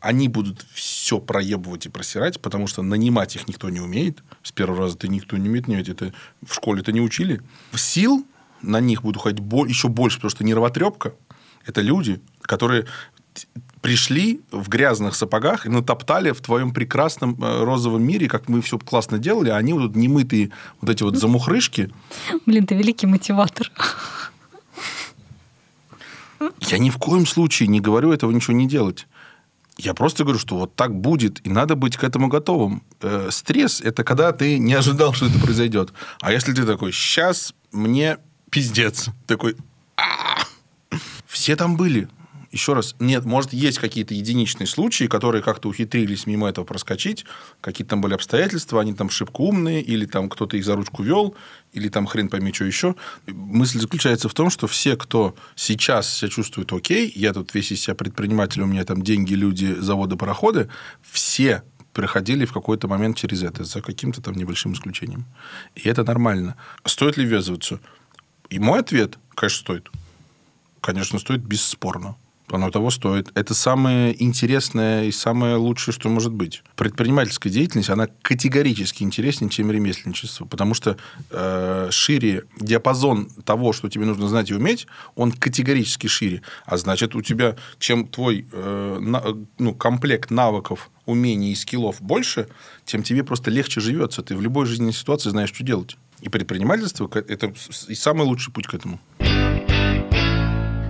Они 0.01 0.29
будут 0.29 0.67
все 0.75 1.19
проебывать 1.19 1.87
и 1.87 1.89
просирать, 1.89 2.41
потому 2.41 2.67
что 2.67 2.83
нанимать 2.83 3.35
их 3.37 3.49
никто 3.49 3.71
не 3.71 3.81
умеет. 3.81 4.23
С 4.43 4.53
первого 4.53 4.83
раза 4.83 4.99
ты 4.99 5.09
никто 5.09 5.39
не 5.39 5.49
умеет 5.49 5.69
нанимать. 5.69 5.89
Это 5.89 6.13
в 6.47 6.53
школе 6.53 6.83
это 6.83 6.93
не 6.93 7.01
учили. 7.01 7.41
Сил 7.75 8.27
на 8.67 8.81
них 8.81 9.03
будет 9.03 9.17
уходить 9.17 9.41
еще 9.69 9.89
больше, 9.89 10.19
потому 10.19 10.31
что 10.31 10.45
нервотрепка– 10.45 11.15
это 11.67 11.81
люди, 11.81 12.21
которые 12.43 12.87
пришли 13.81 14.41
в 14.51 14.69
грязных 14.69 15.15
сапогах 15.15 15.67
и 15.67 15.69
натоптали 15.69 16.33
в 16.33 16.41
твоем 16.41 16.73
прекрасном 16.73 17.37
э, 17.43 17.65
розовом 17.65 18.03
мире, 18.03 18.29
как 18.29 18.49
мы 18.49 18.61
все 18.61 18.79
классно 18.79 19.19
делали, 19.19 19.51
а 19.51 19.57
они 19.57 19.75
вот 19.75 19.95
немытые 19.95 20.51
вот 20.81 20.91
эти 20.91 21.03
вот 21.03 21.17
замухрышки. 21.17 21.93
Блин, 22.47 22.67
ты 22.67 22.75
великий 22.75 23.07
мотиватор. 23.07 23.71
Я 26.61 26.79
ни 26.79 26.91
в 26.91 26.99
коем 26.99 27.27
случае 27.27 27.69
не 27.69 27.81
говорю 27.81 28.13
этого 28.13 28.31
ничего 28.33 28.55
не 28.55 28.67
делать. 28.67 29.07
Я 29.79 29.93
просто 29.93 30.25
говорю, 30.25 30.39
что 30.39 30.57
вот 30.57 30.75
так 30.75 30.95
будет, 30.95 31.47
и 31.47 31.51
надо 31.51 31.77
быть 31.77 31.97
к 31.97 32.05
этому 32.05 32.29
готовым. 32.29 32.83
Э, 33.03 33.29
стресс– 33.31 33.81
это 33.83 34.05
когда 34.05 34.33
ты 34.33 34.59
не 34.59 34.73
ожидал, 34.73 35.13
что 35.13 35.27
это 35.27 35.39
произойдет. 35.39 35.93
А 36.21 36.33
если 36.33 36.55
ты 36.55 36.65
такой, 36.65 36.93
сейчас 36.93 37.55
мне 37.73 38.17
пиздец. 38.51 39.09
Такой, 39.27 39.57
все 41.27 41.57
там 41.57 41.77
были. 41.77 42.09
Еще 42.53 42.73
раз, 42.73 42.95
нет, 43.01 43.27
может, 43.27 43.53
есть 43.53 43.79
какие-то 43.79 44.15
единичные 44.15 44.67
случаи, 44.67 45.05
которые 45.05 45.43
как-то 45.43 45.69
ухитрились 45.69 46.27
мимо 46.27 46.49
этого 46.49 46.65
проскочить, 46.65 47.27
какие-то 47.61 47.91
там 47.91 48.01
были 48.01 48.15
обстоятельства, 48.15 48.81
они 48.81 48.95
там 48.95 49.11
шибко 49.11 49.43
умные, 49.43 49.83
или 49.83 50.07
там 50.07 50.31
кто-то 50.31 50.57
их 50.57 50.65
за 50.65 50.75
ручку 50.75 51.03
вел, 51.03 51.35
или 51.75 51.91
там 51.91 52.07
хрен 52.07 52.31
пойми, 52.31 52.55
что 52.55 52.65
еще. 52.65 52.95
Мысль 53.27 53.79
заключается 53.79 54.31
в 54.31 54.35
том, 54.35 54.49
что 54.49 54.67
все, 54.69 54.97
кто 54.97 55.35
сейчас 55.55 56.11
себя 56.11 56.31
чувствует 56.31 56.73
окей, 56.73 57.13
я 57.15 57.35
тут 57.35 57.53
весь 57.53 57.73
из 57.73 57.83
себя 57.83 57.95
предприниматель, 57.95 58.63
у 58.63 58.67
меня 58.67 58.85
там 58.85 59.03
деньги, 59.03 59.35
люди, 59.35 59.75
заводы, 59.79 60.17
пароходы, 60.17 60.71
все 61.03 61.63
проходили 61.93 62.45
в 62.45 62.53
какой-то 62.53 62.89
момент 62.89 63.17
через 63.17 63.43
это, 63.43 63.65
за 63.65 63.83
каким-то 63.83 64.23
там 64.23 64.35
небольшим 64.35 64.73
исключением. 64.73 65.27
И 65.75 65.89
это 65.89 66.05
нормально. 66.05 66.57
Стоит 66.85 67.17
ли 67.17 67.25
ввязываться? 67.27 67.81
И 68.51 68.59
мой 68.59 68.81
ответ, 68.81 69.19
конечно, 69.35 69.61
стоит. 69.61 69.91
Конечно, 70.81 71.19
стоит 71.19 71.41
бесспорно. 71.41 72.17
Оно 72.49 72.71
того 72.71 72.91
стоит. 72.91 73.31
Это 73.35 73.55
самое 73.55 74.23
интересное 74.23 75.05
и 75.05 75.13
самое 75.13 75.57
лучшее, 75.57 75.93
что 75.93 76.09
может 76.09 76.33
быть. 76.33 76.63
Предпринимательская 76.77 77.53
деятельность, 77.53 77.91
она 77.91 78.09
категорически 78.23 79.03
интереснее, 79.03 79.51
чем 79.51 79.73
ремесленничество, 79.73 80.45
потому 80.45 80.75
что 80.75 80.97
э, 81.31 81.89
шире 81.91 82.45
диапазон 82.61 83.31
того, 83.45 83.73
что 83.73 83.89
тебе 83.89 84.05
нужно 84.05 84.29
знать 84.29 84.51
и 84.51 84.55
уметь, 84.55 84.87
он 85.17 85.33
категорически 85.33 86.07
шире. 86.07 86.43
А 86.67 86.77
значит, 86.77 87.17
у 87.17 87.23
тебя, 87.23 87.57
чем 87.81 88.07
твой 88.07 88.47
э, 88.53 88.99
на, 89.01 89.25
ну, 89.59 89.75
комплект 89.75 90.31
навыков, 90.31 90.91
умений 91.05 91.51
и 91.51 91.57
скиллов 91.57 92.01
больше, 92.01 92.49
тем 92.85 93.03
тебе 93.03 93.25
просто 93.25 93.51
легче 93.51 93.81
живется. 93.81 94.23
Ты 94.23 94.37
в 94.37 94.41
любой 94.41 94.67
жизненной 94.67 94.93
ситуации 94.93 95.31
знаешь, 95.31 95.53
что 95.53 95.65
делать. 95.65 95.97
И 96.21 96.29
предпринимательство– 96.29 97.11
это 97.15 97.53
самый 97.95 98.27
лучший 98.27 98.53
путь 98.53 98.67
к 98.67 98.75
этому. 98.75 99.01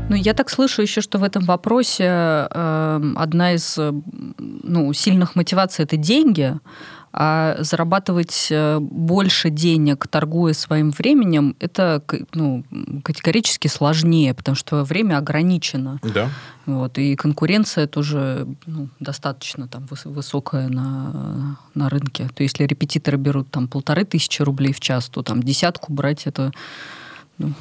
Ну, 0.08 0.14
я 0.14 0.34
так 0.34 0.50
слышу 0.50 0.82
еще, 0.82 1.00
что 1.00 1.18
в 1.18 1.24
этом 1.24 1.44
вопросе 1.44 2.04
э, 2.04 3.12
одна 3.16 3.54
из 3.54 3.76
э, 3.76 3.92
ну, 4.38 4.92
сильных 4.92 5.34
мотиваций 5.34 5.84
это 5.84 5.96
деньги, 5.96 6.54
а 7.18 7.56
зарабатывать 7.60 8.48
э, 8.50 8.78
больше 8.78 9.48
денег, 9.48 10.06
торгуя 10.06 10.52
своим 10.52 10.90
временем, 10.90 11.56
это 11.60 12.02
ну, 12.34 12.62
категорически 13.02 13.68
сложнее, 13.68 14.34
потому 14.34 14.54
что 14.54 14.84
время 14.84 15.16
ограничено. 15.16 15.98
Да. 16.02 16.28
Вот, 16.66 16.98
и 16.98 17.16
конкуренция 17.16 17.86
тоже 17.86 18.46
ну, 18.66 18.88
достаточно 19.00 19.66
там, 19.66 19.86
высокая 20.04 20.68
на, 20.68 21.58
на 21.74 21.88
рынке. 21.88 22.28
То 22.34 22.42
есть, 22.42 22.56
если 22.58 22.64
репетиторы 22.64 23.16
берут 23.16 23.50
там 23.50 23.66
полторы 23.66 24.04
тысячи 24.04 24.42
рублей 24.42 24.74
в 24.74 24.80
час, 24.80 25.08
то 25.08 25.22
там 25.22 25.42
десятку 25.42 25.94
брать 25.94 26.26
это 26.26 26.52
ну, 27.38 27.52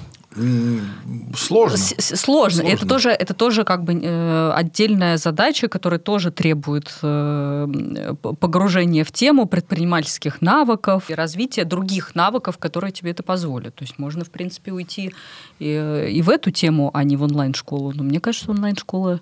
Сложно. 1.36 1.78
С 1.78 2.16
сложно. 2.18 2.62
Это 2.64 2.86
тоже, 2.86 3.10
это 3.10 3.34
тоже 3.34 3.64
как 3.64 3.84
бы 3.84 3.94
э, 3.94 4.52
отдельная 4.54 5.18
задача, 5.18 5.70
которая 5.70 6.00
тоже 6.00 6.32
требует 6.32 6.94
э, 7.02 8.14
погружения 8.40 9.06
в 9.06 9.12
тему 9.12 9.46
предпринимательских 9.46 10.42
навыков 10.42 11.10
и 11.10 11.14
развития 11.14 11.64
других 11.64 12.16
навыков, 12.16 12.58
которые 12.58 12.92
тебе 12.92 13.12
это 13.12 13.24
позволят. 13.24 13.76
То 13.76 13.84
есть 13.84 13.98
можно, 13.98 14.26
в 14.26 14.30
принципе, 14.30 14.74
уйти 14.74 15.14
и, 15.60 16.10
и 16.12 16.22
в 16.22 16.30
эту 16.30 16.52
тему, 16.52 16.92
а 16.94 17.04
не 17.04 17.16
в 17.16 17.24
онлайн-школу. 17.24 17.94
Но 17.96 18.04
мне 18.04 18.20
кажется, 18.20 18.52
онлайн-школа 18.52 19.22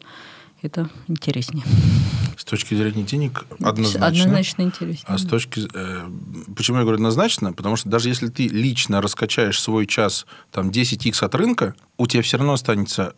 это 0.64 0.89
интереснее. 1.07 1.64
С 2.38 2.45
точки 2.45 2.74
зрения 2.74 3.03
денег 3.03 3.45
однозначно. 3.61 4.07
Однозначно 4.07 4.61
интереснее. 4.64 5.05
А 5.05 5.18
с 5.18 5.26
точки... 5.26 5.68
Э, 5.74 6.09
почему 6.55 6.78
я 6.78 6.84
говорю 6.84 6.95
однозначно? 6.95 7.53
Потому 7.53 7.76
что 7.76 7.89
даже 7.89 8.09
если 8.09 8.28
ты 8.28 8.47
лично 8.47 9.01
раскачаешь 9.01 9.61
свой 9.61 9.86
час 9.86 10.26
там 10.51 10.70
10x 10.70 11.24
от 11.24 11.36
рынка, 11.36 11.76
у 11.97 12.07
тебя 12.07 12.24
все 12.24 12.38
равно 12.38 12.53
останется 12.53 13.14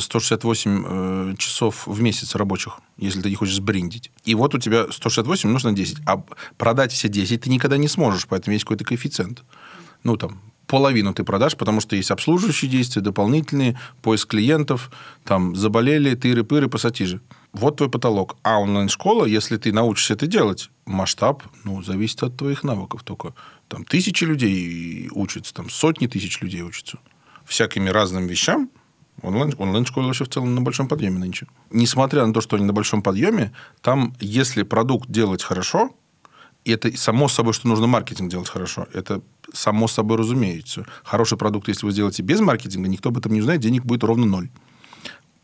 168 0.00 0.84
э, 0.86 1.34
часов 1.38 1.86
в 1.86 2.00
месяц 2.00 2.34
рабочих, 2.34 2.80
если 2.98 3.22
ты 3.22 3.30
не 3.30 3.36
хочешь 3.36 3.56
сбриндить. 3.56 4.10
И 4.24 4.34
вот 4.34 4.54
у 4.54 4.58
тебя 4.58 4.86
168 4.90 5.48
нужно 5.48 5.72
10. 5.72 5.98
А 6.06 6.22
продать 6.58 6.92
все 6.92 7.08
10 7.08 7.42
ты 7.42 7.50
никогда 7.50 7.76
не 7.76 7.88
сможешь, 7.88 8.26
поэтому 8.26 8.52
есть 8.52 8.64
какой-то 8.64 8.84
коэффициент. 8.84 9.42
Ну, 10.02 10.16
там, 10.16 10.40
половину 10.70 11.12
ты 11.12 11.24
продашь, 11.24 11.56
потому 11.56 11.80
что 11.80 11.96
есть 11.96 12.12
обслуживающие 12.12 12.70
действия, 12.70 13.02
дополнительные, 13.02 13.76
поиск 14.02 14.30
клиентов, 14.30 14.90
там, 15.24 15.56
заболели, 15.56 16.14
тыры-пыры, 16.14 16.68
пассатижи. 16.68 17.20
Вот 17.52 17.78
твой 17.78 17.90
потолок. 17.90 18.36
А 18.44 18.60
онлайн-школа, 18.60 19.24
если 19.24 19.56
ты 19.56 19.72
научишься 19.72 20.14
это 20.14 20.28
делать, 20.28 20.70
масштаб, 20.86 21.42
ну, 21.64 21.82
зависит 21.82 22.22
от 22.22 22.36
твоих 22.36 22.62
навыков 22.62 23.02
только. 23.02 23.34
Там 23.66 23.84
тысячи 23.84 24.22
людей 24.22 25.08
учатся, 25.12 25.52
там 25.52 25.68
сотни 25.68 26.06
тысяч 26.06 26.40
людей 26.40 26.62
учатся. 26.62 26.98
Всякими 27.44 27.90
разным 27.90 28.28
вещам, 28.28 28.70
Онлайн, 29.22 29.52
онлайн-школа 29.58 30.06
вообще 30.06 30.24
в 30.24 30.28
целом 30.28 30.54
на 30.54 30.62
большом 30.62 30.88
подъеме 30.88 31.18
нынче. 31.18 31.46
Несмотря 31.70 32.24
на 32.24 32.32
то, 32.32 32.40
что 32.40 32.56
они 32.56 32.64
на 32.64 32.72
большом 32.72 33.02
подъеме, 33.02 33.52
там, 33.82 34.14
если 34.18 34.62
продукт 34.62 35.10
делать 35.10 35.42
хорошо, 35.42 35.90
это 36.64 36.96
само 36.96 37.28
собой, 37.28 37.52
что 37.52 37.68
нужно 37.68 37.86
маркетинг 37.86 38.30
делать 38.30 38.48
хорошо. 38.48 38.86
Это 38.92 39.22
само 39.52 39.88
собой 39.88 40.18
разумеется. 40.18 40.86
Хороший 41.04 41.38
продукт, 41.38 41.68
если 41.68 41.86
вы 41.86 41.92
сделаете 41.92 42.22
без 42.22 42.40
маркетинга, 42.40 42.88
никто 42.88 43.08
об 43.08 43.18
этом 43.18 43.32
не 43.32 43.40
узнает, 43.40 43.60
денег 43.60 43.84
будет 43.84 44.04
ровно 44.04 44.26
ноль. 44.26 44.48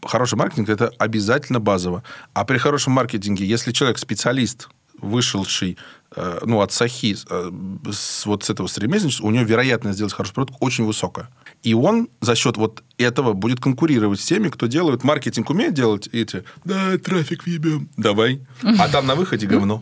Хороший 0.03 0.37
маркетинг– 0.39 0.69
это 0.71 0.93
обязательно 0.99 1.59
базово. 1.59 2.03
А 2.33 2.45
при 2.45 2.59
хорошем 2.59 2.93
маркетинге, 2.93 3.45
если 3.45 3.73
человек 3.73 3.99
специалист, 3.99 4.69
вышедший 5.01 5.77
э, 6.15 6.41
ну, 6.45 6.61
от 6.61 6.73
Сахи, 6.73 7.17
э, 7.29 7.51
с, 7.91 8.27
вот 8.27 8.45
с 8.45 8.51
этого 8.51 8.67
стремительства, 8.67 9.27
у 9.27 9.31
него 9.31 9.45
вероятность 9.45 9.97
сделать 9.97 10.13
хороший 10.13 10.35
продукт 10.35 10.59
очень 10.61 10.85
высокая. 10.85 11.29
И 11.63 11.75
он 11.75 12.09
за 12.21 12.35
счет 12.35 12.57
вот 12.57 12.83
этого 12.99 13.33
будет 13.33 13.61
конкурировать 13.61 14.21
с 14.21 14.25
теми, 14.25 14.49
кто 14.49 14.67
делает 14.67 15.05
маркетинг, 15.05 15.51
умеет 15.51 15.75
делать 15.75 16.09
эти, 16.13 16.45
да, 16.65 16.97
трафик 16.99 17.45
въебем, 17.45 17.89
давай. 17.97 18.41
А 18.63 18.89
там 18.89 19.07
на 19.07 19.15
выходе 19.15 19.47
говно. 19.47 19.81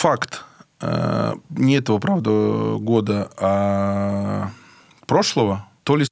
Факт 0.00 0.44
Э, 0.80 1.34
не 1.50 1.74
этого, 1.74 1.98
правда, 1.98 2.76
года, 2.78 3.30
а 3.36 4.50
прошлого, 5.06 5.68
то 5.82 5.96
ли, 5.96 6.06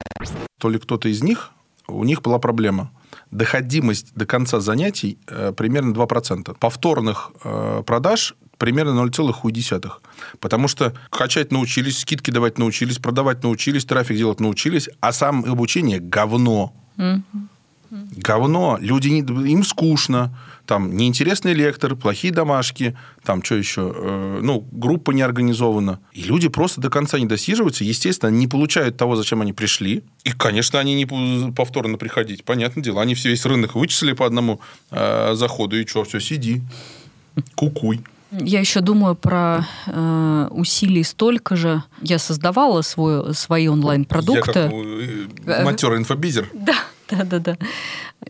то 0.59 0.69
ли 0.69 0.77
кто-то 0.77 1.09
из 1.09 1.23
них, 1.23 1.51
у 1.87 2.03
них 2.03 2.21
была 2.21 2.39
проблема. 2.39 2.91
Доходимость 3.31 4.13
до 4.15 4.25
конца 4.25 4.59
занятий 4.59 5.17
э, 5.27 5.53
примерно 5.55 5.93
2%. 5.93 6.55
Повторных 6.59 7.31
э, 7.43 7.83
продаж 7.85 8.35
примерно 8.57 8.99
0,1. 8.99 9.91
Потому 10.39 10.67
что 10.67 10.93
качать 11.09 11.51
научились, 11.51 11.99
скидки 11.99 12.29
давать 12.31 12.57
научились, 12.57 12.99
продавать 12.99 13.43
научились, 13.43 13.85
трафик 13.85 14.17
делать 14.17 14.39
научились, 14.39 14.89
а 14.99 15.11
сам 15.11 15.45
обучение– 15.45 15.99
говно. 16.01 16.73
Mm-hmm. 16.97 17.21
Говно. 18.17 18.77
Люди, 18.79 19.07
не, 19.07 19.21
им 19.21 19.63
скучно. 19.63 20.37
Там 20.69 20.95
неинтересный 20.95 21.53
лектор, 21.53 21.95
плохие 21.95 22.31
домашки, 22.31 22.95
там 23.23 23.43
что 23.43 23.55
еще, 23.55 23.91
э, 23.91 24.39
ну, 24.43 24.67
группа 24.71 25.09
не 25.09 25.23
организована. 25.23 25.99
И 26.13 26.21
люди 26.21 26.47
просто 26.47 26.79
до 26.79 26.91
конца 26.91 27.17
не 27.17 27.25
досиживаются, 27.25 27.83
естественно, 27.83 28.29
не 28.29 28.45
получают 28.47 28.95
того, 28.95 29.15
зачем 29.15 29.41
они 29.41 29.51
пришли. 29.51 30.03
И, 30.25 30.31
конечно, 30.31 30.79
они 30.79 30.93
не 30.93 31.51
повторно 31.53 31.97
приходить. 31.97 32.43
Понятное 32.43 32.83
дело. 32.83 33.01
Они 33.01 33.15
все 33.15 33.29
весь 33.29 33.47
рынок 33.47 33.73
вычислили 33.73 34.13
по 34.13 34.27
одному 34.27 34.61
э, 34.91 35.33
заходу, 35.33 35.75
и 35.75 35.87
что, 35.87 36.03
все, 36.03 36.19
сиди, 36.19 36.61
кукуй. 37.55 38.01
Я 38.29 38.59
еще 38.59 38.81
думаю 38.81 39.15
про 39.15 39.65
э, 39.87 40.47
усилий 40.51 41.03
столько 41.03 41.55
же. 41.55 41.81
Я 42.03 42.19
создавала 42.19 42.83
свой, 42.83 43.33
свои 43.33 43.67
онлайн-продукты. 43.67 44.59
Я 44.59 44.65
как 44.67 44.71
э, 44.71 45.63
матерый 45.63 45.97
инфобизер. 45.97 46.47
Да, 46.53 46.75
да, 47.09 47.23
да, 47.23 47.39
да 47.39 47.57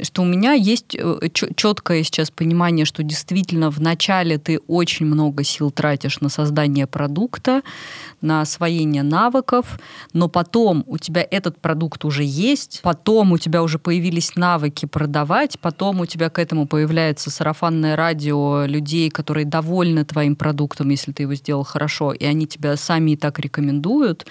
что 0.01 0.21
у 0.21 0.25
меня 0.25 0.53
есть 0.53 0.95
э, 0.95 1.29
четкое 1.55 2.03
сейчас 2.03 2.31
понимание, 2.31 2.85
что 2.85 3.03
действительно 3.03 3.71
в 3.71 3.79
начале 3.81 4.37
ты 4.37 4.59
очень 4.67 5.05
много 5.05 5.43
сил 5.43 5.71
тратишь 5.71 6.21
на 6.21 6.29
создание 6.29 6.87
продукта, 6.87 7.63
на 8.21 8.41
освоение 8.41 9.03
навыков, 9.03 9.79
но 10.13 10.27
потом 10.27 10.83
у 10.87 10.97
тебя 10.97 11.25
этот 11.29 11.59
продукт 11.59 12.05
уже 12.05 12.23
есть, 12.23 12.81
потом 12.83 13.31
у 13.31 13.37
тебя 13.37 13.63
уже 13.63 13.79
появились 13.79 14.35
навыки 14.35 14.85
продавать, 14.85 15.59
потом 15.59 16.01
у 16.01 16.05
тебя 16.05 16.29
к 16.29 16.39
этому 16.39 16.67
появляется 16.67 17.31
сарафанное 17.31 17.95
радио 17.95 18.65
людей, 18.65 19.09
которые 19.09 19.45
довольны 19.45 20.05
твоим 20.05 20.35
продуктом, 20.35 20.89
если 20.89 21.11
ты 21.11 21.23
его 21.23 21.33
сделал 21.33 21.63
хорошо, 21.63 22.13
и 22.13 22.25
они 22.25 22.47
тебя 22.47 22.77
сами 22.77 23.11
и 23.11 23.17
так 23.17 23.39
рекомендуют. 23.39 24.25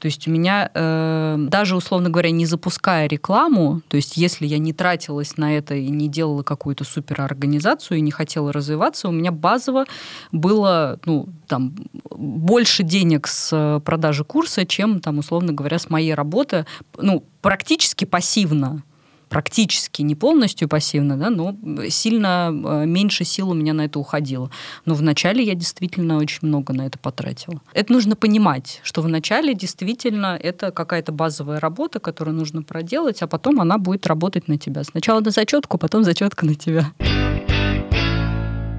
То 0.00 0.06
есть 0.06 0.26
у 0.26 0.30
меня 0.30 0.70
э, 0.74 1.36
даже, 1.38 1.76
условно 1.76 2.08
говоря, 2.08 2.30
не 2.30 2.46
запуская 2.46 3.06
рекламу, 3.06 3.82
то 3.88 3.96
есть 3.96 4.16
если 4.16 4.46
я 4.46 4.58
не 4.58 4.72
тратилась 4.72 5.36
на 5.36 5.56
это 5.56 5.74
и 5.74 5.88
не 5.90 6.08
делала 6.08 6.42
какую-то 6.42 6.84
суперорганизацию 6.84 7.98
и 7.98 8.00
не 8.00 8.10
хотела 8.10 8.50
развиваться, 8.52 9.08
у 9.08 9.12
меня 9.12 9.30
базово 9.30 9.84
было 10.32 10.98
ну, 11.04 11.28
там, 11.46 11.74
больше 12.10 12.82
денег 12.82 13.26
с 13.26 13.80
продажи 13.84 14.24
курса, 14.24 14.64
чем, 14.64 15.00
там, 15.00 15.18
условно 15.18 15.52
говоря, 15.52 15.78
с 15.78 15.90
моей 15.90 16.14
работы, 16.14 16.64
ну, 16.96 17.22
практически 17.42 18.06
пассивно 18.06 18.82
практически 19.30 20.02
не 20.02 20.14
полностью 20.14 20.68
пассивно, 20.68 21.16
да, 21.16 21.30
но 21.30 21.56
сильно 21.88 22.50
э, 22.52 22.84
меньше 22.84 23.24
сил 23.24 23.50
у 23.50 23.54
меня 23.54 23.72
на 23.72 23.86
это 23.86 23.98
уходило. 23.98 24.50
Но 24.84 24.94
вначале 24.94 25.42
я 25.42 25.54
действительно 25.54 26.18
очень 26.18 26.40
много 26.42 26.74
на 26.74 26.86
это 26.86 26.98
потратила. 26.98 27.62
Это 27.72 27.92
нужно 27.92 28.16
понимать, 28.16 28.80
что 28.82 29.00
вначале 29.02 29.54
действительно 29.54 30.36
это 30.38 30.72
какая-то 30.72 31.12
базовая 31.12 31.60
работа, 31.60 32.00
которую 32.00 32.36
нужно 32.36 32.62
проделать, 32.62 33.22
а 33.22 33.28
потом 33.28 33.60
она 33.60 33.78
будет 33.78 34.06
работать 34.08 34.48
на 34.48 34.58
тебя. 34.58 34.82
Сначала 34.82 35.20
на 35.20 35.30
зачетку, 35.30 35.78
потом 35.78 36.02
зачетка 36.02 36.44
на 36.44 36.56
тебя. 36.56 36.92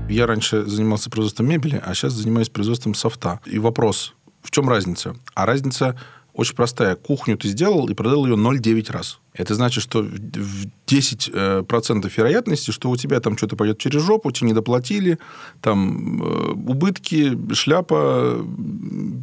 Я 0.10 0.28
раньше 0.28 0.66
занимался 0.66 1.10
производством 1.10 1.48
мебели, 1.48 1.82
а 1.84 1.94
сейчас 1.94 2.12
занимаюсь 2.12 2.50
производством 2.50 2.94
софта. 2.94 3.40
И 3.46 3.58
вопрос, 3.58 4.14
в 4.42 4.52
чем 4.52 4.68
разница? 4.68 5.16
А 5.34 5.46
разница 5.46 5.98
очень 6.34 6.56
простая. 6.56 6.96
Кухню 6.96 7.38
ты 7.38 7.48
сделал 7.48 7.90
и 7.90 7.94
продал 7.94 8.26
ее 8.26 8.36
0,9 8.36 8.92
раз. 8.92 9.20
Это 9.34 9.56
значит, 9.56 9.84
что 9.84 10.02
в 10.02 10.66
10% 10.88 11.32
э, 11.34 12.10
вероятности, 12.18 12.72
что 12.72 12.90
у 12.90 12.98
тебя 12.98 13.20
там 13.20 13.38
что-то 13.38 13.56
пойдет 13.56 13.80
через 13.80 14.02
жопу, 14.02 14.32
тебе 14.32 14.48
не 14.48 14.54
доплатили, 14.54 15.20
там 15.62 16.22
э, 16.22 16.52
убытки, 16.52 17.38
шляпа, 17.54 18.46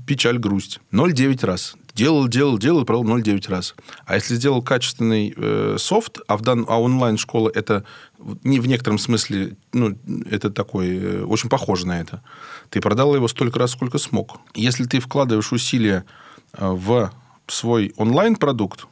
печаль, 0.06 0.38
грусть. 0.38 0.80
0,9 0.92 1.44
раз. 1.46 1.76
Делал, 1.94 2.28
делал, 2.28 2.58
делал, 2.58 2.84
продал 2.84 3.04
0,9 3.04 3.50
раз. 3.50 3.74
А 4.06 4.14
если 4.14 4.36
сделал 4.36 4.62
качественный 4.62 5.34
э, 5.36 5.76
софт, 5.78 6.20
а, 6.28 6.36
в 6.36 6.42
дан, 6.42 6.64
а 6.68 6.80
онлайн-школа 6.80 7.50
это 7.54 7.84
не 8.44 8.60
в 8.60 8.66
некотором 8.66 8.98
смысле, 8.98 9.56
ну, 9.72 9.96
это 10.30 10.50
такой, 10.50 10.96
э, 10.96 11.24
очень 11.24 11.48
похоже 11.48 11.86
на 11.86 12.00
это. 12.00 12.22
Ты 12.70 12.80
продал 12.80 13.14
его 13.14 13.28
столько 13.28 13.58
раз, 13.58 13.72
сколько 13.72 13.98
смог. 13.98 14.40
Если 14.54 14.84
ты 14.84 15.00
вкладываешь 15.00 15.52
усилия 15.52 16.04
в 16.52 17.12
свой 17.46 17.92
онлайн-продукт, 17.96 18.86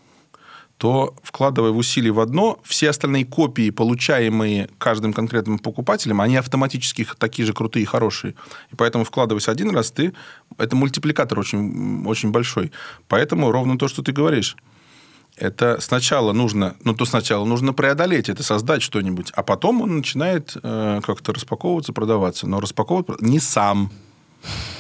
то, 0.79 1.15
вкладывая 1.23 1.71
в 1.71 1.79
усилия 1.79 2.11
в 2.11 2.21
одно, 2.21 2.59
все 2.63 2.91
остальные 2.91 3.25
копии, 3.25 3.71
получаемые 3.71 4.69
каждым 4.79 5.15
конкретным 5.15 5.59
покупателем, 5.59 6.21
они 6.21 6.37
автоматически 6.37 7.07
такие 7.19 7.47
же 7.47 7.55
крутые 7.55 7.85
и 7.85 7.87
хорошие. 7.87 8.35
И 8.73 8.77
поэтому, 8.77 9.05
вкладываясь 9.05 9.49
один 9.49 9.71
раз, 9.71 9.91
ты... 9.91 10.13
Это 10.59 10.77
мультипликатор 10.77 11.39
очень, 11.39 12.07
очень 12.07 12.31
большой. 12.31 12.73
Поэтому 13.09 13.51
ровно 13.51 13.79
то, 13.79 13.89
что 13.89 14.03
ты 14.03 14.13
говоришь. 14.13 14.57
это 15.37 15.81
сначала 15.81 16.33
нужно, 16.33 16.77
ну, 16.85 16.95
то 16.95 17.05
сначала 17.05 17.45
нужно 17.45 17.73
преодолеть 17.73 18.29
это, 18.29 18.43
создать 18.43 18.83
что-нибудь, 18.83 19.31
а 19.35 19.43
потом 19.43 19.83
он 19.83 19.99
начинает 19.99 20.57
э, 20.63 21.01
как-то 21.05 21.33
распаковываться, 21.33 21.93
продаваться. 21.93 22.47
Но 22.47 22.61
распаковывать 22.61 23.21
не 23.21 23.39
сам. 23.39 23.91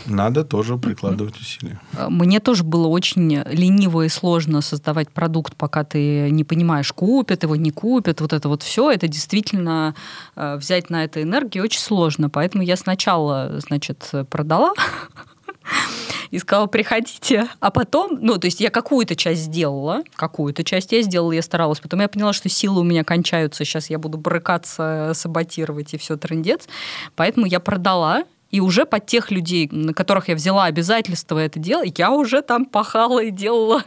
Надо 0.07 0.45
тоже 0.45 0.77
прикладывать 0.77 1.37
усилия. 1.41 1.81
Мне 2.09 2.41
тоже 2.41 2.65
было 2.65 2.87
очень 2.87 3.43
лениво 3.47 4.03
и 4.03 4.09
сложно 4.09 4.61
создавать 4.61 5.11
продукт, 5.11 5.57
пока 5.57 5.85
ты 5.85 6.31
не 6.31 6.45
понимаешь, 6.45 6.93
купят 6.93 7.43
его, 7.43 7.57
не 7.57 7.71
купят. 7.71 8.21
Вот 8.21 8.33
это 8.33 8.49
вот 8.49 8.63
все, 8.63 8.91
это 8.91 9.09
действительно 9.09 9.95
э, 10.37 10.57
взять 10.57 10.91
на 10.91 11.05
это 11.05 11.23
энергию 11.23 11.65
очень 11.65 11.81
сложно. 11.81 12.31
Поэтому 12.31 12.63
я 12.63 12.77
сначала, 12.77 13.61
значит, 13.61 14.11
продала, 14.31 14.73
и 16.31 16.39
сказала, 16.39 16.67
приходите. 16.67 17.49
А 17.61 17.71
потом, 17.71 18.19
ну, 18.21 18.39
то 18.39 18.47
есть 18.47 18.61
я 18.61 18.71
какую-то 18.71 19.17
часть 19.17 19.43
сделала, 19.43 20.03
какую-то 20.15 20.65
часть 20.65 20.93
я 20.93 21.03
сделала, 21.03 21.33
я 21.33 21.43
старалась. 21.43 21.81
Потом 21.81 22.01
я 22.01 22.09
поняла, 22.09 22.33
что 22.33 22.49
силы 22.49 22.81
у 22.81 22.85
меня 22.85 23.05
кончаются, 23.05 23.65
сейчас 23.65 23.91
я 23.91 23.99
буду 23.99 24.19
брыкаться, 24.19 25.13
саботировать 25.15 25.95
и 25.95 25.99
все 25.99 26.17
трендец. 26.17 26.69
Поэтому 27.15 27.47
я 27.47 27.61
продала, 27.61 28.25
и 28.57 28.61
уже 28.61 28.87
под 28.87 29.05
тех 29.05 29.31
людей, 29.31 29.69
на 29.71 29.93
которых 29.93 30.29
я 30.29 30.35
взяла 30.35 30.65
обязательство 30.65 31.39
это 31.39 31.59
делать, 31.59 31.99
я 31.99 32.11
уже 32.11 32.41
там 32.41 32.65
пахала 32.65 33.23
и 33.23 33.31
делала 33.31 33.85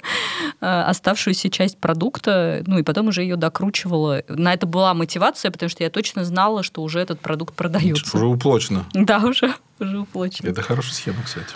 э, 0.61 0.65
оставшуюся 0.65 1.49
часть 1.49 1.79
продукта, 1.79 2.61
ну 2.67 2.77
и 2.77 2.83
потом 2.83 3.07
уже 3.07 3.23
ее 3.23 3.35
докручивала. 3.35 4.21
На 4.27 4.53
это 4.53 4.67
была 4.67 4.93
мотивация, 4.93 5.49
потому 5.49 5.71
что 5.71 5.83
я 5.83 5.89
точно 5.89 6.23
знала, 6.23 6.61
что 6.61 6.83
уже 6.83 6.99
этот 6.99 7.19
продукт 7.19 7.55
продается. 7.55 8.15
Уже 8.15 8.27
уплочено. 8.27 8.85
Да, 8.93 9.17
уже, 9.25 9.55
уже 9.79 9.97
уплочено. 9.97 10.49
Это 10.49 10.61
хорошая 10.61 10.93
схема, 10.93 11.23
кстати. 11.25 11.55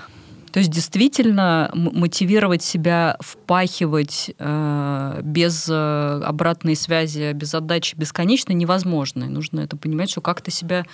То 0.52 0.60
есть 0.60 0.72
действительно 0.72 1.70
мотивировать 1.74 2.64
себя 2.64 3.18
впахивать 3.20 4.32
э, 4.40 5.22
без 5.24 5.68
э, 5.70 6.22
обратной 6.24 6.76
связи, 6.76 7.32
без 7.34 7.54
отдачи 7.54 7.96
бесконечно 7.96 8.54
невозможно. 8.54 9.26
И 9.26 9.28
нужно 9.28 9.60
это 9.60 9.78
понимать, 9.78 10.10
что 10.10 10.22
как-то 10.22 10.50
себя 10.50 10.86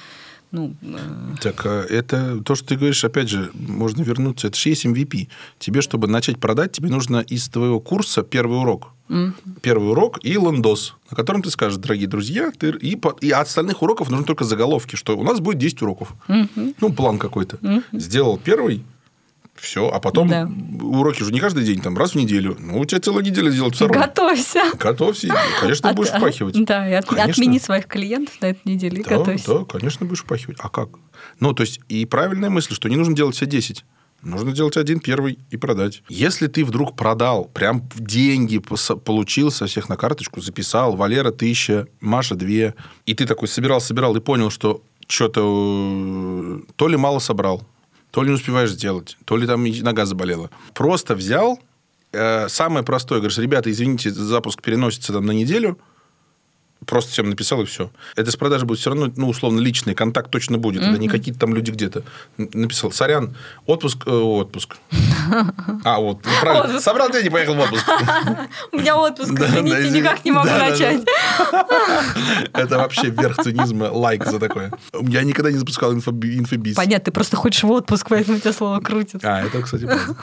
ну, 0.51 0.75
э... 0.81 0.97
Так, 1.41 1.65
а 1.65 1.85
это 1.85 2.41
то, 2.43 2.55
что 2.55 2.69
ты 2.69 2.75
говоришь, 2.75 3.03
опять 3.03 3.29
же, 3.29 3.51
можно 3.53 4.01
вернуться. 4.01 4.47
Это 4.47 4.57
же 4.57 4.69
есть 4.69 4.85
MVP. 4.85 5.27
Тебе, 5.59 5.81
чтобы 5.81 6.07
начать 6.07 6.39
продать, 6.39 6.71
тебе 6.71 6.89
нужно 6.89 7.19
из 7.19 7.47
твоего 7.49 7.79
курса 7.79 8.23
первый 8.23 8.59
урок. 8.59 8.89
Mm. 9.09 9.33
Первый 9.61 9.91
урок 9.91 10.19
и 10.23 10.33
лендос, 10.33 10.95
на 11.09 11.17
котором 11.17 11.41
ты 11.41 11.49
скажешь, 11.49 11.77
дорогие 11.77 12.07
друзья, 12.07 12.51
ты, 12.51 12.69
и, 12.69 12.99
и 13.21 13.31
от 13.31 13.47
остальных 13.47 13.81
уроков 13.81 14.09
нужны 14.09 14.25
только 14.25 14.43
заголовки, 14.43 14.95
что 14.95 15.17
у 15.17 15.23
нас 15.23 15.39
будет 15.39 15.57
10 15.57 15.81
уроков. 15.81 16.13
Mm-hmm. 16.27 16.75
Ну, 16.79 16.93
план 16.93 17.17
какой-то. 17.17 17.57
Mm-hmm. 17.57 17.99
Сделал 17.99 18.37
первый, 18.37 18.83
все, 19.59 19.89
а 19.89 19.99
потом 19.99 20.27
да. 20.27 20.49
уроки 20.81 21.23
же 21.23 21.31
не 21.31 21.39
каждый 21.39 21.63
день, 21.63 21.81
там 21.81 21.97
раз 21.97 22.11
в 22.11 22.15
неделю. 22.15 22.57
Ну, 22.59 22.79
у 22.79 22.85
тебя 22.85 23.01
целая 23.01 23.23
неделя 23.23 23.49
сделать 23.49 23.75
второй. 23.75 23.97
Готовься. 23.97 24.61
Готовься. 24.77 25.33
Конечно, 25.59 25.89
от, 25.89 25.95
будешь 25.95 26.09
впахивать. 26.09 26.65
Да, 26.65 26.89
и 26.89 26.93
от, 26.93 27.05
конечно. 27.05 27.31
отмени 27.31 27.59
своих 27.59 27.87
клиентов 27.87 28.35
на 28.41 28.47
этой 28.47 28.61
неделе 28.65 29.03
да, 29.03 29.17
готовься. 29.17 29.59
Да, 29.59 29.65
конечно, 29.65 30.05
будешь 30.05 30.21
впахивать. 30.21 30.57
А 30.59 30.69
как? 30.69 30.89
Ну, 31.39 31.53
то 31.53 31.61
есть, 31.61 31.79
и 31.89 32.05
правильная 32.05 32.49
мысль, 32.49 32.73
что 32.73 32.89
не 32.89 32.95
нужно 32.95 33.15
делать 33.15 33.35
все 33.35 33.45
10. 33.45 33.85
Нужно 34.21 34.51
делать 34.51 34.75
один 34.75 34.99
первый 34.99 35.39
и 35.49 35.57
продать. 35.57 36.03
Если 36.09 36.47
ты 36.47 36.65
вдруг 36.65 36.95
продал, 36.95 37.45
прям 37.45 37.87
деньги 37.95 38.57
получил 38.57 39.49
со 39.49 39.65
всех 39.65 39.87
на 39.87 39.95
карточку, 39.95 40.41
записал, 40.41 40.95
Валера 40.95 41.31
тысяча, 41.31 41.87
Маша 42.01 42.35
две, 42.35 42.75
и 43.05 43.13
ты 43.13 43.25
такой 43.25 43.47
собирал, 43.47 43.79
собирал 43.79 44.15
и 44.17 44.19
понял, 44.19 44.49
что 44.49 44.83
что-то 45.07 45.41
э, 45.41 46.59
то 46.75 46.87
ли 46.87 46.97
мало 46.97 47.19
собрал, 47.19 47.63
то 48.11 48.23
ли 48.23 48.29
не 48.29 48.35
успеваешь 48.35 48.71
сделать, 48.71 49.17
то 49.25 49.37
ли 49.37 49.45
там 49.47 49.65
нога 49.81 50.05
заболела. 50.05 50.49
Просто 50.73 51.15
взял, 51.15 51.59
э, 52.11 52.47
самое 52.49 52.83
простое, 52.85 53.19
говоришь, 53.19 53.37
ребята, 53.37 53.71
извините, 53.71 54.09
запуск 54.11 54.61
переносится 54.61 55.13
там 55.13 55.25
на 55.25 55.31
неделю, 55.31 55.77
просто 56.85 57.11
всем 57.11 57.29
написал 57.29 57.61
и 57.61 57.65
все. 57.65 57.91
Это 58.15 58.31
с 58.31 58.35
продажи 58.35 58.65
будет 58.65 58.79
все 58.79 58.89
равно, 58.89 59.11
ну, 59.15 59.29
условно, 59.29 59.59
личный 59.59 59.93
контакт 59.93 60.31
точно 60.31 60.57
будет. 60.57 60.81
Mm-hmm. 60.81 60.89
Это 60.89 60.97
не 60.99 61.07
какие-то 61.07 61.39
там 61.39 61.53
люди 61.53 61.71
где-то. 61.71 62.03
Написал, 62.37 62.91
сорян, 62.91 63.35
отпуск, 63.65 64.07
э, 64.07 64.11
отпуск. 64.11 64.77
А, 65.83 65.99
вот, 65.99 66.21
правильно. 66.41 66.79
Собрал 66.79 67.11
деньги, 67.11 67.29
поехал 67.29 67.55
в 67.55 67.59
отпуск. 67.59 67.85
У 68.71 68.77
меня 68.77 68.97
отпуск, 68.97 69.31
извините, 69.31 69.89
никак 69.89 70.25
не 70.25 70.31
могу 70.31 70.49
начать. 70.49 71.03
Это 72.53 72.77
вообще 72.77 73.09
верх 73.09 73.37
цинизма, 73.41 73.85
лайк 73.85 74.25
за 74.25 74.39
такое. 74.39 74.71
Я 75.01 75.23
никогда 75.23 75.51
не 75.51 75.57
запускал 75.57 75.93
инфобиз. 75.93 76.75
Понятно, 76.75 77.05
ты 77.05 77.11
просто 77.11 77.35
хочешь 77.35 77.63
в 77.63 77.71
отпуск, 77.71 78.07
поэтому 78.09 78.39
тебя 78.39 78.53
слово 78.53 78.79
крутит. 78.79 79.23
А, 79.23 79.41
это, 79.41 79.61
кстати, 79.61 79.85
правда. 79.85 80.15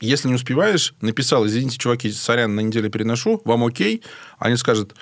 Если 0.00 0.28
не 0.28 0.34
успеваешь, 0.34 0.94
написал, 1.02 1.46
извините, 1.46 1.76
чуваки, 1.76 2.10
сорян, 2.10 2.54
на 2.54 2.60
неделю 2.60 2.88
переношу, 2.88 3.42
вам 3.44 3.64
окей? 3.64 4.02
Они 4.38 4.56
скажут, 4.56 4.94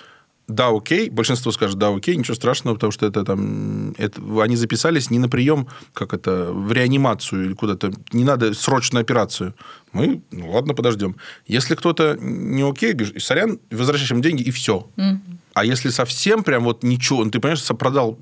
да, 0.49 0.71
окей, 0.71 1.11
большинство 1.11 1.53
скажет, 1.53 1.77
да, 1.77 1.95
окей, 1.95 2.17
ничего 2.17 2.35
страшного, 2.35 2.75
потому 2.75 2.91
что 2.91 3.05
это 3.07 3.23
там, 3.23 3.93
это, 3.99 4.21
они 4.41 4.57
записались 4.57 5.11
не 5.11 5.19
на 5.19 5.29
прием, 5.29 5.69
как 5.93 6.15
это, 6.15 6.53
в 6.53 6.73
реанимацию 6.73 7.45
или 7.45 7.53
куда-то, 7.53 7.93
не 8.13 8.25
надо 8.25 8.55
срочную 8.55 9.03
операцию. 9.03 9.55
Мы, 9.93 10.23
ну 10.31 10.51
ладно, 10.51 10.73
подождем. 10.73 11.17
Если 11.47 11.75
кто-то 11.75 12.17
не 12.19 12.63
окей, 12.63 12.95
говоришь, 12.95 13.23
сорян, 13.23 13.61
возвращаешь 13.71 14.11
им 14.11 14.23
деньги, 14.23 14.43
и 14.43 14.51
все. 14.51 14.89
Mm-hmm. 14.97 15.19
А 15.53 15.65
если 15.67 15.91
совсем 15.91 16.43
прям 16.43 16.65
вот 16.65 16.83
ничего, 16.83 17.25
ну, 17.25 17.31
ты 17.31 17.41
понимаешь, 17.41 17.67
продал 17.79 18.17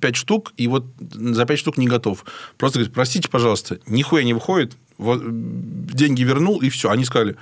5 0.00 0.16
штук, 0.16 0.52
и 0.56 0.68
вот 0.68 0.86
за 1.00 1.46
5 1.46 1.58
штук 1.58 1.78
не 1.78 1.88
готов. 1.88 2.24
Просто 2.58 2.78
говорит, 2.78 2.94
простите, 2.94 3.28
пожалуйста, 3.28 3.80
нихуя 3.86 4.22
не 4.22 4.34
выходит, 4.34 4.76
вот, 4.98 5.20
деньги 5.24 6.22
вернул, 6.22 6.60
и 6.60 6.68
все. 6.68 6.90
Они 6.90 7.04
сказали, 7.04 7.36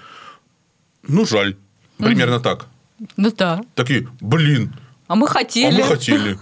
ну, 1.06 1.26
жаль. 1.26 1.56
Примерно 1.98 2.36
mm-hmm. 2.36 2.42
так. 2.42 2.68
Ну 3.16 3.32
да. 3.32 3.62
Такие, 3.74 4.08
блин. 4.20 4.74
А 5.06 5.14
мы 5.14 5.26
хотели. 5.26 5.74
А 5.74 5.78
мы 5.78 5.84
хотели. 5.84 6.38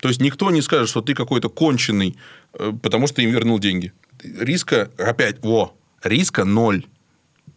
То 0.00 0.08
есть 0.08 0.20
никто 0.20 0.50
не 0.50 0.62
скажет, 0.62 0.88
что 0.88 1.00
ты 1.00 1.14
какой-то 1.14 1.48
конченый, 1.48 2.16
э, 2.54 2.72
потому 2.82 3.06
что 3.06 3.22
им 3.22 3.30
вернул 3.30 3.60
деньги. 3.60 3.92
Риска, 4.22 4.90
опять, 4.98 5.42
во, 5.42 5.74
риска 6.02 6.44
ноль. 6.44 6.86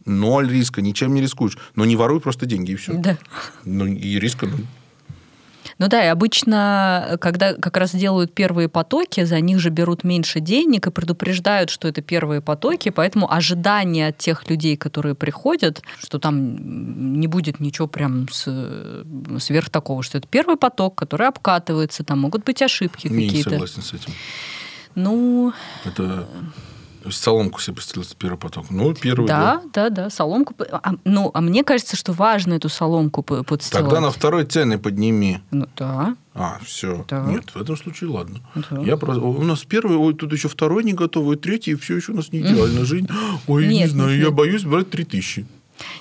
Ноль 0.05 0.51
риска, 0.51 0.81
ничем 0.81 1.15
не 1.15 1.21
рискуешь. 1.21 1.57
Но 1.73 1.85
не 1.85 1.95
воруй 1.95 2.21
просто 2.21 2.45
деньги, 2.45 2.73
и 2.73 2.75
все. 2.75 2.93
Да. 2.93 3.17
Ну, 3.63 3.87
и 3.87 4.19
риска 4.19 4.45
ноль. 4.45 4.65
Ну 5.77 5.89
да, 5.89 6.05
и 6.05 6.07
обычно, 6.07 7.17
когда 7.19 7.53
как 7.53 7.75
раз 7.75 7.93
делают 7.93 8.33
первые 8.33 8.69
потоки, 8.69 9.23
за 9.25 9.39
них 9.41 9.59
же 9.59 9.69
берут 9.69 10.05
меньше 10.05 10.39
денег 10.39 10.87
и 10.87 10.91
предупреждают, 10.91 11.69
что 11.69 11.87
это 11.87 12.01
первые 12.01 12.41
потоки, 12.41 12.89
поэтому 12.89 13.31
ожидание 13.31 14.07
от 14.07 14.17
тех 14.17 14.49
людей, 14.49 14.77
которые 14.77 15.15
приходят, 15.15 15.81
что 15.99 16.17
там 16.17 17.19
не 17.19 17.27
будет 17.27 17.59
ничего 17.59 17.87
прям 17.87 18.29
с, 18.29 19.03
сверх 19.39 19.69
такого, 19.69 20.01
что 20.01 20.17
это 20.17 20.27
первый 20.27 20.55
поток, 20.55 20.95
который 20.95 21.27
обкатывается, 21.27 22.05
там 22.05 22.19
могут 22.19 22.45
быть 22.45 22.61
ошибки 22.61 23.09
какие-то. 23.09 23.49
Не 23.49 23.55
согласен 23.55 23.81
с 23.81 23.93
этим. 23.93 24.13
Ну... 24.95 25.51
Это 25.83 26.25
Соломку 27.09 27.61
себе 27.61 27.75
представил 27.75 28.07
первый 28.17 28.37
поток. 28.37 28.65
Ну, 28.69 28.93
первый. 28.93 29.27
Да, 29.27 29.61
да, 29.73 29.89
да, 29.89 30.09
соломку. 30.09 30.55
А, 30.71 30.93
ну, 31.03 31.31
а 31.33 31.41
мне 31.41 31.63
кажется, 31.63 31.95
что 31.95 32.13
важно 32.13 32.55
эту 32.55 32.69
соломку 32.69 33.21
подстилать. 33.23 33.85
Тогда 33.85 34.01
на 34.01 34.11
второй 34.11 34.45
цены 34.45 34.77
подними. 34.77 35.39
Ну, 35.51 35.67
да. 35.75 36.15
А, 36.33 36.59
все. 36.63 37.05
Да. 37.07 37.25
Нет, 37.25 37.51
в 37.51 37.61
этом 37.61 37.77
случае 37.77 38.09
ладно. 38.09 38.39
Да. 38.69 38.81
Я 38.81 38.97
просто... 38.97 39.21
У 39.21 39.43
нас 39.43 39.63
первый, 39.63 39.97
ой, 39.97 40.13
тут 40.13 40.33
еще 40.33 40.49
второй 40.49 40.83
не 40.83 40.93
готовый, 40.93 41.37
третий, 41.37 41.71
и 41.71 41.75
все 41.75 41.95
еще 41.95 42.11
у 42.11 42.15
нас 42.15 42.31
не 42.31 42.39
идеальная 42.39 42.85
жизнь. 42.85 43.07
Ой, 43.47 43.67
нет, 43.67 43.73
не 43.73 43.87
знаю, 43.87 44.09
нет, 44.11 44.19
я 44.19 44.25
нет. 44.25 44.33
боюсь 44.33 44.63
брать 44.63 44.89
три 44.89 45.05
тысячи. 45.05 45.45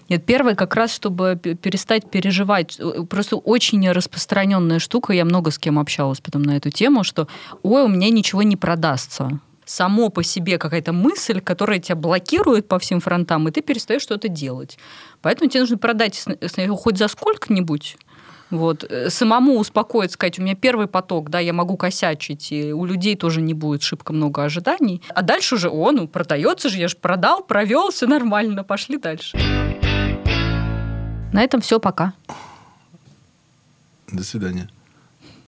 Нет, 0.08 0.24
первый 0.24 0.54
как 0.54 0.74
раз, 0.74 0.92
чтобы 0.92 1.36
перестать 1.36 2.10
переживать. 2.10 2.80
Просто 3.08 3.36
очень 3.36 3.90
распространенная 3.90 4.78
штука, 4.78 5.12
я 5.12 5.24
много 5.24 5.50
с 5.50 5.58
кем 5.58 5.78
общалась 5.78 6.20
потом 6.20 6.42
на 6.42 6.56
эту 6.56 6.70
тему, 6.70 7.04
что 7.04 7.28
ой, 7.62 7.82
у 7.82 7.88
меня 7.88 8.10
ничего 8.10 8.42
не 8.42 8.56
продастся 8.56 9.40
само 9.64 10.08
по 10.08 10.22
себе 10.22 10.58
какая-то 10.58 10.92
мысль, 10.92 11.40
которая 11.40 11.78
тебя 11.78 11.96
блокирует 11.96 12.68
по 12.68 12.78
всем 12.78 13.00
фронтам, 13.00 13.48
и 13.48 13.50
ты 13.50 13.62
перестаешь 13.62 14.02
что-то 14.02 14.28
делать. 14.28 14.78
Поэтому 15.22 15.50
тебе 15.50 15.60
нужно 15.60 15.78
продать 15.78 16.24
хоть 16.68 16.98
за 16.98 17.08
сколько-нибудь, 17.08 17.96
вот. 18.50 18.84
Э, 18.88 19.10
самому 19.10 19.58
успокоиться, 19.58 20.14
сказать, 20.14 20.38
у 20.38 20.42
меня 20.42 20.54
первый 20.54 20.86
поток, 20.86 21.30
да, 21.30 21.40
я 21.40 21.52
могу 21.52 21.76
косячить, 21.76 22.52
и 22.52 22.72
у 22.72 22.84
людей 22.84 23.16
тоже 23.16 23.40
не 23.40 23.54
будет 23.54 23.82
шибко 23.82 24.12
много 24.12 24.44
ожиданий. 24.44 25.02
А 25.08 25.22
дальше 25.22 25.56
уже, 25.56 25.68
о, 25.68 25.92
ну, 25.92 26.06
продается 26.06 26.68
же, 26.68 26.78
я 26.78 26.88
же 26.88 26.96
продал, 26.96 27.42
провел, 27.42 27.90
все 27.90 28.06
нормально, 28.06 28.62
пошли 28.62 28.98
дальше. 28.98 29.36
На 31.32 31.42
этом 31.42 31.60
все, 31.60 31.80
пока. 31.80 32.12
До 34.12 34.22
свидания. 34.22 34.68